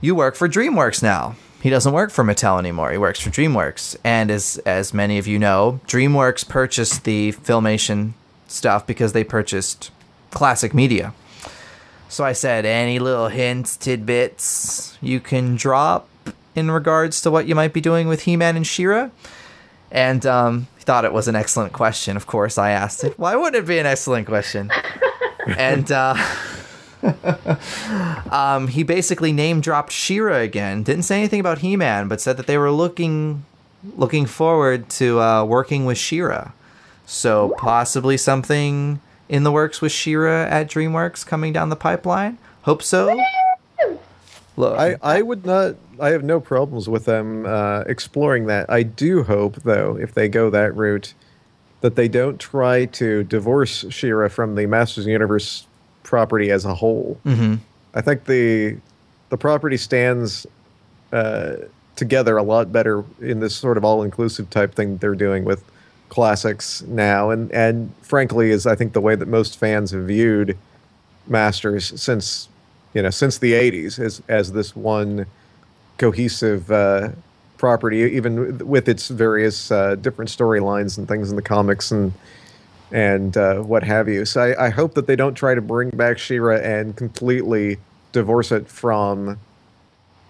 You 0.00 0.14
work 0.14 0.34
for 0.34 0.48
DreamWorks 0.48 1.02
now. 1.02 1.36
He 1.62 1.70
doesn't 1.70 1.92
work 1.92 2.10
for 2.10 2.24
Mattel 2.24 2.58
anymore. 2.58 2.90
He 2.90 2.98
works 2.98 3.20
for 3.20 3.30
DreamWorks. 3.30 3.96
And 4.02 4.30
as 4.30 4.58
as 4.66 4.92
many 4.92 5.18
of 5.18 5.26
you 5.26 5.38
know, 5.38 5.80
DreamWorks 5.86 6.48
purchased 6.48 7.04
the 7.04 7.32
Filmation 7.32 8.12
stuff 8.48 8.86
because 8.86 9.12
they 9.12 9.24
purchased 9.24 9.90
classic 10.32 10.74
media. 10.74 11.14
So 12.08 12.24
I 12.24 12.32
said, 12.32 12.66
any 12.66 12.98
little 12.98 13.28
hints, 13.28 13.76
tidbits 13.76 14.98
you 15.00 15.18
can 15.18 15.56
drop 15.56 16.08
in 16.54 16.70
regards 16.70 17.20
to 17.22 17.30
what 17.30 17.46
you 17.46 17.54
might 17.54 17.72
be 17.72 17.80
doing 17.80 18.08
with 18.08 18.22
He-Man 18.22 18.56
and 18.56 18.66
She-Ra? 18.66 19.10
And 19.90 20.26
um, 20.26 20.66
he 20.76 20.84
thought 20.84 21.04
it 21.04 21.12
was 21.12 21.28
an 21.28 21.36
excellent 21.36 21.72
question. 21.72 22.16
Of 22.16 22.26
course, 22.26 22.58
I 22.58 22.70
asked 22.70 23.04
it. 23.04 23.18
Why 23.18 23.36
wouldn't 23.36 23.56
it 23.56 23.66
be 23.66 23.78
an 23.78 23.86
excellent 23.86 24.26
question? 24.26 24.70
and 25.56 25.90
uh, 25.90 26.14
um, 28.30 28.68
he 28.68 28.82
basically 28.82 29.32
name 29.32 29.60
dropped 29.60 29.92
She-Ra 29.92 30.36
again. 30.36 30.82
Didn't 30.82 31.04
say 31.04 31.18
anything 31.18 31.40
about 31.40 31.58
He-Man, 31.58 32.08
but 32.08 32.20
said 32.20 32.36
that 32.36 32.46
they 32.46 32.58
were 32.58 32.70
looking 32.70 33.44
looking 33.96 34.26
forward 34.26 34.88
to 34.88 35.20
uh, 35.20 35.44
working 35.44 35.84
with 35.84 35.98
She-Ra. 35.98 36.52
So 37.04 37.54
possibly 37.58 38.16
something 38.16 39.00
in 39.32 39.44
the 39.44 39.50
works 39.50 39.80
with 39.80 39.90
She-Ra 39.90 40.44
at 40.44 40.68
DreamWorks 40.68 41.24
coming 41.24 41.54
down 41.54 41.70
the 41.70 41.76
pipeline. 41.76 42.36
Hope 42.64 42.82
so. 42.82 43.18
Look, 44.58 44.78
I, 44.78 44.96
I 45.02 45.22
would 45.22 45.46
not. 45.46 45.76
I 45.98 46.10
have 46.10 46.22
no 46.22 46.38
problems 46.38 46.86
with 46.86 47.06
them 47.06 47.46
uh, 47.46 47.80
exploring 47.86 48.44
that. 48.46 48.68
I 48.68 48.82
do 48.82 49.22
hope, 49.22 49.56
though, 49.62 49.96
if 49.96 50.12
they 50.12 50.28
go 50.28 50.50
that 50.50 50.76
route, 50.76 51.14
that 51.80 51.96
they 51.96 52.08
don't 52.08 52.38
try 52.38 52.84
to 52.84 53.24
divorce 53.24 53.86
She-Ra 53.88 54.28
from 54.28 54.54
the 54.54 54.66
Masters 54.66 55.06
Universe 55.06 55.66
property 56.02 56.50
as 56.50 56.66
a 56.66 56.74
whole. 56.74 57.18
Mhm. 57.24 57.60
I 57.94 58.02
think 58.02 58.26
the 58.26 58.76
the 59.30 59.38
property 59.38 59.78
stands 59.78 60.46
uh, 61.10 61.56
together 61.96 62.36
a 62.36 62.42
lot 62.42 62.70
better 62.70 63.02
in 63.22 63.40
this 63.40 63.56
sort 63.56 63.78
of 63.78 63.84
all 63.84 64.02
inclusive 64.02 64.50
type 64.50 64.74
thing 64.74 64.98
they're 64.98 65.14
doing 65.14 65.44
with 65.44 65.64
classics 66.12 66.82
now, 66.82 67.30
and 67.30 67.50
and 67.52 67.90
frankly 68.02 68.50
is 68.50 68.66
I 68.66 68.74
think 68.74 68.92
the 68.92 69.00
way 69.00 69.14
that 69.14 69.28
most 69.28 69.58
fans 69.58 69.92
have 69.92 70.02
viewed 70.02 70.58
Masters 71.26 71.98
since 71.98 72.50
you 72.92 73.00
know 73.00 73.08
since 73.08 73.38
the 73.38 73.54
'80s 73.54 73.98
as 73.98 74.20
as 74.28 74.52
this 74.52 74.76
one 74.76 75.24
cohesive 75.96 76.70
uh, 76.70 77.08
property, 77.56 78.00
even 78.00 78.58
with 78.68 78.90
its 78.90 79.08
various 79.08 79.70
uh, 79.70 79.94
different 79.94 80.30
storylines 80.30 80.98
and 80.98 81.08
things 81.08 81.30
in 81.30 81.36
the 81.36 81.42
comics 81.42 81.90
and 81.90 82.12
and 82.90 83.38
uh, 83.38 83.60
what 83.60 83.82
have 83.82 84.06
you. 84.06 84.26
So 84.26 84.42
I, 84.42 84.66
I 84.66 84.68
hope 84.68 84.92
that 84.94 85.06
they 85.06 85.16
don't 85.16 85.34
try 85.34 85.54
to 85.54 85.62
bring 85.62 85.88
back 85.88 86.18
She-Ra 86.18 86.56
and 86.56 86.94
completely 86.94 87.78
divorce 88.12 88.52
it 88.52 88.68
from 88.68 89.38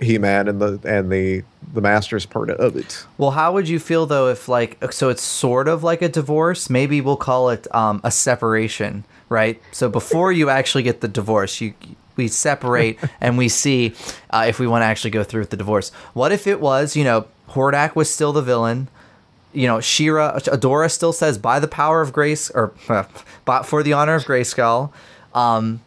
He-Man 0.03 0.48
and 0.48 0.61
the 0.61 0.80
and 0.84 1.11
the 1.11 1.42
the 1.72 1.80
Masters 1.80 2.26
part 2.26 2.50
of 2.50 2.76
it. 2.76 3.07
Well, 3.18 3.30
how 3.32 3.53
would 3.53 3.68
you 3.68 3.78
feel 3.78 4.07
though 4.07 4.28
if 4.28 4.48
like 4.48 4.82
so 4.92 5.09
it's 5.09 5.22
sort 5.22 5.68
of 5.68 5.82
like 5.82 6.03
a 6.03 6.09
divorce? 6.09 6.68
Maybe 6.68 7.00
we'll 7.00 7.16
call 7.16 7.50
it 7.50 7.72
um, 7.74 8.00
a 8.05 8.11
separation, 8.11 9.05
right? 9.28 9.61
So 9.72 9.88
before 9.88 10.32
you 10.32 10.50
actually 10.50 10.82
get 10.82 11.00
the 11.00 11.09
divorce, 11.09 11.61
you 11.61 11.74
we 12.16 12.28
separate 12.28 12.98
and 13.20 13.38
we 13.38 13.48
see 13.48 13.94
uh, 14.30 14.44
if 14.48 14.59
we 14.59 14.66
want 14.66 14.82
to 14.82 14.86
actually 14.86 15.11
go 15.11 15.24
through 15.24 15.40
with 15.40 15.50
the 15.50 15.57
divorce. 15.57 15.90
What 16.12 16.32
if 16.32 16.46
it 16.46 16.61
was, 16.61 16.96
you 16.96 17.05
know, 17.05 17.26
Hordak 17.50 17.94
was 17.94 18.12
still 18.12 18.32
the 18.32 18.42
villain? 18.42 18.88
You 19.55 19.66
know, 19.66 19.80
She-Ra, 19.80 20.38
Adora 20.38 20.90
still 20.90 21.12
says, 21.12 21.36
"By 21.36 21.61
the 21.61 21.68
power 21.68 22.00
of 22.00 22.12
grace," 22.12 22.50
or 22.50 22.72
uh, 22.88 23.05
"But 23.44 23.64
for 23.64 23.82
the 23.82 23.92
honor 23.92 24.14
of 24.14 24.24
Grayskull." 24.24 24.92
Um, 25.34 25.82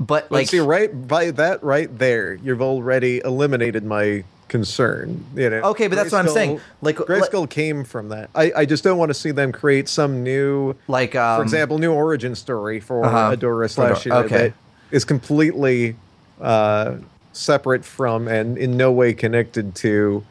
but 0.00 0.24
Like, 0.24 0.30
like, 0.30 0.48
see, 0.48 0.60
right 0.60 0.90
by 1.08 1.30
that 1.32 1.62
right 1.62 1.96
there, 1.98 2.34
you've 2.34 2.62
already 2.62 3.20
eliminated 3.24 3.84
my 3.84 4.24
concern. 4.48 5.24
You 5.34 5.50
know, 5.50 5.60
Okay, 5.70 5.88
but 5.88 5.96
that's 5.96 6.10
what 6.12 6.18
I'm 6.24 6.28
saying. 6.28 6.60
Like- 6.80 6.98
Like, 6.98 7.08
Grayskull 7.08 7.50
came 7.50 7.84
from 7.84 8.08
that. 8.10 8.30
I, 8.34 8.52
I 8.56 8.64
just 8.64 8.82
don't 8.84 8.96
want 8.98 9.10
to 9.10 9.14
see 9.14 9.30
them 9.30 9.52
create 9.52 9.88
some 9.88 10.22
new, 10.22 10.74
like, 10.88 11.14
um, 11.14 11.38
for 11.38 11.42
example, 11.42 11.78
new 11.78 11.92
origin 11.92 12.34
story 12.34 12.80
for 12.80 13.04
Uh-huh. 13.04 13.36
Adora 13.36 13.68
slash 13.70 14.04
Adora, 14.04 14.24
okay. 14.24 14.36
that 14.48 14.52
is 14.90 15.04
completely 15.04 15.96
uh, 16.40 16.94
separate 17.32 17.84
from 17.84 18.26
and 18.28 18.56
in 18.56 18.76
no 18.76 18.90
way 18.92 19.12
connected 19.12 19.74
to 19.74 20.24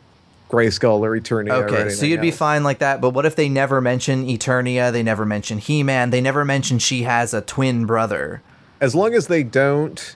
Grayskull 0.49 1.01
or 1.01 1.11
Eternia. 1.19 1.51
or 1.59 1.65
Okay, 1.67 1.89
so 1.89 2.05
you'd 2.05 2.21
be 2.21 2.29
else. 2.29 2.37
fine 2.37 2.63
like 2.63 2.79
that, 2.79 3.01
but 3.01 3.09
what 3.11 3.25
if 3.25 3.35
they 3.35 3.49
never 3.49 3.81
mention 3.81 4.25
Eternia? 4.25 4.91
They 4.91 5.03
never 5.03 5.25
mention 5.25 5.57
He 5.57 5.83
Man. 5.83 6.09
They 6.09 6.21
never 6.21 6.45
mention 6.45 6.79
she 6.79 7.03
has 7.03 7.33
a 7.33 7.41
twin 7.41 7.85
brother. 7.85 8.41
As 8.79 8.93
long 8.95 9.13
as 9.13 9.27
they 9.27 9.43
don't 9.43 10.15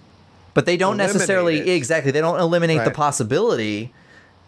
But 0.53 0.65
they 0.65 0.77
don't 0.77 0.97
necessarily 0.97 1.59
it. 1.59 1.69
exactly. 1.69 2.11
They 2.11 2.21
don't 2.21 2.39
eliminate 2.39 2.83
the 2.83 2.91
possibility 2.91 3.93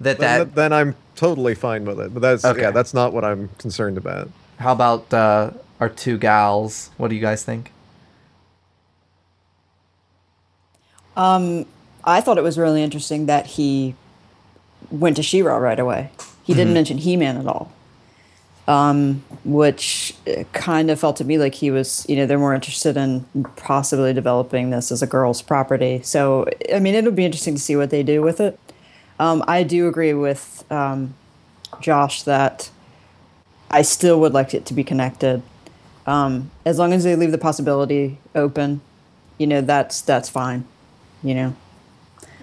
that 0.02 0.20
then, 0.20 0.40
that. 0.40 0.56
then 0.56 0.74
I'm 0.74 0.96
totally 1.16 1.56
fine 1.56 1.86
with 1.86 2.00
it. 2.00 2.14
But 2.14 2.22
that's 2.22 2.46
Okay. 2.46 2.62
yeah, 2.62 2.72
that's 2.72 2.94
not 2.94 3.14
what 3.14 3.24
I'm 3.24 3.50
concerned 3.58 3.98
about. 3.98 4.30
How 4.58 4.72
about 4.74 5.14
uh, 5.14 5.52
our 5.80 5.90
two 5.90 6.18
gals? 6.18 6.90
What 6.98 7.08
do 7.10 7.16
you 7.16 7.22
guys 7.22 7.44
think? 7.44 7.72
Um, 11.16 11.66
I 12.04 12.22
thought 12.22 12.38
it 12.38 12.44
was 12.44 12.58
really 12.58 12.82
interesting 12.84 13.28
that 13.28 13.46
he 13.46 13.96
went 14.90 15.16
to 15.18 15.24
She-Ra 15.24 15.58
right 15.58 15.80
away. 15.80 16.10
He 16.44 16.54
didn't 16.54 16.74
mention 16.74 16.98
He-Man 16.98 17.38
at 17.38 17.48
all, 17.48 17.72
um, 18.68 19.24
which 19.44 20.16
kind 20.54 20.90
of 20.90 21.00
felt 21.00 21.18
to 21.18 21.26
me 21.26 21.38
like 21.38 21.56
he 21.56 21.70
was, 21.72 22.06
you 22.08 22.16
know, 22.16 22.26
they're 22.26 22.40
more 22.40 22.54
interested 22.54 22.96
in 22.96 23.26
possibly 23.58 24.14
developing 24.14 24.70
this 24.70 24.92
as 24.92 25.02
a 25.02 25.08
girl's 25.08 25.42
property. 25.42 26.02
So, 26.04 26.46
I 26.74 26.80
mean, 26.80 26.96
it'll 26.96 27.12
be 27.12 27.26
interesting 27.26 27.56
to 27.56 27.62
see 27.62 27.76
what 27.76 27.90
they 27.90 28.04
do 28.04 28.22
with 28.22 28.40
it. 28.40 28.58
Um, 29.20 29.44
I 29.48 29.64
do 29.64 29.88
agree 29.88 30.14
with 30.14 30.64
um, 30.72 31.14
Josh 31.82 32.24
that 32.24 32.70
I 33.70 33.82
still 33.82 34.20
would 34.22 34.34
like 34.34 34.54
it 34.54 34.66
to 34.68 34.74
be 34.74 34.84
connected. 34.84 35.42
Um, 36.06 36.52
as 36.66 36.80
long 36.80 36.94
as 36.94 37.04
they 37.04 37.16
leave 37.16 37.32
the 37.32 37.38
possibility 37.38 38.18
open, 38.36 38.82
you 39.38 39.48
know, 39.48 39.62
that's 39.62 40.02
that's 40.02 40.30
fine. 40.30 40.66
You 41.22 41.36
know. 41.36 41.56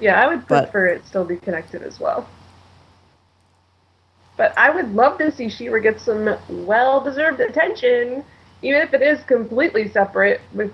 Yeah, 0.00 0.22
I 0.22 0.26
would 0.26 0.46
But- 0.46 0.64
prefer 0.70 0.86
it 0.86 1.06
still 1.06 1.24
be 1.24 1.36
connected 1.36 1.82
as 1.82 2.00
well. 2.00 2.26
But 4.40 4.56
I 4.56 4.70
would 4.70 4.94
love 4.94 5.18
to 5.18 5.30
see 5.30 5.50
She-Ra 5.50 5.80
get 5.80 6.00
some 6.00 6.34
well-deserved 6.48 7.40
attention, 7.40 8.24
even 8.62 8.80
if 8.80 8.94
it 8.94 9.02
is 9.02 9.22
completely 9.24 9.90
separate 9.90 10.40
with 10.54 10.72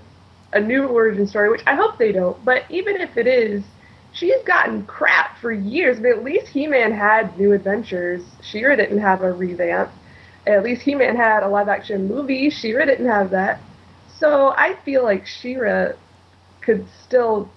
a 0.52 0.60
new 0.60 0.86
origin 0.86 1.26
story, 1.26 1.50
which 1.50 1.64
I 1.66 1.74
hope 1.74 1.98
they 1.98 2.12
don't. 2.12 2.44
But 2.44 2.62
even 2.70 2.94
if 2.94 3.16
it 3.16 3.26
is, 3.26 3.64
she's 4.12 4.40
gotten 4.44 4.86
crap 4.86 5.36
for 5.38 5.50
years. 5.50 5.98
But 5.98 6.10
at 6.10 6.22
least 6.22 6.46
He-Man 6.46 6.92
had 6.92 7.36
new 7.40 7.54
adventures. 7.54 8.22
She-Ra 8.40 8.76
didn't 8.76 9.00
have 9.00 9.22
a 9.22 9.32
revamp. 9.32 9.90
At 10.46 10.62
least 10.62 10.82
He-Man 10.82 11.16
had 11.16 11.42
a 11.42 11.48
live-action 11.48 12.06
movie. 12.06 12.50
She-Ra 12.50 12.84
didn't 12.84 13.08
have 13.08 13.30
that. 13.30 13.60
So 14.16 14.50
I 14.50 14.76
feel 14.84 15.02
like 15.02 15.26
She-Ra 15.26 15.88
could 16.60 16.86
still 17.02 17.50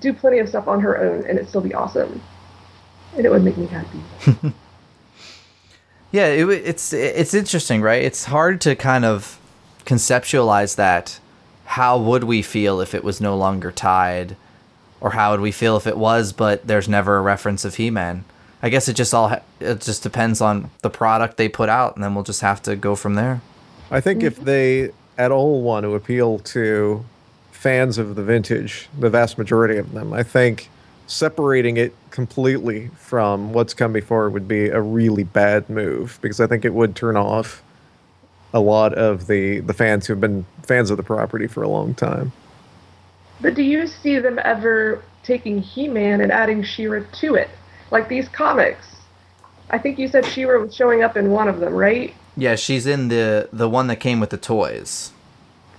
do 0.00 0.12
plenty 0.12 0.40
of 0.40 0.48
stuff 0.48 0.66
on 0.66 0.80
her 0.80 0.98
own 0.98 1.18
and 1.18 1.38
it'd 1.38 1.48
still 1.48 1.60
be 1.60 1.74
awesome. 1.74 2.20
And 3.16 3.24
it 3.24 3.30
would 3.30 3.44
make 3.44 3.56
me 3.56 3.66
happy. 3.66 4.52
Yeah, 6.14 6.26
it, 6.26 6.48
it's 6.48 6.92
it's 6.92 7.34
interesting, 7.34 7.82
right? 7.82 8.00
It's 8.00 8.26
hard 8.26 8.60
to 8.60 8.76
kind 8.76 9.04
of 9.04 9.36
conceptualize 9.84 10.76
that. 10.76 11.18
How 11.64 11.98
would 11.98 12.22
we 12.22 12.40
feel 12.40 12.80
if 12.80 12.94
it 12.94 13.02
was 13.02 13.20
no 13.20 13.36
longer 13.36 13.72
tied, 13.72 14.36
or 15.00 15.10
how 15.10 15.32
would 15.32 15.40
we 15.40 15.50
feel 15.50 15.76
if 15.76 15.88
it 15.88 15.98
was, 15.98 16.32
but 16.32 16.68
there's 16.68 16.88
never 16.88 17.16
a 17.16 17.20
reference 17.20 17.64
of 17.64 17.74
He-Man? 17.74 18.24
I 18.62 18.68
guess 18.68 18.88
it 18.88 18.94
just 18.94 19.12
all 19.12 19.40
it 19.58 19.80
just 19.80 20.04
depends 20.04 20.40
on 20.40 20.70
the 20.82 20.88
product 20.88 21.36
they 21.36 21.48
put 21.48 21.68
out, 21.68 21.96
and 21.96 22.04
then 22.04 22.14
we'll 22.14 22.22
just 22.22 22.42
have 22.42 22.62
to 22.62 22.76
go 22.76 22.94
from 22.94 23.16
there. 23.16 23.40
I 23.90 24.00
think 24.00 24.22
if 24.22 24.36
mm-hmm. 24.36 24.44
they 24.44 24.90
at 25.18 25.32
all 25.32 25.62
want 25.62 25.82
to 25.82 25.96
appeal 25.96 26.38
to 26.54 27.04
fans 27.50 27.98
of 27.98 28.14
the 28.14 28.22
vintage, 28.22 28.88
the 28.96 29.10
vast 29.10 29.36
majority 29.36 29.78
of 29.78 29.90
them, 29.90 30.12
I 30.12 30.22
think 30.22 30.70
separating 31.06 31.76
it 31.76 31.94
completely 32.10 32.88
from 32.96 33.52
what's 33.52 33.74
come 33.74 33.92
before 33.92 34.30
would 34.30 34.48
be 34.48 34.68
a 34.68 34.80
really 34.80 35.24
bad 35.24 35.68
move 35.68 36.18
because 36.22 36.40
I 36.40 36.46
think 36.46 36.64
it 36.64 36.72
would 36.72 36.96
turn 36.96 37.16
off 37.16 37.62
a 38.52 38.60
lot 38.60 38.94
of 38.94 39.26
the 39.26 39.60
the 39.60 39.74
fans 39.74 40.06
who've 40.06 40.20
been 40.20 40.46
fans 40.62 40.90
of 40.90 40.96
the 40.96 41.02
property 41.02 41.46
for 41.46 41.62
a 41.62 41.68
long 41.68 41.94
time. 41.94 42.32
But 43.40 43.54
do 43.54 43.62
you 43.62 43.86
see 43.86 44.18
them 44.18 44.38
ever 44.44 45.02
taking 45.24 45.60
He 45.60 45.88
Man 45.88 46.20
and 46.20 46.30
adding 46.30 46.62
She-Ra 46.62 47.02
to 47.20 47.34
it? 47.34 47.50
Like 47.90 48.08
these 48.08 48.28
comics. 48.28 48.86
I 49.70 49.78
think 49.78 49.98
you 49.98 50.08
said 50.08 50.24
She-Ra 50.24 50.60
was 50.60 50.74
showing 50.74 51.02
up 51.02 51.16
in 51.16 51.30
one 51.30 51.48
of 51.48 51.58
them, 51.58 51.74
right? 51.74 52.14
Yeah, 52.36 52.54
she's 52.54 52.86
in 52.86 53.08
the 53.08 53.48
the 53.52 53.68
one 53.68 53.88
that 53.88 53.96
came 53.96 54.20
with 54.20 54.30
the 54.30 54.38
toys. 54.38 55.12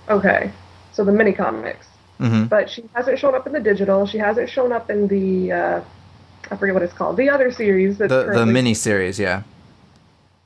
Okay. 0.08 0.52
So 0.92 1.04
the 1.04 1.12
mini 1.12 1.32
comics. 1.32 1.86
Hmm 2.18 2.44
But 2.44 2.70
she 2.70 2.84
hasn't 2.94 3.18
shown 3.18 3.34
up 3.34 3.46
in 3.46 3.52
the 3.52 3.60
digital. 3.60 4.06
She 4.06 4.18
hasn't 4.18 4.48
shown 4.50 4.72
up 4.72 4.90
in 4.90 5.08
the 5.08 5.52
uh, 5.52 5.80
I 6.50 6.56
forget 6.56 6.74
what 6.74 6.82
it's 6.82 6.92
called. 6.92 7.16
The 7.16 7.28
other 7.28 7.50
series 7.52 7.98
that's 7.98 8.10
The 8.10 8.24
the 8.32 8.46
mini 8.46 8.74
series, 8.74 9.18
yeah. 9.18 9.42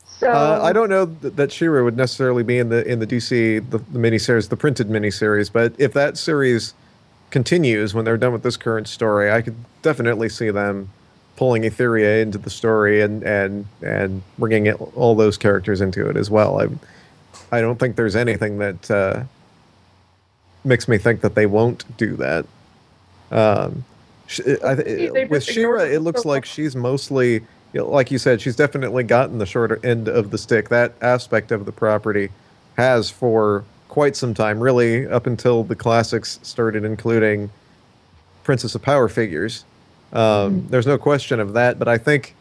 So 0.07 0.31
Uh, 0.31 0.61
I 0.63 0.73
don't 0.73 0.91
know 0.91 1.07
th- 1.07 1.35
that 1.37 1.51
She-Ra 1.53 1.83
would 1.83 1.97
necessarily 1.97 2.43
be 2.43 2.59
in 2.59 2.69
the 2.69 2.87
in 2.87 2.99
the 2.99 3.07
DC 3.07 3.71
the, 3.71 3.79
the 3.79 3.99
miniseries, 3.99 4.49
the 4.49 4.57
printed 4.57 4.91
mini 4.91 5.11
series. 5.11 5.49
but 5.51 5.73
if 5.79 5.93
that 5.95 6.19
series 6.19 6.75
continues 7.31 7.95
when 7.95 8.05
they're 8.05 8.19
done 8.19 8.33
with 8.33 8.43
this 8.43 8.57
current 8.57 8.89
story, 8.89 9.31
I 9.31 9.41
could 9.41 9.57
definitely 9.83 10.29
see 10.29 10.51
them 10.51 10.91
pulling 11.37 11.63
Etheria 11.63 12.21
into 12.21 12.37
the 12.39 12.51
story 12.51 13.01
and 13.01 13.23
and 13.23 13.67
and 13.83 14.23
bringing 14.39 14.67
it, 14.67 14.77
all 14.95 15.15
those 15.15 15.39
characters 15.39 15.81
into 15.81 16.09
it 16.11 16.17
as 16.17 16.29
well. 16.31 16.61
I 16.61 16.69
I 17.57 17.61
don't 17.61 17.79
think 17.79 17.97
there's 17.97 18.17
anything 18.17 18.59
that 18.59 18.91
uh, 18.91 19.23
makes 20.65 20.89
me 20.89 20.99
think 20.99 21.21
that 21.21 21.35
they 21.35 21.47
won't 21.47 21.85
do 21.97 22.17
that. 22.17 22.47
Um, 23.31 23.85
sh- 24.27 24.41
I, 24.65 24.75
with 25.29 25.45
She-Ra, 25.45 25.83
it 25.83 26.03
looks 26.03 26.25
like 26.25 26.45
she's 26.45 26.75
mostly, 26.77 27.35
you 27.73 27.81
know, 27.81 27.89
like 27.89 28.11
you 28.11 28.19
said, 28.19 28.41
she's 28.41 28.57
definitely 28.57 29.05
gotten 29.05 29.39
the 29.39 29.47
shorter 29.47 29.81
end 29.85 30.09
of 30.09 30.31
the 30.31 30.39
stick. 30.39 30.69
That 30.69 30.95
aspect 31.01 31.53
of 31.53 31.65
the 31.65 31.73
property 31.73 32.31
has 32.77 33.11
for 33.11 33.65
quite 33.89 34.17
some 34.17 34.35
time, 34.35 34.61
really 34.61 35.07
up 35.07 35.27
until 35.27 35.65
the 35.65 35.75
classics 35.77 36.39
started 36.43 36.85
including 36.85 37.51
Princess 38.45 38.75
of 38.75 38.83
Power 38.83 39.09
figures. 39.09 39.65
Um, 40.13 40.67
There's 40.69 40.87
no 40.87 40.99
question 40.99 41.41
of 41.41 41.53
that, 41.55 41.79
but 41.79 41.89
I 41.89 41.99
think 41.99 42.35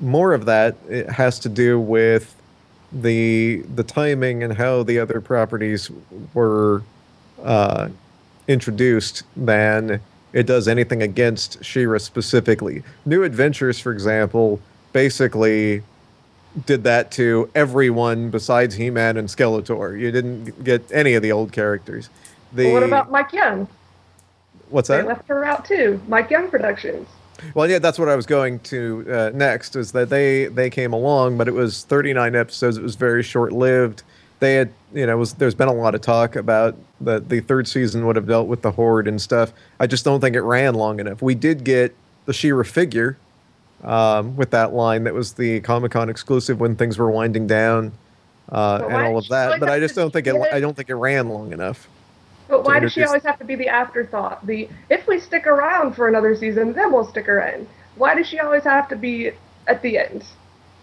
more 0.00 0.32
of 0.34 0.46
that 0.46 0.76
it 0.88 1.08
has 1.08 1.38
to 1.40 1.48
do 1.48 1.78
with 1.78 2.34
the 2.92 3.62
the 3.74 3.82
timing 3.82 4.42
and 4.42 4.52
how 4.54 4.82
the 4.82 4.98
other 4.98 5.20
properties 5.20 5.90
were 6.34 6.82
uh, 7.42 7.88
introduced 8.48 9.22
than 9.36 10.00
it 10.32 10.46
does 10.46 10.68
anything 10.68 11.02
against 11.02 11.62
She-Ra 11.64 11.98
specifically. 11.98 12.82
New 13.04 13.22
Adventures, 13.22 13.78
for 13.78 13.92
example, 13.92 14.60
basically 14.92 15.82
did 16.66 16.84
that 16.84 17.10
to 17.12 17.50
everyone 17.54 18.30
besides 18.30 18.74
He-Man 18.74 19.16
and 19.16 19.28
Skeletor. 19.28 19.98
You 19.98 20.10
didn't 20.10 20.64
get 20.64 20.90
any 20.92 21.14
of 21.14 21.22
the 21.22 21.32
old 21.32 21.52
characters. 21.52 22.08
The 22.52 22.64
Well, 22.64 22.74
what 22.74 22.82
about 22.82 23.10
Mike 23.10 23.32
Young? 23.32 23.68
what's 24.72 24.88
that? 24.88 25.02
They 25.02 25.08
left 25.08 25.28
her 25.28 25.44
out 25.44 25.64
too. 25.64 26.00
Mike 26.08 26.30
Young 26.30 26.50
Productions. 26.50 27.08
Well, 27.54 27.68
yeah, 27.68 27.78
that's 27.78 27.98
what 27.98 28.08
I 28.08 28.16
was 28.16 28.26
going 28.26 28.60
to 28.60 29.04
uh, 29.08 29.30
next. 29.34 29.76
Is 29.76 29.92
that 29.92 30.08
they 30.08 30.46
they 30.46 30.70
came 30.70 30.92
along, 30.92 31.38
but 31.38 31.48
it 31.48 31.52
was 31.52 31.84
39 31.84 32.34
episodes. 32.34 32.76
It 32.76 32.82
was 32.82 32.94
very 32.94 33.22
short 33.22 33.52
lived. 33.52 34.02
They 34.42 34.54
had, 34.54 34.72
you 34.92 35.06
know, 35.06 35.16
was 35.16 35.34
there's 35.34 35.54
been 35.54 35.68
a 35.68 35.72
lot 35.72 35.94
of 35.94 36.00
talk 36.00 36.34
about 36.34 36.74
that 37.00 37.28
the 37.28 37.38
third 37.38 37.68
season 37.68 38.04
would 38.08 38.16
have 38.16 38.26
dealt 38.26 38.48
with 38.48 38.62
the 38.62 38.72
horde 38.72 39.06
and 39.06 39.22
stuff. 39.22 39.52
I 39.78 39.86
just 39.86 40.04
don't 40.04 40.20
think 40.20 40.34
it 40.34 40.42
ran 40.42 40.74
long 40.74 40.98
enough. 40.98 41.22
We 41.22 41.36
did 41.36 41.62
get 41.62 41.94
the 42.26 42.32
She-Ra 42.32 42.64
figure 42.64 43.16
um, 43.84 44.34
with 44.34 44.50
that 44.50 44.74
line 44.74 45.04
that 45.04 45.14
was 45.14 45.34
the 45.34 45.60
Comic 45.60 45.92
Con 45.92 46.10
exclusive 46.10 46.58
when 46.58 46.74
things 46.74 46.98
were 46.98 47.08
winding 47.08 47.46
down 47.46 47.92
uh, 48.50 48.80
and 48.82 49.06
all 49.06 49.18
of 49.18 49.28
that. 49.28 49.60
But 49.60 49.68
I 49.68 49.78
just 49.78 49.94
don't 49.94 50.12
think 50.12 50.26
it. 50.26 50.34
it? 50.34 50.52
I 50.52 50.58
don't 50.58 50.76
think 50.76 50.90
it 50.90 50.96
ran 50.96 51.28
long 51.28 51.52
enough. 51.52 51.88
But 52.48 52.64
why 52.64 52.80
does 52.80 52.92
she 52.92 53.04
always 53.04 53.22
have 53.22 53.38
to 53.38 53.44
be 53.44 53.54
the 53.54 53.68
afterthought? 53.68 54.44
The 54.44 54.68
if 54.90 55.06
we 55.06 55.20
stick 55.20 55.46
around 55.46 55.94
for 55.94 56.08
another 56.08 56.34
season, 56.34 56.72
then 56.72 56.92
we'll 56.92 57.06
stick 57.06 57.26
her 57.26 57.40
in. 57.40 57.68
Why 57.94 58.16
does 58.16 58.26
she 58.26 58.40
always 58.40 58.64
have 58.64 58.88
to 58.88 58.96
be 58.96 59.30
at 59.68 59.82
the 59.82 59.98
end? 59.98 60.24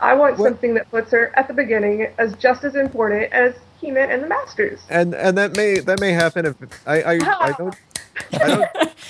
I 0.01 0.13
want 0.13 0.37
What- 0.37 0.47
something 0.47 0.73
that 0.75 0.89
puts 0.91 1.11
her 1.11 1.31
at 1.35 1.47
the 1.47 1.53
beginning 1.53 2.07
as 2.17 2.33
just 2.35 2.63
as 2.63 2.75
important 2.75 3.31
as 3.33 3.53
He-Man 3.81 4.09
and 4.11 4.23
the 4.23 4.27
Masters. 4.27 4.79
and 4.89 5.13
and 5.15 5.37
that 5.37 5.55
may 5.55 5.79
that 5.79 5.99
may 5.99 6.11
happen 6.11 6.45
if 6.45 6.55
I 6.87 7.01
I, 7.01 7.11
I 7.13 7.51
don't 7.57 7.75
I 8.33 8.47
don't 8.47 8.65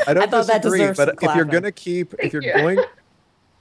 I 0.07 0.13
don't 0.13 0.29
thought 0.31 0.47
that 0.47 0.61
disagree. 0.61 0.79
deserves 0.79 0.97
But 0.97 1.15
if 1.21 1.35
you're 1.35 1.45
gonna 1.45 1.71
keep 1.71 2.13
if 2.19 2.33
you're 2.33 2.43
you. 2.43 2.53
going 2.53 2.79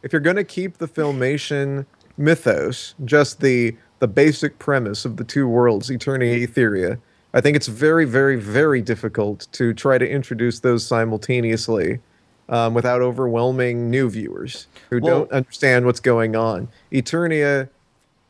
if 0.02 0.12
you're 0.12 0.20
gonna 0.20 0.44
keep 0.44 0.78
the 0.78 0.88
filmation 0.88 1.86
mythos, 2.16 2.94
just 3.04 3.40
the 3.40 3.76
the 4.00 4.08
basic 4.08 4.58
premise 4.58 5.04
of 5.04 5.16
the 5.16 5.24
two 5.24 5.48
worlds, 5.48 5.90
Eternia, 5.90 6.46
Etheria, 6.46 6.98
I 7.34 7.40
think 7.40 7.56
it's 7.56 7.66
very 7.68 8.04
very 8.04 8.36
very 8.36 8.80
difficult 8.82 9.48
to 9.52 9.74
try 9.74 9.98
to 9.98 10.08
introduce 10.08 10.60
those 10.60 10.86
simultaneously. 10.86 12.00
Um, 12.50 12.72
without 12.72 13.02
overwhelming 13.02 13.90
new 13.90 14.08
viewers 14.08 14.68
who 14.88 15.00
Well- 15.02 15.18
don't 15.20 15.32
understand 15.32 15.84
what's 15.84 16.00
going 16.00 16.34
on. 16.34 16.68
Eternia 16.90 17.68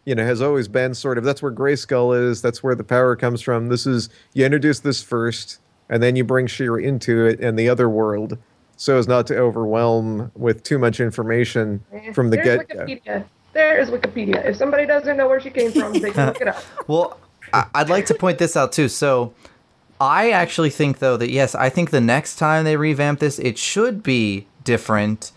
you 0.05 0.15
know, 0.15 0.25
has 0.25 0.41
always 0.41 0.69
been 0.69 0.95
sort 0.95 1.19
of 1.19 1.25
that's 1.25 1.43
where 1.43 1.53
Grayskull 1.53 2.19
is. 2.19 2.41
That's 2.41 2.63
where 2.63 2.75
the 2.75 2.83
power 2.83 3.15
comes 3.15 3.43
from. 3.43 3.69
This 3.69 3.87
is 3.87 4.09
you 4.33 4.43
introduce 4.45 4.81
this 4.81 5.03
first, 5.03 5.59
and 5.91 6.03
then 6.03 6.17
you 6.17 6.25
bring 6.25 6.47
She-Ra 6.47 6.77
into 6.79 7.27
it 7.27 7.39
and 7.41 7.59
the 7.59 7.69
other 7.69 7.91
world, 7.91 8.39
so 8.77 8.97
as 8.99 9.07
not 9.07 9.27
to 9.27 9.37
overwhelm 9.37 10.33
with 10.35 10.63
too 10.63 10.79
much 10.79 10.99
information 10.99 11.85
from 12.15 12.31
the 12.31 12.41
Eh, 12.41 12.43
get 12.43 12.69
go. 12.71 12.75
Wikipedia. 12.87 13.25
There 13.53 13.79
is 13.79 13.91
Wikipedia. 13.91 14.45
If 14.47 14.57
somebody 14.57 14.87
doesn't 14.87 15.17
know 15.19 15.29
where 15.29 15.41
she 15.41 15.51
came 15.51 15.73
from, 15.73 15.93
they 15.93 16.11
can 16.11 16.27
look 16.29 16.41
it 16.41 16.49
up. 16.49 16.63
Well, 16.89 17.19
I'd 17.53 17.91
like 17.91 18.07
to 18.07 18.15
point 18.15 18.39
this 18.39 18.57
out 18.57 18.73
too. 18.73 18.89
So, 18.89 19.35
I 20.01 20.31
actually 20.31 20.71
think 20.71 20.99
though 20.99 21.17
that 21.17 21.31
yes, 21.31 21.55
I 21.55 21.69
think 21.69 21.91
the 21.91 22.01
next 22.01 22.37
time 22.37 22.65
they 22.65 22.77
revamp 22.77 23.21
this, 23.21 23.39
it 23.39 23.59
should 23.59 24.03
be 24.03 24.47
different. 24.65 25.33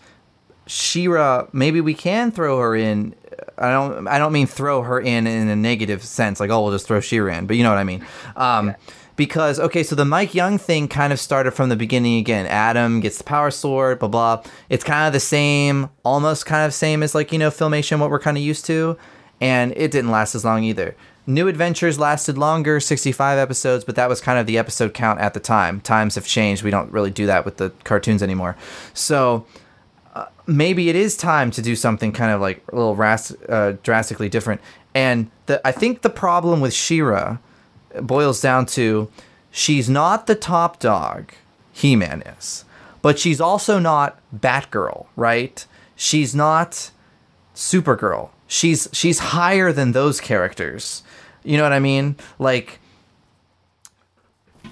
She-Ra, 0.66 1.48
maybe 1.52 1.80
we 1.80 1.94
can 1.94 2.30
throw 2.30 2.60
her 2.60 2.76
in. 2.76 3.14
I 3.58 3.70
don't. 3.70 4.06
I 4.06 4.18
don't 4.18 4.32
mean 4.32 4.46
throw 4.46 4.82
her 4.82 5.00
in 5.00 5.26
in 5.26 5.48
a 5.48 5.56
negative 5.56 6.04
sense, 6.04 6.38
like 6.38 6.50
oh, 6.50 6.62
we'll 6.62 6.72
just 6.72 6.86
throw 6.86 7.00
She-Ra 7.00 7.38
in. 7.38 7.46
But 7.46 7.56
you 7.56 7.64
know 7.64 7.70
what 7.70 7.78
I 7.78 7.84
mean. 7.84 8.04
Um, 8.36 8.74
Because 9.14 9.60
okay, 9.60 9.82
so 9.82 9.94
the 9.94 10.06
Mike 10.06 10.34
Young 10.34 10.56
thing 10.56 10.88
kind 10.88 11.12
of 11.12 11.20
started 11.20 11.50
from 11.50 11.68
the 11.68 11.76
beginning 11.76 12.18
again. 12.18 12.46
Adam 12.46 13.00
gets 13.00 13.18
the 13.18 13.24
power 13.24 13.50
sword, 13.50 13.98
blah 13.98 14.08
blah. 14.08 14.42
It's 14.70 14.82
kind 14.84 15.06
of 15.06 15.12
the 15.12 15.20
same, 15.20 15.90
almost 16.02 16.46
kind 16.46 16.64
of 16.64 16.72
same 16.72 17.02
as 17.02 17.14
like 17.14 17.30
you 17.30 17.38
know 17.38 17.50
filmation, 17.50 17.98
what 17.98 18.10
we're 18.10 18.18
kind 18.18 18.38
of 18.38 18.42
used 18.42 18.64
to, 18.66 18.96
and 19.40 19.72
it 19.76 19.90
didn't 19.90 20.10
last 20.10 20.34
as 20.34 20.44
long 20.46 20.64
either. 20.64 20.96
New 21.26 21.46
Adventures 21.46 21.98
lasted 21.98 22.36
longer, 22.36 22.80
65 22.80 23.38
episodes, 23.38 23.84
but 23.84 23.94
that 23.94 24.08
was 24.08 24.20
kind 24.20 24.38
of 24.38 24.46
the 24.46 24.58
episode 24.58 24.92
count 24.92 25.20
at 25.20 25.34
the 25.34 25.40
time. 25.40 25.80
Times 25.80 26.16
have 26.16 26.26
changed. 26.26 26.64
We 26.64 26.70
don't 26.70 26.90
really 26.90 27.10
do 27.10 27.26
that 27.26 27.44
with 27.44 27.58
the 27.58 27.70
cartoons 27.84 28.22
anymore. 28.22 28.56
So 28.92 29.46
uh, 30.14 30.26
maybe 30.46 30.88
it 30.88 30.96
is 30.96 31.16
time 31.16 31.52
to 31.52 31.62
do 31.62 31.76
something 31.76 32.12
kind 32.12 32.32
of 32.32 32.40
like 32.40 32.64
a 32.72 32.74
little 32.74 32.96
ras- 32.96 33.36
uh, 33.48 33.76
drastically 33.84 34.28
different. 34.28 34.60
And 34.94 35.30
the, 35.46 35.64
I 35.66 35.70
think 35.70 36.02
the 36.02 36.10
problem 36.10 36.60
with 36.60 36.74
She-Ra 36.74 37.38
boils 38.00 38.40
down 38.40 38.66
to 38.66 39.08
she's 39.52 39.88
not 39.88 40.26
the 40.26 40.34
top 40.34 40.80
dog, 40.80 41.32
He 41.72 41.94
Man 41.94 42.22
is, 42.22 42.64
but 43.00 43.18
she's 43.18 43.40
also 43.40 43.78
not 43.78 44.18
Batgirl, 44.34 45.06
right? 45.14 45.64
She's 45.94 46.34
not 46.34 46.90
Supergirl. 47.54 48.30
She's 48.52 48.86
she's 48.92 49.18
higher 49.18 49.72
than 49.72 49.92
those 49.92 50.20
characters. 50.20 51.02
You 51.42 51.56
know 51.56 51.62
what 51.62 51.72
I 51.72 51.78
mean? 51.78 52.16
Like 52.38 52.80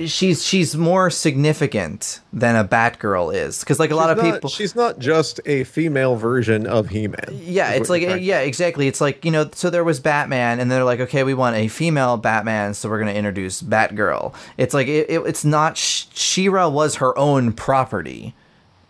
she's 0.04 0.44
she's 0.44 0.76
more 0.76 1.08
significant 1.08 2.20
than 2.30 2.56
a 2.56 2.64
Batgirl 2.64 3.34
is 3.34 3.60
because 3.60 3.80
like 3.80 3.90
a 3.90 3.96
lot 3.96 4.10
of 4.10 4.18
not- 4.18 4.34
people 4.34 4.50
She's 4.50 4.76
not 4.76 4.98
just 4.98 5.40
a 5.46 5.64
female 5.64 6.14
version 6.16 6.66
of 6.66 6.90
He-Man. 6.90 7.24
yeah, 7.30 7.70
it's 7.70 7.88
like 7.88 8.02
you're 8.02 8.10
trying 8.10 8.20
to 8.20 8.26
yeah, 8.26 8.40
exactly. 8.40 8.86
It's 8.86 9.00
like 9.00 9.24
you 9.24 9.30
know, 9.30 9.48
so 9.54 9.70
there 9.70 9.82
was 9.82 9.98
Batman, 9.98 10.60
and 10.60 10.70
they're 10.70 10.84
like, 10.84 11.00
okay, 11.00 11.24
we 11.24 11.32
want 11.32 11.56
a 11.56 11.68
female 11.68 12.18
Batman, 12.18 12.74
so 12.74 12.90
we're 12.90 12.98
gonna 12.98 13.12
introduce 13.12 13.62
Batgirl. 13.62 14.34
It's 14.58 14.74
like 14.74 14.88
it, 14.88 15.08
it, 15.08 15.20
it's 15.20 15.44
not. 15.46 15.78
Sh- 15.78 16.04
She-Ra 16.12 16.68
was 16.68 16.96
her 16.96 17.16
own 17.16 17.54
property. 17.54 18.34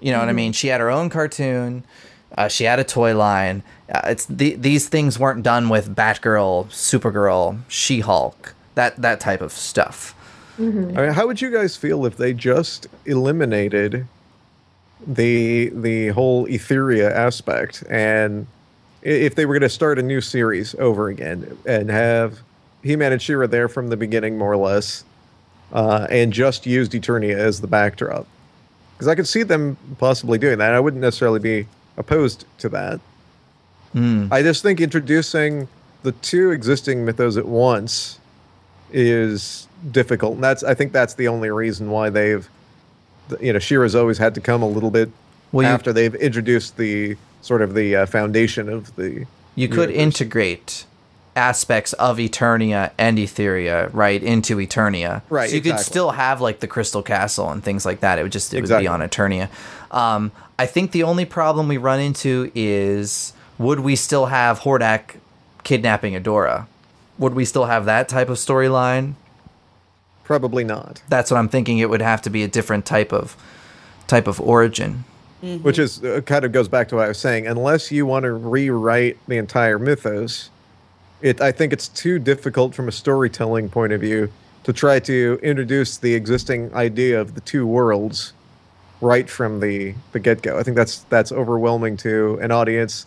You 0.01 0.11
know 0.11 0.19
what 0.19 0.25
I 0.25 0.31
mm-hmm. 0.31 0.37
mean? 0.37 0.53
She 0.53 0.67
had 0.67 0.81
her 0.81 0.91
own 0.91 1.11
cartoon. 1.11 1.85
Uh, 2.37 2.49
she 2.49 2.65
had 2.65 2.79
a 2.79 2.85
toy 2.85 3.17
line. 3.17 3.63
Uh, 3.93 4.01
it's 4.05 4.27
the, 4.27 4.55
these 4.55 4.89
things 4.89 5.19
weren't 5.19 5.43
done 5.43 5.69
with 5.69 5.95
Batgirl, 5.95 6.67
Supergirl, 6.69 7.59
She-Hulk, 7.69 8.55
that 8.75 8.97
that 8.97 9.21
type 9.21 9.41
of 9.41 9.53
stuff. 9.53 10.15
I 10.59 10.63
mean, 10.63 11.13
how 11.13 11.27
would 11.27 11.41
you 11.41 11.51
guys 11.51 11.77
feel 11.77 12.05
if 12.05 12.17
they 12.19 12.35
just 12.35 12.87
eliminated 13.07 14.07
the 15.07 15.71
the 15.71 16.09
whole 16.09 16.47
Etheria 16.47 17.11
aspect 17.11 17.83
and 17.89 18.47
if 19.03 19.35
they 19.35 19.47
were 19.47 19.55
going 19.55 19.63
to 19.63 19.71
start 19.71 19.99
a 19.99 20.03
new 20.03 20.21
series 20.21 20.75
over 20.75 21.09
again 21.09 21.57
and 21.65 21.89
have 21.89 22.41
He-Man 22.83 23.13
and 23.13 23.23
She-Ra 23.23 23.47
there 23.47 23.69
from 23.69 23.89
the 23.89 23.97
beginning, 23.97 24.37
more 24.37 24.53
or 24.53 24.59
less, 24.59 25.05
uh, 25.73 26.07
and 26.11 26.33
just 26.33 26.67
used 26.67 26.93
Eternia 26.93 27.35
as 27.35 27.63
the 27.63 27.67
backdrop? 27.67 28.27
Because 28.95 29.09
I 29.09 29.15
could 29.15 29.27
see 29.27 29.43
them 29.43 29.79
possibly 29.99 30.37
doing 30.37 30.59
that. 30.59 30.75
I 30.75 30.81
wouldn't 30.81 31.01
necessarily 31.01 31.41
be 31.41 31.67
opposed 32.01 32.45
to 32.59 32.69
that. 32.71 33.01
I 34.33 34.43
just 34.43 34.63
think 34.63 34.81
introducing 34.81 35.67
the 36.05 36.13
two 36.13 36.51
existing 36.53 37.05
mythos 37.05 37.37
at 37.37 37.47
once 37.47 38.19
is 38.93 39.67
difficult, 39.91 40.35
and 40.35 40.45
that's 40.45 40.63
I 40.63 40.75
think 40.75 40.93
that's 40.93 41.15
the 41.15 41.27
only 41.29 41.51
reason 41.51 41.91
why 41.91 42.09
they've, 42.11 42.49
you 43.41 43.53
know, 43.53 43.59
She-Ra's 43.59 43.95
always 43.97 44.19
had 44.19 44.35
to 44.37 44.41
come 44.41 44.63
a 44.63 44.69
little 44.69 44.91
bit 44.93 45.11
Well, 45.53 45.67
you- 45.67 45.73
after 45.73 45.93
they've 45.93 46.15
introduced 46.15 46.77
the 46.77 47.17
sort 47.43 47.63
of 47.63 47.75
the 47.75 47.97
uh, 47.97 48.07
foundation 48.07 48.69
of 48.69 48.95
the. 48.97 49.27
You 49.57 49.69
could 49.69 49.91
integrate 49.91 50.85
aspects 51.37 51.93
of 51.95 52.19
Eternia 52.19 52.91
and 52.99 53.19
Etheria 53.19 53.89
right 53.93 54.23
into 54.23 54.57
Eternia. 54.57 55.23
Right, 55.31 55.49
So 55.51 55.57
you 55.57 55.63
could 55.63 55.79
still 55.79 56.11
have 56.11 56.41
like 56.41 56.61
the 56.61 56.67
Crystal 56.67 57.03
Castle 57.03 57.51
and 57.51 57.63
things 57.63 57.87
like 57.87 58.01
that. 58.01 58.19
It 58.19 58.23
would 58.23 58.33
just 58.33 58.53
it 58.53 58.59
Exactly. 58.59 58.89
would 58.89 58.99
be 58.99 59.03
on 59.03 59.09
Eternia. 59.09 59.49
Um, 59.91 60.33
I 60.59 60.67
think 60.67 60.93
the 60.93 61.03
only 61.05 61.25
problem 61.25 61.69
we 61.69 61.77
run 61.79 62.01
into 62.01 62.51
is 62.55 63.33
would 63.59 63.81
we 63.81 63.97
still 63.97 64.27
have 64.27 64.61
Hordak 64.61 65.17
kidnapping 65.65 66.15
Adora? 66.15 66.67
Would 67.19 67.35
we 67.35 67.45
still 67.45 67.67
have 67.67 67.85
that 67.85 68.09
type 68.09 68.29
of 68.29 68.37
storyline? 68.39 69.15
Probably 70.25 70.65
not. 70.65 71.03
That's 71.09 71.31
what 71.31 71.39
I'm 71.39 71.49
thinking. 71.49 71.79
It 71.79 71.91
would 71.91 72.03
have 72.03 72.23
to 72.23 72.31
be 72.31 72.43
a 72.43 72.49
different 72.49 72.87
type 72.87 73.13
of 73.13 73.37
type 74.07 74.27
of 74.27 74.41
origin. 74.41 75.05
Which 75.63 75.79
is 75.79 76.05
uh, 76.05 76.21
kind 76.27 76.45
of 76.45 76.53
goes 76.53 76.69
back 76.69 76.89
to 76.89 76.97
what 76.97 77.07
I 77.07 77.09
was 77.09 77.19
saying. 77.19 77.47
Unless 77.47 77.91
you 77.91 78.05
want 78.05 78.25
to 78.25 78.33
rewrite 78.33 79.17
the 79.27 79.39
entire 79.39 79.79
mythos, 79.79 80.51
it 81.23 81.41
I 81.41 81.53
think 81.53 81.73
it's 81.73 81.89
too 81.89 82.19
difficult 82.19 82.75
from 82.75 82.89
a 82.89 82.93
storytelling 82.93 83.69
point 83.69 83.93
of 83.93 84.01
view 84.01 84.31
to 84.65 84.73
try 84.73 85.01
to 85.01 85.39
introduce 85.43 85.97
the 85.97 86.15
existing 86.15 86.75
idea 86.75 87.21
of 87.21 87.35
the 87.35 87.41
two 87.41 87.67
worlds 87.67 88.33
right 89.01 89.29
from 89.29 89.61
the 89.61 89.95
the 90.13 90.19
get 90.19 90.43
go. 90.43 90.59
I 90.59 90.63
think 90.63 90.77
that's 90.77 91.01
that's 91.05 91.33
overwhelming 91.33 91.97
to 91.99 92.39
an 92.41 92.51
audience 92.51 93.07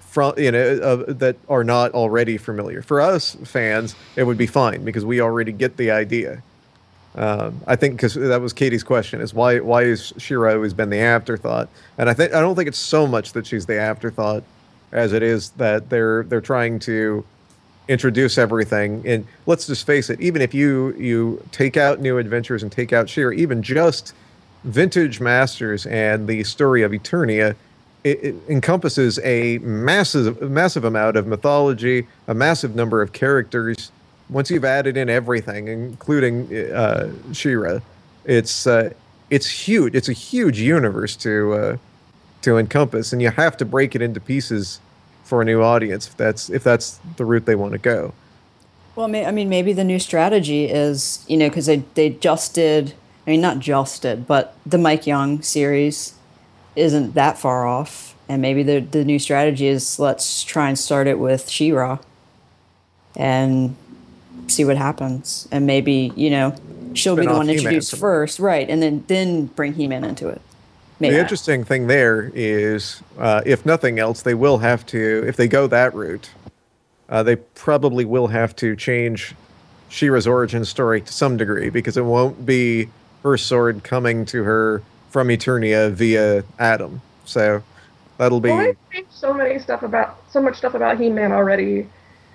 from 0.00 0.34
you 0.36 0.52
know 0.52 0.78
uh, 0.82 1.12
that 1.12 1.36
are 1.48 1.64
not 1.64 1.92
already 1.92 2.36
familiar. 2.36 2.82
For 2.82 3.00
us 3.00 3.36
fans, 3.44 3.94
it 4.16 4.24
would 4.24 4.38
be 4.38 4.46
fine 4.46 4.84
because 4.84 5.04
we 5.04 5.20
already 5.20 5.52
get 5.52 5.76
the 5.76 5.90
idea. 5.90 6.42
Um, 7.14 7.60
I 7.66 7.76
think 7.76 7.96
because 7.96 8.14
that 8.14 8.40
was 8.40 8.54
Katie's 8.54 8.82
question 8.82 9.20
is 9.20 9.34
why 9.34 9.60
why 9.60 9.82
is 9.82 10.12
She-Ra 10.16 10.52
always 10.52 10.74
been 10.74 10.90
the 10.90 10.98
afterthought? 10.98 11.68
And 11.98 12.08
I 12.08 12.14
think 12.14 12.34
I 12.34 12.40
don't 12.40 12.54
think 12.54 12.68
it's 12.68 12.78
so 12.78 13.06
much 13.06 13.32
that 13.32 13.46
she's 13.46 13.66
the 13.66 13.78
afterthought 13.78 14.44
as 14.92 15.12
it 15.12 15.22
is 15.22 15.50
that 15.50 15.88
they're 15.90 16.22
they're 16.24 16.40
trying 16.40 16.78
to 16.80 17.24
introduce 17.88 18.38
everything. 18.38 19.02
And 19.06 19.26
let's 19.46 19.66
just 19.66 19.86
face 19.86 20.10
it, 20.10 20.20
even 20.20 20.42
if 20.42 20.54
you 20.54 20.94
you 20.94 21.42
take 21.52 21.76
out 21.76 22.00
New 22.00 22.18
Adventures 22.18 22.62
and 22.62 22.70
take 22.70 22.92
out 22.92 23.08
She-Ra, 23.08 23.32
even 23.32 23.62
just 23.62 24.14
Vintage 24.64 25.20
Masters 25.20 25.86
and 25.86 26.28
the 26.28 26.44
story 26.44 26.82
of 26.82 26.92
Eternia, 26.92 27.54
it, 28.04 28.22
it 28.22 28.34
encompasses 28.48 29.18
a 29.24 29.58
massive 29.58 30.40
massive 30.42 30.84
amount 30.84 31.16
of 31.16 31.26
mythology, 31.26 32.06
a 32.28 32.34
massive 32.34 32.74
number 32.74 33.02
of 33.02 33.12
characters. 33.12 33.90
Once 34.30 34.50
you've 34.50 34.64
added 34.64 34.96
in 34.96 35.10
everything, 35.10 35.68
including 35.68 36.54
uh, 36.72 37.10
She-Ra, 37.32 37.80
it's 38.24 38.66
uh, 38.66 38.90
it's 39.30 39.48
huge. 39.48 39.94
It's 39.94 40.08
a 40.08 40.12
huge 40.12 40.60
universe 40.60 41.16
to 41.16 41.52
uh, 41.52 41.76
to 42.42 42.58
encompass, 42.58 43.12
and 43.12 43.20
you 43.20 43.30
have 43.30 43.56
to 43.58 43.64
break 43.64 43.94
it 43.94 44.02
into 44.02 44.20
pieces 44.20 44.80
for 45.32 45.40
a 45.40 45.46
new 45.46 45.62
audience 45.62 46.06
if 46.06 46.14
that's 46.14 46.50
if 46.50 46.62
that's 46.62 47.00
the 47.16 47.24
route 47.24 47.46
they 47.46 47.54
want 47.54 47.72
to 47.72 47.78
go. 47.78 48.12
Well, 48.94 49.06
I 49.06 49.30
mean, 49.30 49.48
maybe 49.48 49.72
the 49.72 49.82
new 49.82 49.98
strategy 49.98 50.66
is, 50.66 51.24
you 51.26 51.38
know, 51.38 51.48
because 51.48 51.64
they, 51.64 51.84
they 51.94 52.10
just 52.10 52.52
did, 52.52 52.92
I 53.26 53.30
mean, 53.30 53.40
not 53.40 53.58
just 53.58 54.02
did, 54.02 54.26
but 54.26 54.54
the 54.66 54.76
Mike 54.76 55.06
Young 55.06 55.40
series 55.40 56.12
isn't 56.76 57.14
that 57.14 57.38
far 57.38 57.66
off. 57.66 58.14
And 58.28 58.42
maybe 58.42 58.62
the, 58.62 58.80
the 58.80 59.06
new 59.06 59.18
strategy 59.18 59.68
is 59.68 59.98
let's 59.98 60.44
try 60.44 60.68
and 60.68 60.78
start 60.78 61.06
it 61.06 61.18
with 61.18 61.48
She-Ra 61.48 61.96
and 63.16 63.74
see 64.48 64.66
what 64.66 64.76
happens. 64.76 65.48
And 65.50 65.64
maybe, 65.64 66.12
you 66.14 66.28
know, 66.28 66.54
she'll 66.92 67.16
be 67.16 67.24
the 67.24 67.32
one 67.32 67.48
introduced 67.48 67.96
first, 67.96 68.38
right? 68.38 68.68
And 68.68 68.82
then, 68.82 69.04
then 69.06 69.46
bring 69.46 69.72
He-Man 69.72 70.04
into 70.04 70.28
it. 70.28 70.42
Maybe. 71.02 71.16
The 71.16 71.20
interesting 71.20 71.64
thing 71.64 71.88
there 71.88 72.30
is, 72.32 73.02
uh, 73.18 73.42
if 73.44 73.66
nothing 73.66 73.98
else, 73.98 74.22
they 74.22 74.34
will 74.34 74.58
have 74.58 74.86
to, 74.86 75.24
if 75.26 75.36
they 75.36 75.48
go 75.48 75.66
that 75.66 75.92
route, 75.94 76.30
uh, 77.08 77.24
they 77.24 77.34
probably 77.34 78.04
will 78.04 78.28
have 78.28 78.54
to 78.56 78.76
change 78.76 79.34
She-Ra's 79.88 80.28
origin 80.28 80.64
story 80.64 81.00
to 81.00 81.12
some 81.12 81.36
degree 81.36 81.70
because 81.70 81.96
it 81.96 82.04
won't 82.04 82.46
be 82.46 82.88
her 83.24 83.36
sword 83.36 83.82
coming 83.82 84.24
to 84.26 84.44
her 84.44 84.80
from 85.10 85.26
Eternia 85.26 85.90
via 85.90 86.44
Adam. 86.60 87.02
So 87.24 87.64
that'll 88.18 88.40
be. 88.40 88.50
Well, 88.50 88.72
changed 88.92 89.12
so 89.12 89.34
many 89.34 89.58
stuff 89.58 89.82
about 89.82 90.18
so 90.30 90.40
much 90.40 90.56
stuff 90.56 90.74
about 90.74 91.00
He-Man 91.00 91.32
already. 91.32 91.88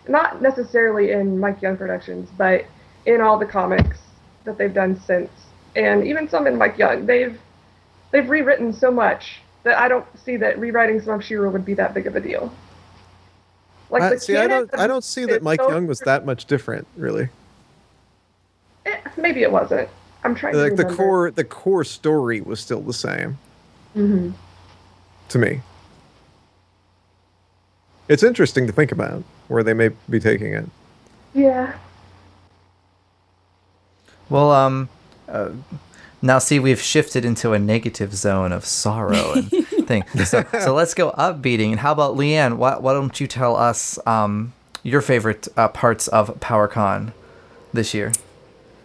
Not 0.10 0.42
necessarily 0.42 1.12
in 1.12 1.40
Mike 1.40 1.62
Young 1.62 1.78
Productions, 1.78 2.30
but 2.38 2.66
in 3.06 3.22
all 3.22 3.40
the 3.40 3.46
comics 3.46 4.00
that 4.44 4.58
they've 4.58 4.74
done 4.74 5.00
since, 5.00 5.30
and 5.78 6.06
even 6.06 6.28
some 6.28 6.48
in 6.48 6.58
Mike 6.58 6.78
Young. 6.78 7.06
They've 7.06 7.40
they've 8.12 8.30
rewritten 8.30 8.74
so 8.74 8.92
much 8.92 9.42
that 9.64 9.78
I 9.78 9.88
don't 9.88 10.06
see 10.18 10.38
that 10.38 10.60
rewriting 10.60 11.02
some 11.02 11.16
of 11.16 11.24
She-Ra 11.24 11.50
would 11.50 11.66
be 11.66 11.74
that 11.76 11.94
big 11.94 12.08
of 12.08 12.16
a 12.16 12.20
deal. 12.20 12.52
Like 13.90 14.04
Uh, 14.04 14.10
the 14.12 14.20
see, 14.20 14.36
I 14.36 14.48
don't. 14.48 14.70
I 14.78 14.88
don't 14.88 15.04
see 15.04 15.26
that 15.26 15.42
Mike 15.42 15.62
so 15.62 15.70
Young 15.70 15.88
was 15.88 16.00
that 16.02 16.26
much 16.26 16.46
different, 16.46 16.88
really. 16.98 17.30
Eh, 18.86 18.98
maybe 19.18 19.44
it 19.44 19.52
wasn't. 19.52 19.88
I'm 20.24 20.36
trying 20.36 20.54
to 20.54 20.60
Like 20.64 20.76
the 20.76 20.86
core, 20.86 21.32
the 21.32 21.44
core 21.44 21.84
story 21.84 22.42
was 22.42 22.60
still 22.60 22.82
the 22.82 22.94
same 22.94 23.38
Mhm. 23.96 24.34
to 25.30 25.38
me. 25.38 25.62
It's 28.10 28.24
interesting 28.24 28.68
to 28.68 28.74
think 28.74 28.92
about 28.92 29.24
where 29.48 29.64
they 29.64 29.74
may 29.74 29.90
be 30.10 30.20
taking 30.20 30.54
it. 30.54 30.66
Yeah. 31.34 31.74
Well, 34.30 34.52
um, 34.52 34.90
uh, 35.30 35.50
now 36.22 36.40
see, 36.40 36.60
we've 36.60 36.82
shifted 36.82 37.26
into 37.26 37.54
a 37.54 37.60
negative 37.60 38.14
zone 38.16 38.52
of 38.52 38.66
sorrow 38.66 39.34
and 39.34 39.50
thing. 39.88 40.04
So, 40.26 40.46
so 40.60 40.74
let's 40.74 40.94
go 40.94 41.12
upbeating. 41.12 41.72
And 41.72 41.80
how 41.80 41.92
about 41.92 42.16
Leanne? 42.16 42.58
Why, 42.58 42.78
why 42.78 42.94
don't 42.94 43.20
you 43.20 43.28
tell 43.28 43.56
us 43.56 44.00
um, 44.08 44.54
your 44.84 45.02
favorite 45.02 45.48
uh, 45.56 45.68
parts 45.70 46.08
of 46.08 46.40
PowerCon 46.40 47.14
this 47.74 47.94
year? 47.94 48.12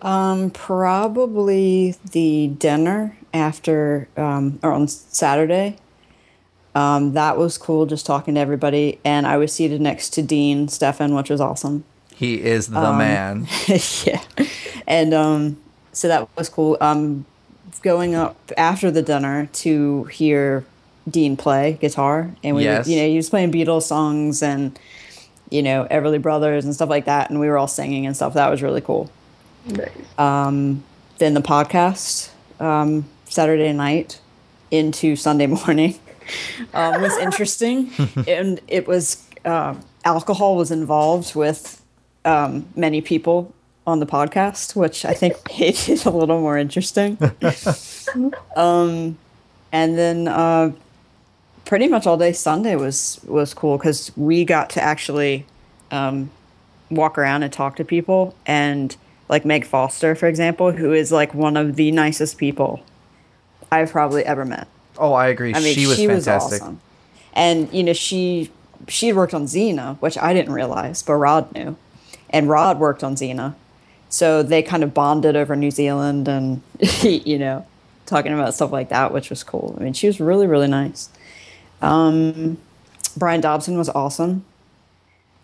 Um, 0.02 0.50
probably 0.50 1.96
the 2.10 2.48
dinner 2.48 3.16
after 3.32 4.08
um, 4.16 4.58
or 4.62 4.72
on 4.72 4.88
Saturday. 4.88 5.78
Um, 6.74 7.12
that 7.12 7.36
was 7.36 7.58
cool, 7.58 7.84
just 7.86 8.06
talking 8.06 8.34
to 8.34 8.40
everybody, 8.40 8.98
and 9.04 9.26
I 9.26 9.36
was 9.36 9.52
seated 9.52 9.80
next 9.80 10.10
to 10.14 10.22
Dean 10.22 10.68
Stefan, 10.68 11.14
which 11.14 11.28
was 11.28 11.40
awesome. 11.40 11.84
He 12.14 12.40
is 12.40 12.68
the 12.68 12.92
man. 12.94 13.46
yeah, 14.04 14.22
and 14.86 15.12
um, 15.12 15.61
so 15.92 16.08
that 16.08 16.28
was 16.36 16.48
cool. 16.48 16.76
Um, 16.80 17.24
going 17.82 18.14
up 18.14 18.36
after 18.56 18.90
the 18.90 19.02
dinner 19.02 19.48
to 19.52 20.04
hear 20.04 20.64
Dean 21.08 21.36
play 21.36 21.78
guitar, 21.80 22.30
and 22.44 22.54
we, 22.56 22.64
Yes. 22.64 22.86
were, 22.86 22.92
you 22.92 23.00
know, 23.00 23.08
he 23.08 23.16
was 23.16 23.28
playing 23.30 23.50
Beatles 23.52 23.82
songs 23.82 24.42
and 24.42 24.78
you 25.50 25.62
know 25.62 25.86
Everly 25.90 26.20
Brothers 26.22 26.64
and 26.64 26.74
stuff 26.74 26.88
like 26.88 27.04
that, 27.06 27.30
and 27.30 27.40
we 27.40 27.48
were 27.48 27.58
all 27.58 27.66
singing 27.68 28.06
and 28.06 28.14
stuff. 28.16 28.34
That 28.34 28.50
was 28.50 28.62
really 28.62 28.80
cool 28.80 29.10
Nice. 29.66 29.90
then 31.18 31.34
the 31.34 31.40
podcast 31.42 32.30
um, 32.60 33.04
Saturday 33.26 33.72
night 33.72 34.20
into 34.70 35.16
Sunday 35.16 35.46
morning 35.58 35.98
um, 36.74 37.00
was 37.02 37.16
interesting, 37.18 37.90
and 38.28 38.60
it 38.68 38.86
was 38.86 39.26
uh, 39.44 39.74
alcohol 40.04 40.56
was 40.56 40.70
involved 40.70 41.34
with 41.34 41.82
um, 42.24 42.66
many 42.76 43.00
people 43.00 43.52
on 43.86 44.00
the 44.00 44.06
podcast, 44.06 44.76
which 44.76 45.04
I 45.04 45.12
think 45.12 45.36
made 45.58 45.76
it 45.88 46.04
a 46.04 46.10
little 46.10 46.40
more 46.40 46.58
interesting. 46.58 47.18
um, 48.56 49.18
and 49.72 49.98
then 49.98 50.28
uh, 50.28 50.72
pretty 51.64 51.88
much 51.88 52.06
all 52.06 52.16
day 52.16 52.32
Sunday 52.32 52.76
was 52.76 53.20
was 53.26 53.54
cool 53.54 53.78
because 53.78 54.12
we 54.16 54.44
got 54.44 54.70
to 54.70 54.82
actually 54.82 55.46
um, 55.90 56.30
walk 56.90 57.18
around 57.18 57.42
and 57.42 57.52
talk 57.52 57.76
to 57.76 57.84
people 57.84 58.34
and 58.46 58.96
like 59.28 59.44
Meg 59.44 59.64
Foster, 59.64 60.14
for 60.14 60.26
example, 60.26 60.72
who 60.72 60.92
is 60.92 61.10
like 61.10 61.32
one 61.32 61.56
of 61.56 61.76
the 61.76 61.90
nicest 61.90 62.36
people 62.36 62.84
I've 63.70 63.90
probably 63.90 64.24
ever 64.24 64.44
met. 64.44 64.68
Oh, 64.98 65.14
I 65.14 65.28
agree. 65.28 65.54
I 65.54 65.60
mean, 65.60 65.74
she 65.74 65.86
was 65.86 66.26
fantastic. 66.26 66.60
awesome. 66.62 66.80
And 67.32 67.72
you 67.72 67.82
know, 67.82 67.94
she 67.94 68.50
she 68.88 69.06
had 69.08 69.16
worked 69.16 69.32
on 69.32 69.46
Xena, 69.46 69.96
which 69.98 70.18
I 70.18 70.34
didn't 70.34 70.52
realize, 70.52 71.02
but 71.02 71.14
Rod 71.14 71.52
knew. 71.54 71.76
And 72.30 72.48
Rod 72.48 72.78
worked 72.78 73.02
on 73.02 73.14
Xena. 73.14 73.54
So 74.12 74.42
they 74.42 74.62
kind 74.62 74.84
of 74.84 74.92
bonded 74.92 75.36
over 75.36 75.56
New 75.56 75.70
Zealand 75.70 76.28
and 76.28 76.60
you 77.02 77.38
know, 77.38 77.66
talking 78.04 78.34
about 78.34 78.54
stuff 78.54 78.70
like 78.70 78.90
that, 78.90 79.10
which 79.10 79.30
was 79.30 79.42
cool. 79.42 79.74
I 79.80 79.82
mean, 79.82 79.94
she 79.94 80.06
was 80.06 80.20
really, 80.20 80.46
really 80.46 80.68
nice. 80.68 81.08
Um 81.80 82.58
Brian 83.16 83.40
Dobson 83.40 83.78
was 83.78 83.88
awesome. 83.88 84.44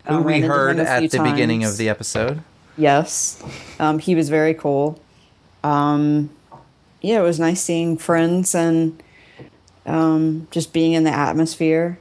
Who 0.06 0.16
Uh, 0.16 0.20
we 0.22 0.40
heard 0.40 0.78
at 0.78 1.10
the 1.10 1.22
beginning 1.22 1.64
of 1.64 1.76
the 1.76 1.88
episode. 1.88 2.42
Yes. 2.76 3.42
Um, 3.80 3.98
he 3.98 4.14
was 4.14 4.28
very 4.28 4.54
cool. 4.54 5.00
Um, 5.64 6.30
yeah, 7.02 7.18
it 7.18 7.22
was 7.22 7.40
nice 7.40 7.60
seeing 7.60 7.98
friends 7.98 8.54
and 8.54 9.02
um, 9.84 10.46
just 10.50 10.72
being 10.72 10.92
in 10.92 11.04
the 11.04 11.10
atmosphere 11.10 11.98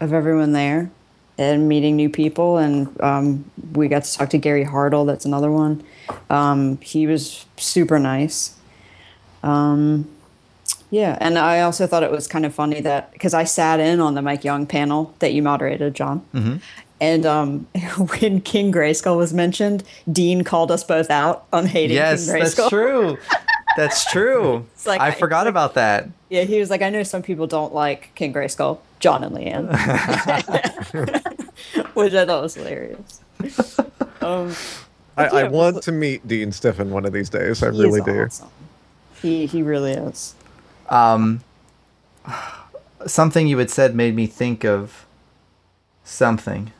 of 0.00 0.12
everyone 0.12 0.52
there 0.52 0.90
and 1.38 1.68
meeting 1.68 1.96
new 1.96 2.08
people. 2.08 2.58
And 2.58 3.00
um, 3.00 3.50
we 3.72 3.88
got 3.88 4.04
to 4.04 4.12
talk 4.14 4.30
to 4.30 4.38
Gary 4.38 4.64
Hartle. 4.64 5.06
That's 5.06 5.24
another 5.24 5.50
one. 5.50 5.82
Um, 6.30 6.78
he 6.80 7.06
was 7.06 7.44
super 7.56 7.98
nice. 7.98 8.54
Um, 9.42 10.08
yeah, 10.90 11.18
and 11.20 11.38
I 11.38 11.60
also 11.60 11.86
thought 11.86 12.02
it 12.02 12.10
was 12.10 12.26
kind 12.28 12.46
of 12.46 12.54
funny 12.54 12.80
that 12.80 13.12
because 13.12 13.34
I 13.34 13.44
sat 13.44 13.80
in 13.80 14.00
on 14.00 14.14
the 14.14 14.22
Mike 14.22 14.44
Young 14.44 14.66
panel 14.66 15.14
that 15.18 15.32
you 15.32 15.42
moderated, 15.42 15.94
Jon. 15.94 16.60
And 17.00 17.26
um, 17.26 17.66
when 18.20 18.40
King 18.40 18.72
Grayskull 18.72 19.16
was 19.16 19.34
mentioned, 19.34 19.84
Dean 20.10 20.44
called 20.44 20.70
us 20.70 20.82
both 20.84 21.10
out 21.10 21.44
on 21.52 21.66
hating 21.66 21.96
Yes, 21.96 22.26
King 22.30 22.36
Grayskull. 22.42 22.56
that's 22.56 22.68
true. 22.70 23.18
That's 23.76 24.04
true. 24.12 24.66
like- 24.86 25.00
I 25.00 25.10
forgot 25.10 25.40
like- 25.44 25.48
about 25.50 25.74
that. 25.74 26.08
Yeah, 26.30 26.42
he 26.42 26.58
was 26.58 26.70
like, 26.70 26.82
I 26.82 26.90
know 26.90 27.02
some 27.02 27.22
people 27.22 27.46
don't 27.46 27.74
like 27.74 28.12
King 28.14 28.32
Grayskull, 28.32 28.78
Jon 29.00 29.24
and 29.24 29.36
Leanne, 29.36 29.68
which 31.94 32.14
I 32.14 32.24
thought 32.24 32.42
was 32.42 32.54
hilarious. 32.54 33.20
Um, 34.22 34.54
I, 35.16 35.26
I 35.26 35.44
want 35.44 35.84
to 35.84 35.92
meet 35.92 36.26
Dean 36.26 36.50
Stefan 36.50 36.90
one 36.90 37.04
of 37.04 37.12
these 37.12 37.30
days. 37.30 37.62
I 37.62 37.68
really 37.68 38.00
is 38.00 38.06
do. 38.06 38.22
awesome. 38.22 38.48
He 39.22 39.46
he 39.46 39.62
really 39.62 39.92
is. 39.92 40.34
Um, 40.88 41.42
something 43.06 43.46
you 43.46 43.58
had 43.58 43.70
said 43.70 43.94
made 43.94 44.16
me 44.16 44.26
think 44.26 44.64
of 44.64 45.06
something, 46.02 46.72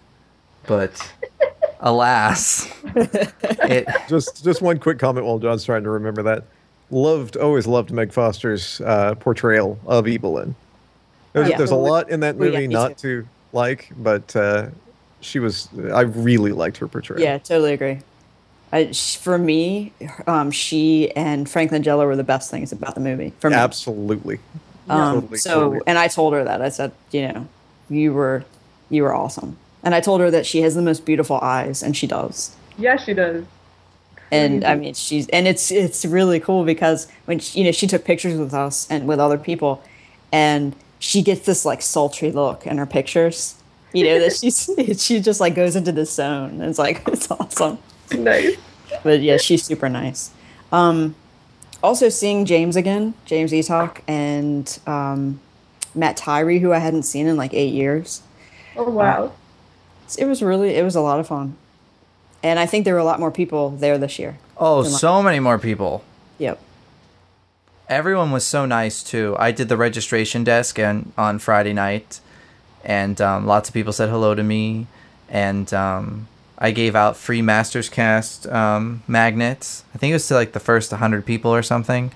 but 0.67 1.13
alas, 1.81 2.69
it. 2.95 3.87
Just 4.09 4.43
just 4.43 4.61
one 4.61 4.79
quick 4.79 4.99
comment 4.99 5.25
while 5.25 5.39
Jon's 5.39 5.65
trying 5.65 5.85
to 5.85 5.91
remember 5.91 6.25
that. 6.25 6.43
Loved, 6.91 7.37
always 7.37 7.67
loved 7.67 7.93
Meg 7.93 8.13
Foster's 8.13 8.81
uh, 8.81 9.15
portrayal 9.17 9.79
of 9.87 10.09
Evil 10.09 10.35
Lyn. 10.35 10.55
There's, 11.37 11.51
Yeah. 11.51 11.59
there's 11.59 11.71
a 11.71 11.77
lot 11.77 12.09
in 12.09 12.21
that 12.21 12.37
Well, 12.37 12.49
yeah, 12.49 12.55
movie 12.55 12.69
me 12.69 12.75
not 12.75 12.97
to 12.99 13.27
like, 13.53 13.91
but 13.99 14.35
uh, 14.35 14.69
she 15.21 15.39
was. 15.39 15.69
I 15.93 16.01
really 16.01 16.53
liked 16.53 16.79
her 16.79 16.89
portrayal. 16.89 17.21
Yeah, 17.21 17.37
totally 17.37 17.75
agree. 17.75 17.99
I, 18.73 18.93
for 18.93 19.37
me, 19.37 19.93
um, 20.27 20.51
she 20.51 21.11
and 21.15 21.49
Frank 21.49 21.73
Langella 21.73 22.07
were 22.07 22.17
the 22.17 22.25
best 22.25 22.51
things 22.51 22.73
about 22.73 22.95
the 22.95 23.01
movie. 23.03 23.35
For 23.39 23.51
me, 23.51 23.57
absolutely. 23.57 24.41
Um, 24.89 25.21
Totally, 25.21 25.39
so, 25.39 25.51
totally. 25.61 25.81
and 25.87 25.99
I 25.99 26.09
told 26.09 26.33
her 26.33 26.43
that 26.45 26.63
I 26.63 26.69
said, 26.71 26.93
you 27.11 27.29
know, 27.29 27.49
you 27.91 28.13
were, 28.15 28.45
you 28.89 29.03
were 29.03 29.15
awesome, 29.15 29.57
And 29.83 29.95
I 29.95 30.01
told 30.01 30.21
her 30.21 30.31
that 30.31 30.47
she 30.47 30.63
has 30.63 30.75
the 30.75 30.83
most 30.83 31.05
beautiful 31.05 31.39
eyes, 31.41 31.83
and 31.83 31.95
she 31.97 32.07
does. 32.07 32.55
Yeah, 32.79 32.97
she 32.97 33.13
does. 33.13 33.45
and 34.33 34.65
I 34.65 34.75
mean 34.75 34.95
she's 34.95 35.29
and 35.29 35.47
it's 35.47 35.71
it's 35.71 36.05
really 36.05 36.41
cool 36.41 36.65
because 36.65 37.07
when 37.27 37.39
she, 37.39 37.61
you 37.61 37.65
know 37.65 37.71
she 37.73 37.87
took 37.87 38.05
pictures 38.05 38.37
with 38.39 38.53
us 38.55 38.87
and 38.91 39.07
with 39.07 39.21
other 39.21 39.39
people, 39.39 39.83
and 40.33 40.75
she 41.07 41.23
gets 41.23 41.47
this 41.47 41.65
like 41.65 41.83
sultry 41.83 42.33
look 42.33 42.67
in 42.67 42.79
her 42.79 42.87
pictures. 42.87 43.55
You 43.93 44.05
know 44.05 44.19
that 44.19 44.37
she's 44.37 44.69
she 45.03 45.21
just 45.21 45.41
like 45.41 45.55
goes 45.55 45.77
into 45.77 45.93
this 45.93 46.13
zone. 46.13 46.51
And 46.61 46.65
it's 46.65 46.79
like 46.79 47.07
it's 47.09 47.31
awesome. 47.31 47.79
Nice. 48.13 48.57
But 49.03 49.21
yeah, 49.21 49.37
she's 49.37 49.63
super 49.63 49.89
nice. 49.89 50.31
Um, 50.73 51.15
also 51.83 52.09
seeing 52.09 52.45
James 52.45 52.75
again, 52.75 53.15
James 53.25 53.53
Eatock 53.53 54.01
and 54.09 54.79
um, 54.87 55.41
Matt 55.95 56.17
Tyree, 56.17 56.59
who 56.59 56.73
I 56.73 56.79
hadn't 56.79 57.05
seen 57.05 57.27
in 57.27 57.37
like 57.37 57.55
eight 57.55 57.73
years. 57.73 58.23
Oh 58.77 58.91
wow. 58.91 59.33
It 60.19 60.27
was 60.27 60.43
really 60.43 60.75
it 60.75 60.85
was 60.85 60.97
a 60.97 61.01
lot 61.01 61.19
of 61.21 61.27
fun, 61.27 61.57
and 62.43 62.61
I 62.61 62.67
think 62.67 62.85
there 62.85 62.95
were 62.95 63.01
a 63.01 63.05
lot 63.05 63.19
more 63.19 63.33
people 63.33 63.71
there 63.71 63.99
this 63.99 64.19
year. 64.21 64.39
Oh, 64.57 64.85
so 64.85 65.21
many 65.21 65.41
more 65.41 65.59
people. 65.59 66.05
Yep. 66.39 66.61
Everyone 67.89 68.33
was 68.33 68.45
so 68.45 68.67
nice 68.67 69.03
too. 69.03 69.37
I 69.39 69.53
did 69.53 69.69
the 69.69 69.77
registration 69.77 70.43
desk 70.43 70.79
and 70.79 71.13
on 71.17 71.39
Friday 71.39 71.73
night, 71.73 72.21
and 72.85 73.21
um, 73.21 73.47
lots 73.47 73.69
of 73.69 73.75
people 73.75 73.93
said 73.93 74.09
hello 74.09 74.35
to 74.35 74.43
me, 74.43 74.89
and 75.29 75.73
um, 75.73 76.27
I 76.59 76.73
gave 76.73 76.97
out 76.97 77.17
free 77.17 77.43
Masters 77.43 77.89
Cast 77.89 78.47
um, 78.49 79.03
magnets. 79.07 79.85
I 79.95 79.99
think 79.99 80.11
it 80.11 80.15
was 80.15 80.27
to 80.29 80.35
like 80.35 80.53
the 80.53 80.61
first 80.61 80.91
100 80.91 81.25
people 81.25 81.55
or 81.55 81.63
something. 81.63 82.11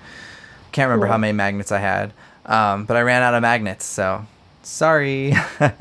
Can't 0.73 0.89
remember 0.89 1.07
how 1.07 1.17
many 1.17 1.33
magnets 1.33 1.71
I 1.71 1.79
had, 1.79 2.11
um, 2.45 2.83
but 2.83 2.97
I 2.97 3.01
ran 3.01 3.21
out 3.23 3.33
of 3.33 3.41
magnets, 3.41 3.85
so 3.85 4.25
sorry. 4.63 5.33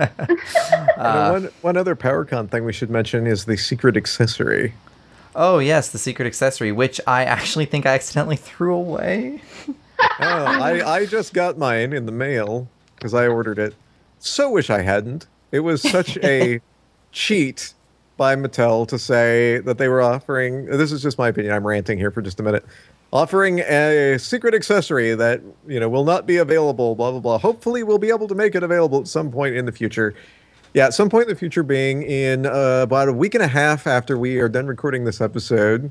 And 1.00 1.44
one, 1.44 1.52
one 1.62 1.76
other 1.78 1.96
PowerCon 1.96 2.50
thing 2.50 2.64
we 2.64 2.74
should 2.74 2.90
mention 2.90 3.26
is 3.26 3.46
the 3.46 3.56
secret 3.56 3.96
accessory. 3.96 4.74
Oh 5.34 5.58
yes, 5.58 5.90
the 5.90 5.98
secret 5.98 6.26
accessory, 6.26 6.72
which 6.72 7.00
I 7.06 7.24
actually 7.24 7.66
think 7.66 7.86
I 7.86 7.94
accidentally 7.94 8.36
threw 8.50 8.74
away. 8.74 9.42
Oh, 9.98 10.08
I, 10.18 10.96
I 10.96 11.06
just 11.06 11.34
got 11.34 11.58
mine 11.58 11.92
in 11.92 12.06
the 12.06 12.12
mail 12.12 12.68
because 12.96 13.14
I 13.14 13.26
ordered 13.26 13.58
it. 13.58 13.74
So 14.18 14.50
wish 14.50 14.70
I 14.70 14.82
hadn't. 14.82 15.26
It 15.52 15.60
was 15.60 15.82
such 15.82 16.16
a 16.18 16.60
cheat 17.12 17.74
by 18.16 18.36
Mattel 18.36 18.86
to 18.88 18.98
say 18.98 19.58
that 19.60 19.78
they 19.78 19.88
were 19.88 20.02
offering. 20.02 20.66
This 20.66 20.92
is 20.92 21.02
just 21.02 21.18
my 21.18 21.28
opinion. 21.28 21.54
I'm 21.54 21.66
ranting 21.66 21.98
here 21.98 22.10
for 22.10 22.22
just 22.22 22.38
a 22.38 22.42
minute. 22.42 22.64
Offering 23.12 23.60
a 23.60 24.18
secret 24.18 24.54
accessory 24.54 25.14
that 25.14 25.40
you 25.66 25.80
know 25.80 25.88
will 25.88 26.04
not 26.04 26.26
be 26.26 26.36
available. 26.36 26.94
Blah 26.94 27.12
blah 27.12 27.20
blah. 27.20 27.38
Hopefully, 27.38 27.82
we'll 27.82 27.98
be 27.98 28.10
able 28.10 28.28
to 28.28 28.34
make 28.34 28.54
it 28.54 28.62
available 28.62 29.00
at 29.00 29.08
some 29.08 29.32
point 29.32 29.56
in 29.56 29.64
the 29.64 29.72
future. 29.72 30.14
Yeah, 30.72 30.86
at 30.86 30.94
some 30.94 31.10
point 31.10 31.24
in 31.24 31.30
the 31.30 31.38
future, 31.38 31.64
being 31.64 32.02
in 32.04 32.46
uh, 32.46 32.80
about 32.82 33.08
a 33.08 33.12
week 33.12 33.34
and 33.34 33.42
a 33.42 33.48
half 33.48 33.88
after 33.88 34.16
we 34.16 34.38
are 34.38 34.48
done 34.48 34.68
recording 34.68 35.04
this 35.04 35.20
episode. 35.20 35.90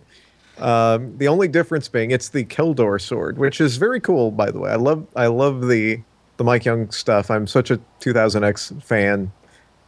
Um, 0.57 1.17
the 1.17 1.27
only 1.27 1.49
difference 1.49 1.89
being 1.89 2.11
it's 2.11 2.29
the 2.29 2.45
Keldor 2.45 2.99
sword, 2.99 3.37
which 3.37 3.59
is 3.59 3.75
very 3.75 3.99
cool, 3.99 4.31
by 4.31 4.51
the 4.51 4.59
way. 4.59 4.71
I 4.71 4.75
love 4.75 5.05
I 5.17 5.27
love 5.27 5.67
the 5.67 6.01
the 6.37 6.45
Mike 6.45 6.63
Young 6.63 6.89
stuff. 6.91 7.29
I'm 7.29 7.45
such 7.45 7.71
a 7.71 7.79
2000X 7.99 8.81
fan, 8.81 9.31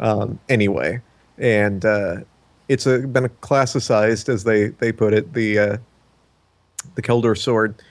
um, 0.02 0.38
anyway, 0.50 1.00
and 1.38 1.86
uh, 1.86 2.18
it's 2.68 2.86
a, 2.86 3.00
been 3.00 3.30
classicized 3.42 4.28
as 4.28 4.44
they 4.44 4.68
they 4.68 4.92
put 4.92 5.14
it 5.14 5.34
the 5.34 5.58
uh, 5.58 5.78
the 6.96 7.02
Keldor 7.02 7.38
sword. 7.38 7.82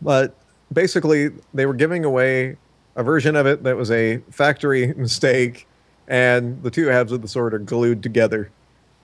But 0.00 0.34
basically, 0.72 1.28
they 1.52 1.66
were 1.66 1.74
giving 1.74 2.06
away 2.06 2.56
a 2.96 3.02
version 3.02 3.36
of 3.36 3.46
it 3.46 3.64
that 3.64 3.76
was 3.76 3.90
a 3.90 4.16
factory 4.30 4.94
mistake, 4.96 5.67
and 6.08 6.62
the 6.62 6.70
two 6.70 6.86
halves 6.86 7.12
of 7.12 7.22
the 7.22 7.28
sword 7.28 7.54
are 7.54 7.58
glued 7.58 8.02
together. 8.02 8.50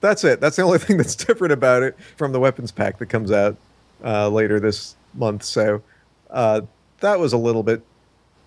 That's 0.01 0.25
it. 0.25 0.41
That's 0.41 0.57
the 0.57 0.63
only 0.63 0.79
thing 0.81 0.97
that's 0.97 1.15
different 1.15 1.53
about 1.53 1.85
it 1.85 1.97
from 2.17 2.33
the 2.33 2.41
weapons 2.41 2.73
pack 2.73 2.99
that 2.99 3.07
comes 3.07 3.31
out 3.31 3.57
uh, 4.03 4.29
later 4.29 4.59
this 4.59 4.97
month. 5.15 5.45
So 5.45 5.83
uh, 6.31 6.63
that 7.01 7.21
was 7.21 7.33
a 7.33 7.39
little 7.39 7.63
bit 7.63 7.83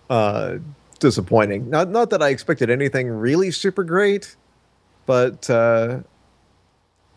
uh, 0.09 0.57
disappointing. 0.99 1.69
Not 1.69 1.89
not 1.89 2.09
that 2.09 2.21
I 2.21 2.29
expected 2.29 2.69
anything 2.69 3.07
really 3.07 3.51
super 3.51 3.83
great, 3.83 4.35
but 5.05 5.49
uh, 5.49 5.99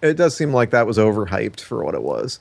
it 0.02 0.14
does 0.14 0.36
seem 0.36 0.52
like 0.52 0.70
that 0.70 0.86
was 0.86 0.98
overhyped 0.98 1.60
for 1.60 1.84
what 1.84 1.94
it 1.94 2.02
was. 2.02 2.40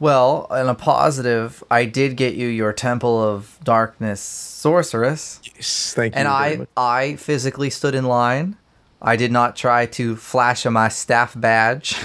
Well, 0.00 0.46
on 0.48 0.66
a 0.66 0.74
positive, 0.74 1.62
I 1.70 1.84
did 1.84 2.16
get 2.16 2.34
you 2.34 2.48
your 2.48 2.72
Temple 2.72 3.22
of 3.22 3.58
Darkness 3.62 4.20
sorceress. 4.20 5.40
Yes, 5.44 5.92
thank 5.94 6.14
you. 6.14 6.18
and 6.18 6.26
I. 6.26 6.66
I 6.74 7.16
physically 7.16 7.68
stood 7.68 7.94
in 7.94 8.06
line. 8.06 8.56
I 9.02 9.16
did 9.16 9.30
not 9.30 9.56
try 9.56 9.84
to 9.86 10.16
flash 10.16 10.64
my 10.64 10.88
staff 10.88 11.38
badge. 11.38 11.96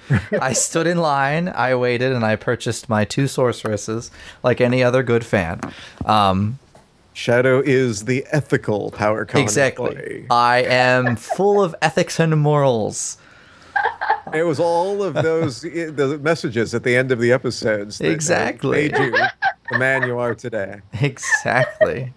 I 0.40 0.52
stood 0.52 0.88
in 0.88 0.98
line. 0.98 1.48
I 1.48 1.76
waited, 1.76 2.12
and 2.12 2.24
I 2.24 2.34
purchased 2.34 2.88
my 2.88 3.04
two 3.04 3.28
sorceresses 3.28 4.10
like 4.42 4.60
any 4.60 4.82
other 4.82 5.04
good 5.04 5.24
fan. 5.24 5.60
Um, 6.04 6.58
Shadow 7.12 7.62
is 7.64 8.06
the 8.06 8.26
ethical 8.32 8.90
power 8.90 9.24
exactly. 9.34 10.26
I 10.28 10.64
am 10.64 11.14
full 11.14 11.62
of 11.62 11.74
ethics 11.80 12.18
and 12.18 12.36
morals. 12.40 13.16
It 14.32 14.42
was 14.42 14.58
all 14.58 15.02
of 15.04 15.14
those 15.14 15.60
the 15.60 16.18
messages 16.20 16.74
at 16.74 16.82
the 16.82 16.96
end 16.96 17.12
of 17.12 17.20
the 17.20 17.30
episodes. 17.30 17.98
that, 17.98 18.08
uh, 18.08 18.10
Exactly. 18.10 18.88
made 18.90 18.98
you 18.98 19.12
the 19.70 19.78
man 19.78 20.02
you 20.02 20.18
are 20.18 20.34
today. 20.34 20.80
Exactly. 21.00 22.12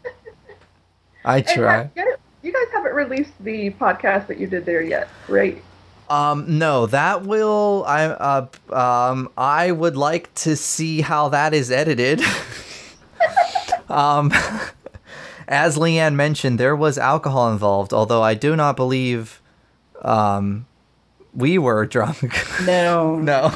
I 1.24 1.41
try. 1.41 1.84
ha- 1.84 1.89
get 1.95 2.07
it- 2.07 2.20
you 2.41 2.51
guys 2.53 2.68
haven't 2.74 2.95
released 2.95 3.34
the 3.41 3.70
podcast 3.72 4.28
that 4.28 4.38
you 4.39 4.47
did 4.47 4.65
there 4.65 4.82
yet, 4.82 5.09
right? 5.28 5.61
Um, 6.09 6.57
no, 6.57 6.86
that 6.88 7.24
will. 7.24 7.84
I 7.86 8.05
uh, 8.05 8.47
um, 8.74 9.30
I 9.38 9.72
would 9.72 9.97
like 9.97 10.34
to 10.36 10.55
see 10.55 11.01
how 11.01 11.28
that 11.30 11.53
is 11.53 11.70
edited. 11.70 12.22
um, 13.89 14.32
as 15.47 15.78
Leanne 15.78 16.15
mentioned, 16.15 16.59
there 16.59 16.76
was 16.76 16.97
alcohol 16.97 17.51
involved, 17.51 17.93
although 17.93 18.22
I 18.24 18.34
do 18.34 18.55
not 18.55 18.76
believe, 18.78 19.41
um, 20.01 20.65
we 21.34 21.57
were 21.57 21.86
drunk. 21.86 22.36
No. 22.65 23.15
no, 23.19 23.53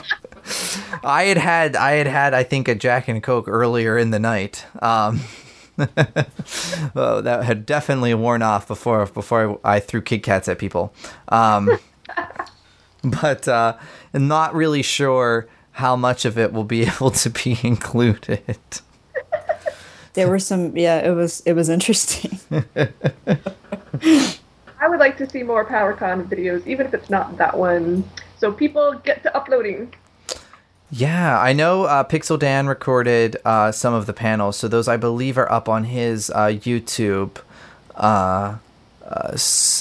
I 1.03 1.23
had 1.23 1.37
had 1.37 1.75
I 1.75 1.93
had 1.93 2.07
had 2.07 2.33
I 2.33 2.43
think 2.43 2.67
a 2.67 2.75
Jack 2.75 3.07
and 3.07 3.21
Coke 3.21 3.47
earlier 3.47 3.97
in 3.97 4.11
the 4.11 4.19
night. 4.19 4.65
Um. 4.81 5.21
well, 6.93 7.21
that 7.23 7.43
had 7.43 7.65
definitely 7.65 8.13
worn 8.13 8.41
off 8.41 8.67
before 8.67 9.05
before 9.07 9.59
I 9.63 9.79
threw 9.79 10.01
Kit 10.01 10.23
Kats 10.23 10.47
at 10.47 10.59
people. 10.59 10.93
Um, 11.29 11.79
but 13.03 13.47
uh, 13.47 13.77
not 14.13 14.53
really 14.53 14.81
sure 14.81 15.47
how 15.71 15.95
much 15.95 16.25
of 16.25 16.37
it 16.37 16.53
will 16.53 16.65
be 16.65 16.83
able 16.83 17.11
to 17.11 17.29
be 17.29 17.57
included. 17.63 18.57
There 20.13 20.27
were 20.27 20.39
some 20.39 20.75
yeah, 20.75 20.99
it 20.99 21.11
was 21.11 21.41
it 21.45 21.53
was 21.53 21.69
interesting. 21.69 22.39
I 24.81 24.89
would 24.89 24.99
like 24.99 25.15
to 25.19 25.29
see 25.29 25.43
more 25.43 25.63
PowerCon 25.63 26.27
videos, 26.27 26.65
even 26.65 26.87
if 26.87 26.93
it's 26.95 27.09
not 27.09 27.37
that 27.37 27.55
one. 27.55 28.03
So 28.37 28.51
people 28.51 28.93
get 29.03 29.21
to 29.21 29.37
uploading. 29.37 29.93
Yeah, 30.89 31.39
I 31.39 31.53
know 31.53 31.83
uh, 31.83 32.03
Pixel 32.03 32.37
Dan 32.37 32.65
recorded 32.65 33.37
uh, 33.45 33.71
some 33.71 33.93
of 33.93 34.07
the 34.07 34.13
panels, 34.13 34.57
so 34.57 34.67
those 34.67 34.87
I 34.87 34.97
believe 34.97 35.37
are 35.37 35.49
up 35.51 35.69
on 35.69 35.85
his 35.85 36.31
uh, 36.31 36.47
YouTube. 36.47 37.37
Uh, 37.95 38.57
uh, 39.03 39.37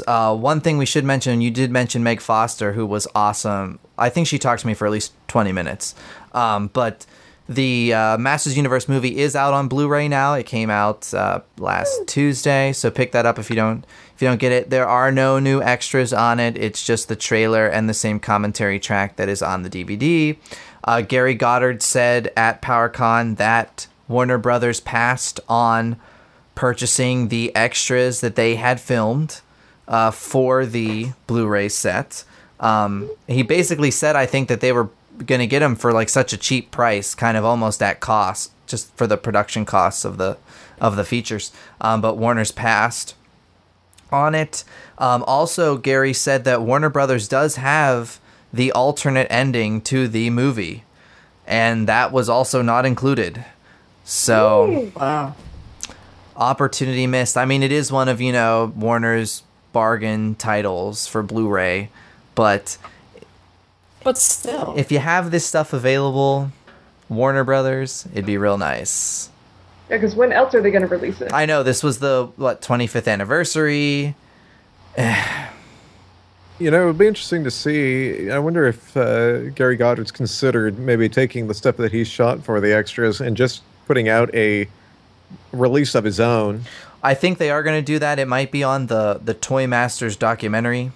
uh, 0.07 0.37
one 0.37 0.61
thing 0.61 0.77
we 0.77 0.87
should 0.87 1.05
mention, 1.05 1.41
you 1.41 1.51
did 1.51 1.71
mention 1.71 2.03
Meg 2.03 2.21
Foster, 2.21 2.75
who 2.75 2.85
was 2.85 3.09
awesome. 3.15 3.79
I 3.97 4.11
think 4.11 4.27
she 4.27 4.39
talked 4.39 4.61
to 4.61 4.67
me 4.67 4.75
for 4.75 4.87
at 4.87 4.93
least 4.93 5.13
20 5.29 5.51
minutes. 5.51 5.95
Um, 6.35 6.69
but 6.69 7.07
the 7.49 7.93
uh, 7.93 8.19
Masters 8.19 8.57
Universe 8.57 8.89
movie 8.89 9.19
is 9.19 9.35
out 9.35 9.55
on 9.55 9.67
Blu-ray 9.67 10.09
now. 10.09 10.35
It 10.35 10.47
came 10.47 10.71
out 10.71 11.13
uh, 11.15 11.41
last 11.59 12.07
Tuesday, 12.07 12.73
so 12.73 12.91
pick 12.91 13.13
that 13.13 13.27
up 13.27 13.39
if 13.39 13.51
you 13.51 13.57
don't 13.57 13.85
if 14.21 14.25
you 14.25 14.29
don't 14.29 14.39
get 14.39 14.53
it. 14.53 14.69
There 14.69 14.87
are 14.87 15.11
no 15.11 15.39
new 15.39 15.63
extras 15.63 16.13
on 16.13 16.41
it. 16.41 16.59
It's 16.59 16.85
just 16.85 17.09
the 17.09 17.17
trailer 17.17 17.67
and 17.67 17.89
the 17.89 17.95
same 17.95 18.21
commentary 18.21 18.79
track 18.79 19.17
that 19.17 19.31
is 19.31 19.41
on 19.41 19.63
the 19.63 19.71
DVD. 19.71 20.37
Uh, 20.85 21.01
Gary 21.01 21.33
Goddard 21.33 21.83
said 21.83 22.31
at 22.37 22.61
PowerCon 22.61 23.39
that 23.39 23.87
Warner 24.09 24.37
Brothers 24.37 24.79
passed 24.79 25.41
on 25.49 25.97
purchasing 26.55 27.29
the 27.29 27.57
extras 27.57 28.21
that 28.21 28.37
they 28.37 28.57
had 28.57 28.79
filmed 28.79 29.41
uh, 29.89 30.11
for 30.11 30.67
the 30.67 31.13
Blu-ray 31.27 31.71
set. 31.71 32.25
Um, 32.61 33.09
he 33.27 33.43
basically 33.43 33.91
said, 33.91 34.17
I 34.17 34.27
think 34.27 34.49
that 34.49 34.61
they 34.61 34.73
were 34.73 34.91
going 35.25 35.39
to 35.39 35.47
get 35.47 35.61
them 35.61 35.77
for 35.77 35.95
like 35.95 36.11
such 36.11 36.35
a 36.35 36.37
cheap 36.37 36.71
price, 36.71 37.15
kind 37.15 37.39
of 37.39 37.47
almost 37.47 37.83
at 37.83 38.01
cost, 38.01 38.53
just 38.67 38.95
for 38.99 39.07
the 39.07 39.17
production 39.17 39.65
costs 39.65 40.05
of 40.05 40.19
the 40.19 40.37
of 40.79 40.97
the 40.97 41.05
features. 41.05 41.53
Um, 41.81 42.03
but 42.03 42.19
Warner's 42.19 42.53
passed 42.53 43.15
on 44.13 44.35
it. 44.35 44.65
Um, 44.99 45.23
also, 45.27 45.77
Gary 45.77 46.13
said 46.13 46.45
that 46.45 46.63
Warner 46.63 46.91
Brothers 46.91 47.29
does 47.29 47.57
have 47.57 48.21
the 48.53 48.73
alternate 48.73 49.27
ending 49.31 49.81
to 49.83 50.09
the 50.09 50.31
movie, 50.31 50.85
and 51.47 51.89
that 51.89 52.13
was 52.13 52.29
also 52.29 52.63
not 52.63 52.85
included. 52.85 53.45
So 54.05 54.91
Wow. 54.97 55.35
opportunity 56.37 57.07
missed. 57.07 57.37
I 57.37 57.45
mean, 57.45 57.63
it 57.63 57.73
is 57.73 57.91
one 57.93 58.09
of 58.09 58.21
you 58.21 58.33
know 58.33 58.73
Warner's 58.77 59.43
bargain 59.73 60.35
titles 60.35 61.07
for 61.07 61.23
Blu-ray, 61.23 61.91
but 62.35 62.77
But 64.03 64.19
still, 64.19 64.75
if 64.77 64.91
you 64.91 64.99
have 64.99 65.31
this 65.31 65.47
stuff 65.47 65.73
available, 65.73 66.51
Warner 67.09 67.45
Brothers, 67.45 68.07
it'd 68.13 68.27
be 68.27 68.37
real 68.37 68.59
nice. 68.59 69.30
Yeah, 69.91 69.97
because 69.97 70.15
when 70.15 70.33
else 70.33 70.55
are 70.55 70.63
they 70.63 70.71
going 70.71 70.83
to 70.83 70.89
release 70.89 71.21
it? 71.21 71.33
I 71.33 71.47
know 71.47 71.65
this 71.65 71.83
was 71.83 71.99
the 71.99 72.31
what 72.37 72.63
25th 72.63 73.11
anniversary. 73.11 74.15
You 76.59 76.71
know, 76.71 76.83
it 76.83 76.87
would 76.89 76.99
be 76.99 77.07
interesting 77.07 77.43
to 77.45 77.51
see. 77.51 78.31
I 78.31 78.39
wonder 78.39 78.67
if 78.67 78.95
uh, 78.95 79.49
Gary 79.49 79.77
Goddard's 79.77 80.13
considered 80.13 80.79
maybe 80.79 81.09
taking 81.09 81.47
the 81.47 81.55
stuff 81.55 81.79
that 81.79 81.91
he 81.91 82.05
shot 82.05 82.45
for 82.45 82.61
the 82.61 82.71
extras 82.77 83.19
and 83.19 83.35
just 83.35 83.63
putting 83.87 84.11
out 84.11 84.29
a 84.35 84.69
release 85.53 85.95
of 85.95 86.05
his 86.05 86.21
own. 86.21 86.65
I 87.03 87.15
think 87.15 87.39
they 87.39 87.51
are 87.51 87.63
going 87.63 87.79
to 87.81 87.83
do 87.83 87.99
that. 88.01 88.19
It 88.19 88.29
might 88.29 88.53
be 88.53 88.63
on 88.63 88.89
the 88.89 89.23
the 89.25 89.33
Toy 89.33 89.67
Masters 89.67 90.17
documentary 90.17 90.93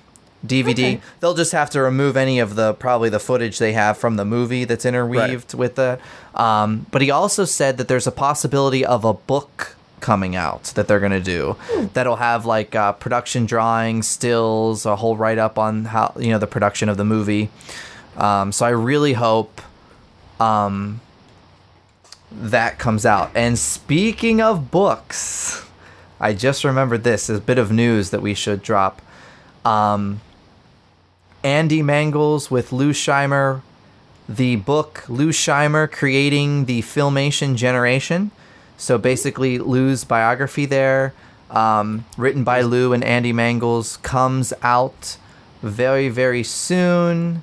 DVD. 0.47 0.71
Okay. 0.71 1.01
They'll 1.21 1.35
just 1.35 1.53
have 1.53 1.71
to 1.71 1.83
remove 1.83 2.17
any 2.17 2.39
of 2.39 2.55
the 2.55 2.75
probably 2.75 3.09
the 3.09 3.19
footage 3.19 3.59
they 3.59 3.73
have 3.73 3.97
from 3.99 4.17
the 4.17 4.25
movie 4.25 4.65
that's 4.65 4.85
interweaved 4.85 5.55
with 5.55 5.77
that. 5.77 6.01
Um, 6.35 6.87
but 6.91 7.03
he 7.03 7.11
also 7.11 7.45
said 7.45 7.79
that 7.79 7.89
there's 7.89 8.07
a 8.07 8.13
possibility 8.13 8.85
of 8.85 9.05
a 9.05 9.15
book 9.15 9.77
coming 10.01 10.37
out 10.37 10.65
that 10.75 10.87
they're 10.87 11.01
going 11.01 11.13
to 11.13 11.21
do 11.21 11.57
that'll 11.95 12.17
have 12.17 12.45
like 12.45 12.75
uh, 12.75 12.93
production 12.93 13.47
drawings, 13.47 14.07
stills, 14.07 14.85
a 14.85 14.97
whole 14.97 15.17
write 15.17 15.39
up 15.39 15.59
on 15.59 15.87
how 15.87 16.13
you 16.19 16.31
know 16.31 16.39
the 16.39 16.47
production 16.47 16.89
of 16.89 16.97
the 16.97 17.05
movie. 17.05 17.51
Um, 18.17 18.53
so 18.53 18.67
I 18.67 18.71
really 18.71 19.15
hope 19.15 19.61
um, 20.39 21.01
that 22.31 22.79
comes 22.79 23.07
out. 23.07 23.31
And 23.35 23.59
speaking 23.59 24.41
of 24.41 24.71
books, 24.71 25.65
I 26.21 26.33
just 26.33 26.65
remembered 26.65 27.03
this 27.03 27.31
as 27.31 27.39
a 27.39 27.43
bit 27.43 27.59
of 27.59 27.73
news 27.73 28.11
that 28.11 28.23
we 28.23 28.35
should 28.35 28.63
drop. 28.63 29.01
Um, 29.65 30.21
Andy 31.45 31.83
Mangels 31.83 32.51
with 32.51 32.73
Lou 32.73 32.93
Scheimer, 32.93 33.61
the 34.27 34.57
book 34.57 35.05
Lou 35.09 35.29
Scheimer 35.29 35.91
creating 35.93 36.65
the 36.65 36.81
Filmation 36.81 37.55
Generation. 37.55 38.31
So 38.79 38.97
basically, 38.97 39.59
Lou's 39.59 40.05
biography 40.05 40.65
there, 40.65 41.13
um, 41.51 42.07
written 42.17 42.43
by 42.45 42.63
Lou 42.63 42.95
and 42.95 43.05
Andy 43.05 43.33
Mangels, 43.33 44.01
comes 44.03 44.55
out 44.63 45.19
very, 45.63 46.09
very 46.09 46.43
soon. 46.43 47.43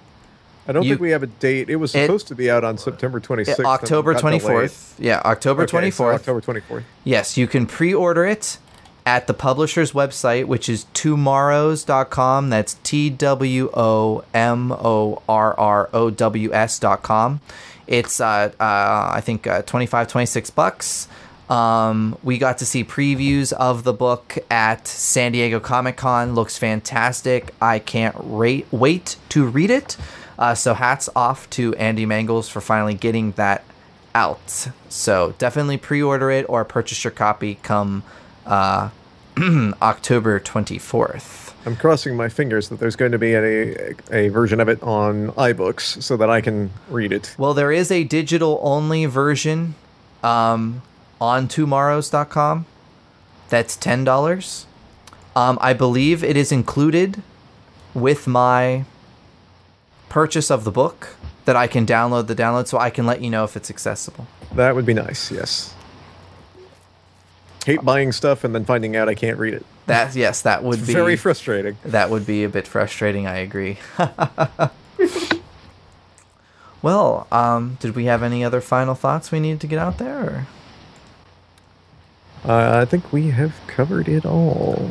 I 0.68 0.72
don't 0.74 0.84
You- 0.84 0.90
think 0.92 1.02
we 1.02 1.12
have 1.12 1.24
a 1.24 1.28
date. 1.28 1.70
It 1.70 1.76
was 1.78 1.94
It- 1.96 2.06
supposed 2.06 2.28
to 2.30 2.36
be 2.36 2.50
out 2.50 2.64
on 2.64 2.78
September 2.80 3.20
26th. 3.20 3.60
and 3.60 3.68
October 3.68 4.14
got 4.14 4.22
delayed. 4.22 4.42
24th. 4.42 4.94
Yeah, 5.00 5.22
October 5.26 5.64
Okay, 5.64 5.70
so 5.72 5.78
24th. 5.78 6.16
October 6.16 6.42
24th. 6.42 6.84
Yes, 7.04 7.38
you 7.38 7.48
can 7.48 7.66
pre 7.68 7.94
order 7.94 8.26
it 8.26 8.58
at 9.06 9.28
the 9.28 9.34
publisher's 9.34 9.92
website, 9.94 10.46
which 10.46 10.70
is 10.70 10.86
twomorrows.com. 10.94 12.50
That's 12.50 12.76
T 12.84 13.10
W 13.10 13.70
O 13.74 14.24
M 14.34 14.72
O 14.72 15.22
R 15.28 15.60
R 15.60 15.90
O 15.94 16.10
W 16.10 16.54
S.com. 16.54 17.42
It's, 17.88 18.22
uh, 18.22 18.52
uh, 18.60 19.12
I 19.14 19.22
think, 19.22 19.48
uh, 19.48 19.64
25, 19.64 20.08
26 20.08 20.50
bucks. 20.52 21.08
Um, 21.50 22.18
we 22.24 22.38
got 22.38 22.60
to 22.60 22.66
see 22.66 22.86
previews 22.86 23.52
of 23.52 23.84
the 23.84 23.92
book 23.92 24.38
at 24.50 24.88
San 24.88 25.34
Diego 25.34 25.60
Comic 25.60 25.98
Con. 25.98 26.34
Looks 26.34 26.58
fantastic. 26.58 27.54
I 27.62 27.80
can't 27.80 28.16
rate, 28.18 28.68
wait 28.72 29.18
to 29.30 29.46
read 29.46 29.70
it. 29.70 29.98
Uh, 30.40 30.56
so 30.56 30.74
hats 30.74 31.10
off 31.14 31.50
to 31.52 31.76
Andy 31.76 32.06
Mangels 32.06 32.50
for 32.50 32.62
finally 32.62 32.94
getting 32.94 33.34
that 33.34 33.66
out. 34.16 34.70
So 34.88 35.36
definitely 35.38 35.78
pre-order 35.78 36.32
it 36.32 36.46
or 36.48 36.64
purchase 36.64 37.04
your 37.04 37.12
copy 37.12 37.56
come 37.56 38.04
uh, 38.46 38.90
October 39.82 40.40
24th. 40.40 41.54
I'm 41.66 41.76
crossing 41.76 42.16
my 42.16 42.28
fingers 42.28 42.70
that 42.70 42.80
there's 42.80 42.96
going 42.96 43.12
to 43.12 43.20
be 43.20 43.34
a, 43.34 43.94
a 44.12 44.30
version 44.30 44.60
of 44.60 44.68
it 44.68 44.82
on 44.82 45.32
iBooks 45.34 46.02
so 46.02 46.18
that 46.18 46.30
I 46.30 46.42
can 46.42 46.72
read 46.90 47.12
it. 47.12 47.36
Well, 47.38 47.54
there 47.54 47.72
is 47.72 47.92
a 47.92 48.04
digital 48.04 48.60
only 48.64 49.06
version 49.06 49.76
um, 50.24 50.82
on 51.20 51.48
twomorrows.com. 51.48 52.66
That's 53.50 53.78
$10. 53.78 54.66
Um, 55.36 55.58
I 55.62 55.74
believe 55.74 56.24
it 56.24 56.36
is 56.36 56.52
included 56.52 57.22
with 57.94 58.28
my 58.28 58.86
purchase 60.10 60.50
of 60.50 60.64
the 60.64 60.72
book 60.72 61.16
that 61.46 61.56
I 61.56 61.68
can 61.68 61.86
download 61.86 62.28
the 62.28 62.36
download 62.36 62.68
so 62.68 62.78
I 62.78 62.90
can 62.90 63.06
let 63.06 63.22
you 63.22 63.30
know 63.30 63.44
if 63.44 63.56
it's 63.56 63.70
accessible. 63.70 64.28
That 64.56 64.76
would 64.76 64.86
be 64.86 64.94
nice, 64.94 65.32
yes. 65.32 65.74
Hate 67.66 67.84
buying 67.84 68.12
stuff 68.12 68.44
and 68.44 68.56
then 68.56 68.66
finding 68.66 68.96
out 68.96 69.08
I 69.08 69.16
can't 69.16 69.38
read 69.38 69.54
it. 69.54 69.66
That 69.86 70.16
yes, 70.16 70.42
that 70.42 70.64
would 70.64 70.86
be 70.86 70.94
Very 70.94 71.16
frustrating. 71.16 71.78
That 71.84 72.10
would 72.10 72.26
be 72.26 72.44
a 72.44 72.50
bit 72.50 72.68
frustrating, 72.68 73.28
I 73.28 73.38
agree. 73.38 73.78
well, 76.82 77.28
um, 77.32 77.78
did 77.80 77.96
we 77.96 78.06
have 78.06 78.24
any 78.24 78.44
other 78.44 78.62
final 78.62 78.96
thoughts 78.96 79.32
we 79.32 79.40
needed 79.40 79.62
to 79.62 79.68
get 79.68 79.80
out 79.80 79.98
there? 79.98 80.48
Or? 82.46 82.52
Uh, 82.52 82.82
I 82.82 82.86
think 82.86 83.12
we 83.14 83.30
have 83.30 83.56
covered 83.68 84.08
it 84.10 84.26
all. 84.26 84.90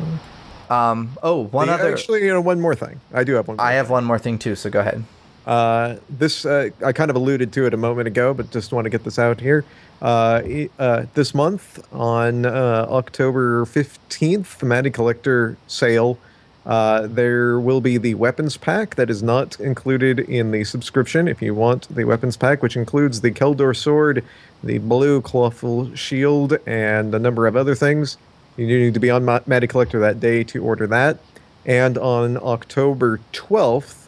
Um, 0.69 1.17
oh, 1.21 1.43
one 1.47 1.67
The- 1.67 1.73
other. 1.73 1.91
Actually, 1.91 2.21
you 2.23 2.29
know, 2.29 2.39
one 2.39 2.61
more 2.61 2.75
thing. 2.75 3.01
I 3.13 3.25
do 3.25 3.33
have 3.33 3.47
one. 3.47 3.57
More 3.57 3.65
I 3.65 3.73
have 3.73 3.87
thing. 3.87 3.93
one 3.93 4.05
more 4.05 4.19
thing 4.19 4.39
too, 4.39 4.55
so 4.55 4.69
go 4.69 4.79
ahead. 4.79 5.03
Uh, 5.45 5.95
this 6.09 6.45
uh, 6.45 6.69
I 6.85 6.91
kind 6.91 7.09
of 7.09 7.15
alluded 7.15 7.51
to 7.53 7.65
it 7.65 7.73
a 7.73 7.77
moment 7.77 8.07
ago, 8.07 8.33
but 8.33 8.51
just 8.51 8.71
want 8.71 8.85
to 8.85 8.89
get 8.89 9.03
this 9.03 9.17
out 9.17 9.39
here. 9.39 9.65
Uh, 10.01 10.41
uh, 10.79 11.05
this 11.13 11.33
month 11.33 11.79
on 11.93 12.45
uh, 12.45 12.85
October 12.89 13.65
fifteenth, 13.65 14.59
the 14.59 14.65
Matty 14.65 14.91
Collector 14.91 15.57
sale. 15.67 16.17
Uh, 16.63 17.07
there 17.07 17.59
will 17.59 17.81
be 17.81 17.97
the 17.97 18.13
weapons 18.13 18.55
pack 18.55 18.93
that 18.93 19.09
is 19.09 19.23
not 19.23 19.59
included 19.59 20.19
in 20.19 20.51
the 20.51 20.63
subscription. 20.63 21.27
If 21.27 21.41
you 21.41 21.55
want 21.55 21.87
the 21.93 22.03
weapons 22.03 22.37
pack, 22.37 22.61
which 22.61 22.77
includes 22.77 23.21
the 23.21 23.31
Keldor 23.31 23.75
sword, 23.75 24.23
the 24.63 24.77
blue 24.77 25.21
clawful 25.21 25.95
shield, 25.95 26.53
and 26.67 27.15
a 27.15 27.19
number 27.19 27.47
of 27.47 27.55
other 27.55 27.73
things, 27.73 28.17
you 28.57 28.67
need 28.67 28.93
to 28.93 28.99
be 28.99 29.09
on 29.09 29.25
Ma- 29.25 29.39
Matty 29.47 29.65
Collector 29.65 29.99
that 30.01 30.19
day 30.19 30.43
to 30.43 30.63
order 30.63 30.85
that. 30.85 31.17
And 31.65 31.97
on 31.97 32.37
October 32.37 33.19
twelfth, 33.31 34.00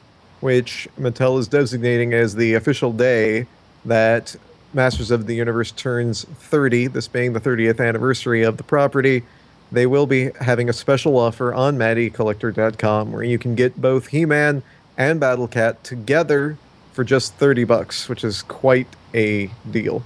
which 0.43 0.89
Mattel 0.99 1.39
is 1.39 1.47
designating 1.47 2.13
as 2.13 2.35
the 2.35 2.53
official 2.53 2.91
day 2.91 3.47
that 3.85 4.35
Masters 4.73 5.09
of 5.09 5.25
the 5.25 5.33
Universe 5.35 5.71
turns 5.71 6.25
30, 6.25 6.87
this 6.87 7.07
being 7.07 7.31
the 7.31 7.39
30th 7.39 7.79
anniversary 7.79 8.43
of 8.43 8.57
the 8.57 8.63
property, 8.63 9.23
they 9.71 9.85
will 9.85 10.05
be 10.05 10.31
having 10.41 10.67
a 10.67 10.73
special 10.73 11.17
offer 11.17 11.53
on 11.53 11.77
MattyCollector.com 11.77 13.13
where 13.13 13.23
you 13.23 13.39
can 13.39 13.55
get 13.55 13.81
both 13.81 14.07
He-Man 14.07 14.63
and 14.97 15.18
Battle 15.18 15.47
Cat 15.47 15.81
together 15.81 16.57
for 16.91 17.05
just 17.05 17.34
30 17.35 17.63
bucks, 17.63 18.09
which 18.09 18.26
is 18.26 18.41
quite 18.41 18.88
a 19.15 19.49
deal. 19.72 20.03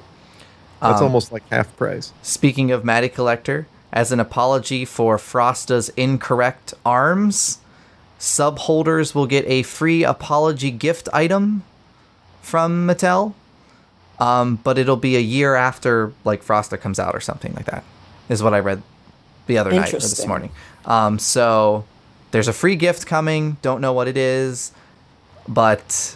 That's 0.82 1.00
Um, 1.00 1.06
almost 1.08 1.32
like 1.32 1.50
half 1.50 1.76
price. 1.76 2.14
Speaking 2.22 2.72
of 2.72 2.86
Matty 2.86 3.10
Collector, 3.10 3.66
as 3.92 4.12
an 4.12 4.20
apology 4.20 4.86
for 4.86 5.18
Frosta's 5.18 5.90
incorrect 5.98 6.76
arms, 6.86 7.58
subholders 8.20 9.14
will 9.14 9.28
get 9.28 9.46
a 9.48 9.64
free 9.64 10.04
apology 10.04 10.72
gift 10.72 11.08
item 11.14 11.64
from 12.42 12.88
Mattel. 12.88 13.34
Um, 14.20 14.56
but 14.64 14.78
it'll 14.80 14.96
be 14.98 15.16
a 15.16 15.20
year 15.22 15.54
after 15.56 16.12
like 16.24 16.44
Frosta 16.44 16.80
comes 16.80 17.00
out 17.00 17.14
or 17.14 17.20
something 17.20 17.54
like 17.54 17.66
that. 17.66 17.84
Is 18.30 18.42
what 18.42 18.54
I 18.54 18.60
read 18.60 18.82
the 19.46 19.58
other 19.60 19.72
night 19.72 19.94
or 19.94 20.00
this 20.00 20.26
morning. 20.26 20.52
Um, 20.86 21.20
so 21.20 21.86
there's 22.32 22.48
a 22.48 22.54
free 22.54 22.76
gift 22.76 23.06
coming. 23.06 23.58
Don't 23.62 23.80
know 23.80 23.94
what 23.94 24.08
it 24.08 24.18
is, 24.18 24.72
but 25.48 26.16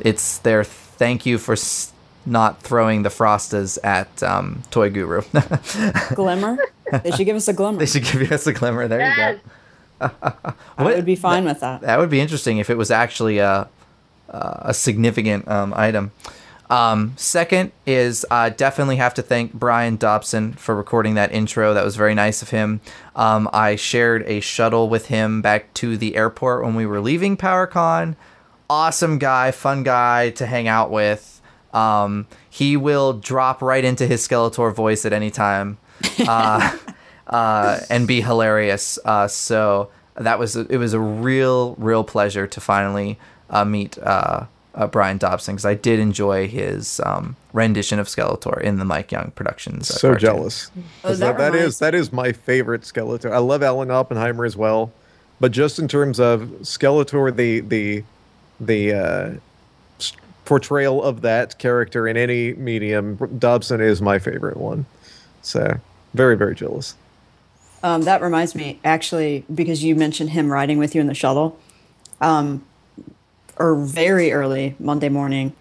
it's 0.00 0.38
their 0.38 0.62
thank 0.64 1.26
you 1.26 1.38
for 1.38 1.52
s- 1.54 1.92
not 2.24 2.62
throwing 2.62 3.02
the 3.02 3.08
Frostas 3.08 3.78
at 3.84 4.22
um, 4.22 4.62
Toy 4.70 4.88
Guru. 4.90 5.22
Glimmer. 6.14 6.56
They 7.02 7.10
should 7.10 7.26
give 7.26 7.36
us 7.36 7.48
a 7.48 7.52
glimmer. 7.52 7.78
they 7.80 7.86
should 7.86 8.04
give 8.04 8.30
us 8.30 8.46
a 8.46 8.52
glimmer. 8.52 8.86
There 8.86 9.08
you 9.10 9.16
go. 9.16 9.40
I 10.00 10.54
would 10.78 11.04
be 11.04 11.16
fine 11.16 11.44
with 11.44 11.60
that. 11.60 11.80
That 11.80 11.98
would 11.98 12.10
be 12.10 12.20
interesting 12.20 12.58
if 12.58 12.70
it 12.70 12.76
was 12.76 12.90
actually 12.90 13.38
a 13.38 13.68
a 14.28 14.74
significant 14.74 15.48
um, 15.48 15.72
item. 15.74 16.12
Um, 16.68 17.14
second 17.16 17.70
is 17.86 18.26
uh, 18.30 18.48
definitely 18.50 18.96
have 18.96 19.14
to 19.14 19.22
thank 19.22 19.52
Brian 19.52 19.96
Dobson 19.96 20.54
for 20.54 20.74
recording 20.74 21.14
that 21.14 21.32
intro. 21.32 21.72
That 21.72 21.84
was 21.84 21.94
very 21.94 22.14
nice 22.14 22.42
of 22.42 22.50
him. 22.50 22.80
Um, 23.14 23.48
I 23.52 23.76
shared 23.76 24.24
a 24.26 24.40
shuttle 24.40 24.88
with 24.88 25.06
him 25.06 25.42
back 25.42 25.72
to 25.74 25.96
the 25.96 26.16
airport 26.16 26.64
when 26.64 26.74
we 26.74 26.84
were 26.84 27.00
leaving 27.00 27.36
PowerCon. 27.36 28.16
Awesome 28.68 29.18
guy, 29.18 29.52
fun 29.52 29.84
guy 29.84 30.30
to 30.30 30.46
hang 30.46 30.66
out 30.66 30.90
with. 30.90 31.40
Um, 31.72 32.26
he 32.50 32.76
will 32.76 33.12
drop 33.12 33.62
right 33.62 33.84
into 33.84 34.06
his 34.06 34.26
Skeletor 34.26 34.74
voice 34.74 35.04
at 35.04 35.12
any 35.12 35.30
time. 35.30 35.78
Uh, 36.26 36.76
uh, 37.26 37.80
and 37.90 38.06
be 38.06 38.20
hilarious. 38.20 38.98
Uh, 39.04 39.28
so 39.28 39.90
that 40.14 40.38
was 40.38 40.56
it 40.56 40.76
was 40.78 40.92
a 40.94 41.00
real 41.00 41.74
real 41.76 42.04
pleasure 42.04 42.46
to 42.46 42.60
finally 42.60 43.18
uh, 43.50 43.64
meet 43.64 43.98
uh, 43.98 44.44
uh, 44.74 44.86
Brian 44.86 45.18
Dobson 45.18 45.54
because 45.54 45.64
I 45.66 45.74
did 45.74 45.98
enjoy 46.00 46.48
his 46.48 47.00
um, 47.04 47.36
rendition 47.52 47.98
of 47.98 48.06
Skeletor 48.08 48.60
in 48.60 48.78
the 48.78 48.84
Mike 48.84 49.10
Young 49.12 49.30
Productions. 49.34 49.90
uh, 49.90 49.94
so 49.94 50.08
cartoon. 50.10 50.20
jealous. 50.20 50.70
Oh, 50.76 50.82
'Cause 51.08 51.18
that 51.18 51.26
that, 51.32 51.38
that 51.38 51.52
reminds- 51.52 51.74
is 51.74 51.78
that 51.80 51.94
is 51.94 52.12
my 52.12 52.32
favorite 52.32 52.82
Skeletor. 52.82 53.32
I 53.32 53.38
love 53.38 53.62
Alan 53.62 53.90
Oppenheimer 53.90 54.44
as 54.44 54.56
well, 54.56 54.92
but 55.40 55.52
just 55.52 55.78
in 55.78 55.88
terms 55.88 56.18
of 56.20 56.40
Skeletor, 56.62 57.34
the 57.34 57.60
the 57.60 58.04
the 58.60 58.92
uh, 58.94 59.30
portrayal 60.44 61.02
of 61.02 61.22
that 61.22 61.58
character 61.58 62.06
in 62.06 62.16
any 62.16 62.52
medium, 62.54 63.16
Dobson 63.38 63.80
is 63.80 64.00
my 64.00 64.18
favorite 64.18 64.56
one. 64.56 64.86
So 65.42 65.78
very 66.14 66.36
very 66.36 66.54
jealous. 66.54 66.94
Um, 67.82 68.02
that 68.02 68.22
reminds 68.22 68.54
me, 68.54 68.80
actually, 68.84 69.44
because 69.52 69.84
you 69.84 69.94
mentioned 69.94 70.30
him 70.30 70.50
riding 70.50 70.78
with 70.78 70.94
you 70.94 71.00
in 71.00 71.06
the 71.06 71.14
shuttle, 71.14 71.58
um, 72.20 72.64
or 73.56 73.74
very 73.76 74.32
early 74.32 74.74
Monday 74.78 75.08
morning, 75.08 75.54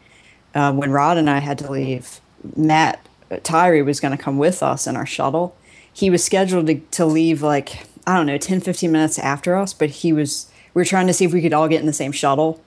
uh, 0.53 0.71
when 0.73 0.91
Rod 0.91 1.17
and 1.17 1.29
I 1.29 1.39
had 1.39 1.57
to 1.59 1.71
leave, 1.71 2.19
Matt 2.55 3.05
uh, 3.29 3.37
Tyree 3.43 3.81
was 3.81 3.99
going 3.99 4.15
to 4.15 4.21
come 4.21 4.37
with 4.37 4.63
us 4.63 4.87
in 4.87 4.95
our 4.95 5.05
shuttle. 5.05 5.55
He 5.91 6.09
was 6.09 6.23
scheduled 6.23 6.67
to, 6.67 6.79
to 6.79 7.05
leave 7.05 7.41
like, 7.41 7.87
I 8.07 8.15
don't 8.15 8.25
know, 8.25 8.37
10, 8.37 8.61
15 8.61 8.91
minutes 8.91 9.19
after 9.19 9.55
us, 9.55 9.73
but 9.73 9.89
he 9.89 10.13
was, 10.13 10.49
we 10.73 10.81
were 10.81 10.85
trying 10.85 11.07
to 11.07 11.13
see 11.13 11.25
if 11.25 11.33
we 11.33 11.41
could 11.41 11.53
all 11.53 11.67
get 11.67 11.79
in 11.79 11.85
the 11.85 11.93
same 11.93 12.11
shuttle. 12.11 12.61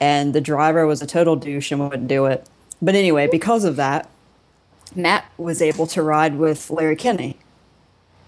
And 0.00 0.34
the 0.34 0.40
driver 0.40 0.86
was 0.86 1.00
a 1.00 1.06
total 1.06 1.36
douche 1.36 1.70
and 1.70 1.80
wouldn't 1.80 2.08
do 2.08 2.26
it. 2.26 2.48
But 2.80 2.96
anyway, 2.96 3.28
because 3.30 3.64
of 3.64 3.76
that, 3.76 4.10
Matt 4.94 5.24
was 5.38 5.62
able 5.62 5.86
to 5.88 6.02
ride 6.02 6.36
with 6.36 6.70
Larry 6.70 6.96
Kenney, 6.96 7.38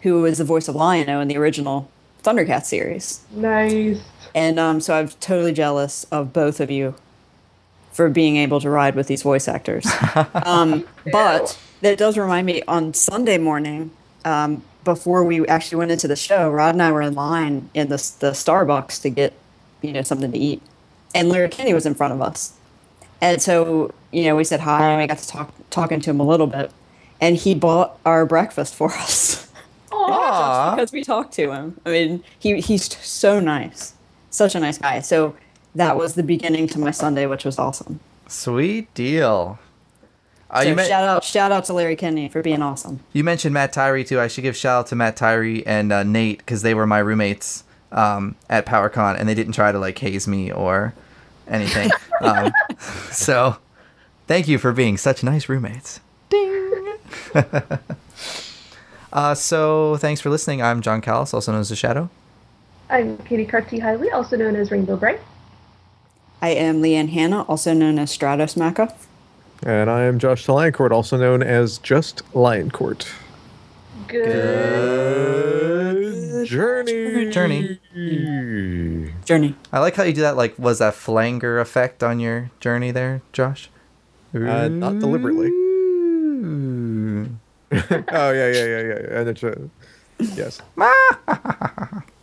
who 0.05 0.21
was 0.21 0.39
the 0.39 0.45
voice 0.45 0.69
of 0.69 0.77
Lion-O 0.77 1.19
in 1.19 1.29
the 1.29 1.37
original 1.37 1.91
Thundercat 2.23 2.65
series. 2.65 3.25
Nice. 3.33 4.01
And 4.35 4.61
um, 4.61 4.81
so 4.81 4.95
I'm 4.95 5.09
totally 5.09 5.53
jealous 5.53 6.05
of 6.05 6.33
both 6.33 6.61
of 6.61 6.71
you 6.71 6.95
for 7.91 8.11
being 8.11 8.37
able 8.37 8.61
to 8.61 8.69
ride 8.69 8.95
with 8.95 9.07
these 9.07 9.23
voice 9.23 9.49
actors. 9.49 9.87
um, 10.35 10.87
but 11.11 11.59
that 11.81 11.97
does 11.97 12.19
remind 12.19 12.47
me 12.47 12.63
on 12.69 12.93
Sunday 12.93 13.39
morning, 13.39 13.93
um, 14.27 14.63
before 14.85 15.25
we 15.25 15.47
actually 15.47 15.79
went 15.79 15.91
into 15.91 16.07
the 16.07 16.17
show, 16.17 16.51
Rod 16.51 16.75
and 16.75 16.83
I 16.83 16.93
were 16.93 17.01
in 17.01 17.15
line 17.15 17.71
in 17.73 17.89
the, 17.89 17.97
the 18.21 18.33
Starbucks 18.33 19.01
to 19.03 19.09
get, 19.09 19.33
you 19.81 19.93
know, 19.93 20.03
something 20.03 20.31
to 20.31 20.39
eat. 20.39 20.61
And 21.15 21.31
Larry 21.31 21.49
Kenney 21.49 21.73
was 21.73 21.87
in 21.87 21.95
front 21.95 22.13
of 22.13 22.21
us. 22.21 22.53
And 23.23 23.41
so, 23.41 23.95
you 24.13 24.25
know, 24.25 24.37
we 24.37 24.45
said 24.45 24.61
hi 24.61 24.91
and 24.91 25.01
we 25.01 25.07
got 25.07 25.19
to 25.19 25.29
talk 25.29 25.55
talking 25.71 26.01
to 26.03 26.11
him 26.11 26.21
a 26.21 26.27
little 26.27 26.47
bit. 26.47 26.71
And 27.23 27.37
he 27.37 27.55
bought 27.55 27.99
our 28.05 28.27
breakfast 28.27 28.75
for 28.75 28.93
us. 28.99 29.51
Aw. 30.13 30.75
because 30.77 30.93
we 30.93 31.03
talked 31.05 31.33
to 31.35 31.51
him. 31.53 31.81
I 31.87 31.91
mean, 31.91 32.25
he 32.39 32.61
he's 32.61 32.85
so 33.05 33.41
nice, 33.41 33.95
such 34.31 34.55
a 34.55 34.61
nice 34.61 34.79
guy. 34.79 35.01
So 35.01 35.35
that 35.75 35.97
was 35.97 36.15
the 36.15 36.23
beginning 36.23 36.67
to 36.69 36.79
my 36.79 36.91
Sunday, 36.91 37.27
which 37.27 37.45
was 37.45 37.59
awesome. 37.59 38.01
Sweet 38.29 38.93
deal. 38.95 39.59
Uh, 40.51 40.63
So 40.63 40.69
you, 40.69 40.75
men- 40.77 40.89
shout 40.89 41.05
out, 41.05 41.25
shout 41.25 41.51
out 41.53 41.65
to 41.65 41.73
Larry 41.73 41.97
Kenney 41.97 42.29
for 42.29 42.43
being 42.43 42.63
awesome. 42.63 43.01
you 43.13 43.25
mentioned 43.25 43.53
Matt 43.55 43.73
Tyree 43.73 44.05
too. 44.05 44.21
I 44.21 44.29
should 44.29 44.43
give 44.43 44.57
shout 44.57 44.81
out 44.81 44.87
to 44.89 44.95
Matt 44.97 45.17
Tyree 45.17 45.67
and 45.67 45.93
uh, 45.93 46.03
Nate 46.05 46.39
because 46.39 46.63
they 46.63 46.75
were 46.75 46.87
my 46.87 46.99
roommates 47.01 47.65
um, 47.93 48.37
at 48.49 48.65
PowerCon 48.67 49.19
and 49.19 49.29
they 49.29 49.35
didn't 49.35 49.53
try 49.55 49.73
to 49.73 49.79
like 49.79 49.99
haze 49.99 50.29
me 50.29 50.53
or 50.53 50.95
anything. 51.49 51.91
um, 52.21 52.53
so 53.11 53.57
thank 54.29 54.47
you 54.49 54.59
for 54.59 54.73
being 54.73 54.97
such 54.97 55.23
nice 55.25 55.49
roommates. 55.49 56.01
Ding. 56.31 56.95
uh, 59.15 59.35
so 59.35 59.97
thanks 59.97 60.21
for 60.21 60.29
listening. 60.29 60.61
I'm 60.61 60.83
Jon 60.83 61.01
Kallis, 61.01 61.33
also 61.33 61.53
known 61.53 61.63
as 61.63 61.71
the 61.71 61.77
Shadow. 61.77 62.11
I'm 62.91 63.17
Katy 63.19 63.47
Karatti 63.47 63.81
Haile, 63.81 64.11
also 64.13 64.37
known 64.37 64.57
as 64.57 64.71
Rainbow 64.71 64.97
Brite. 64.97 65.21
I 66.43 66.51
am 66.51 66.83
Leanne 66.83 67.09
Hannah, 67.09 67.43
also 67.43 67.73
known 67.73 67.99
as 67.99 68.17
Stratos 68.17 68.57
Macca. 68.57 68.95
And 69.63 69.89
I 69.89 70.03
am 70.03 70.19
Josh 70.19 70.47
Lioncourt, 70.47 70.91
also 70.91 71.17
known 71.17 71.43
as 71.43 71.79
just 71.79 72.23
Lioncourt. 72.33 73.11
Good. 74.09 75.25
Journey. 76.47 77.31
Journey. 77.31 77.79
Journey. 79.25 79.55
I 79.73 79.79
like 79.79 79.97
how 79.97 80.03
you 80.03 80.13
do 80.13 80.21
that. 80.21 80.37
Like, 80.37 80.59
was 80.59 80.81
that 80.81 80.93
flanger 80.95 81.59
effect 81.59 82.03
on 82.03 82.21
your 82.21 82.51
journey 82.61 82.91
there, 82.91 83.23
Josh? 83.33 83.71
Uh, 84.35 84.69
not 84.69 84.99
deliberately. 84.99 85.64
oh 88.13 88.31
yeah, 88.31 88.51
yeah, 88.51 88.65
yeah, 88.65 88.83
yeah. 88.83 89.19
And 89.19 89.29
it's 89.29 89.43
a, 89.43 89.71
yes. 90.35 90.61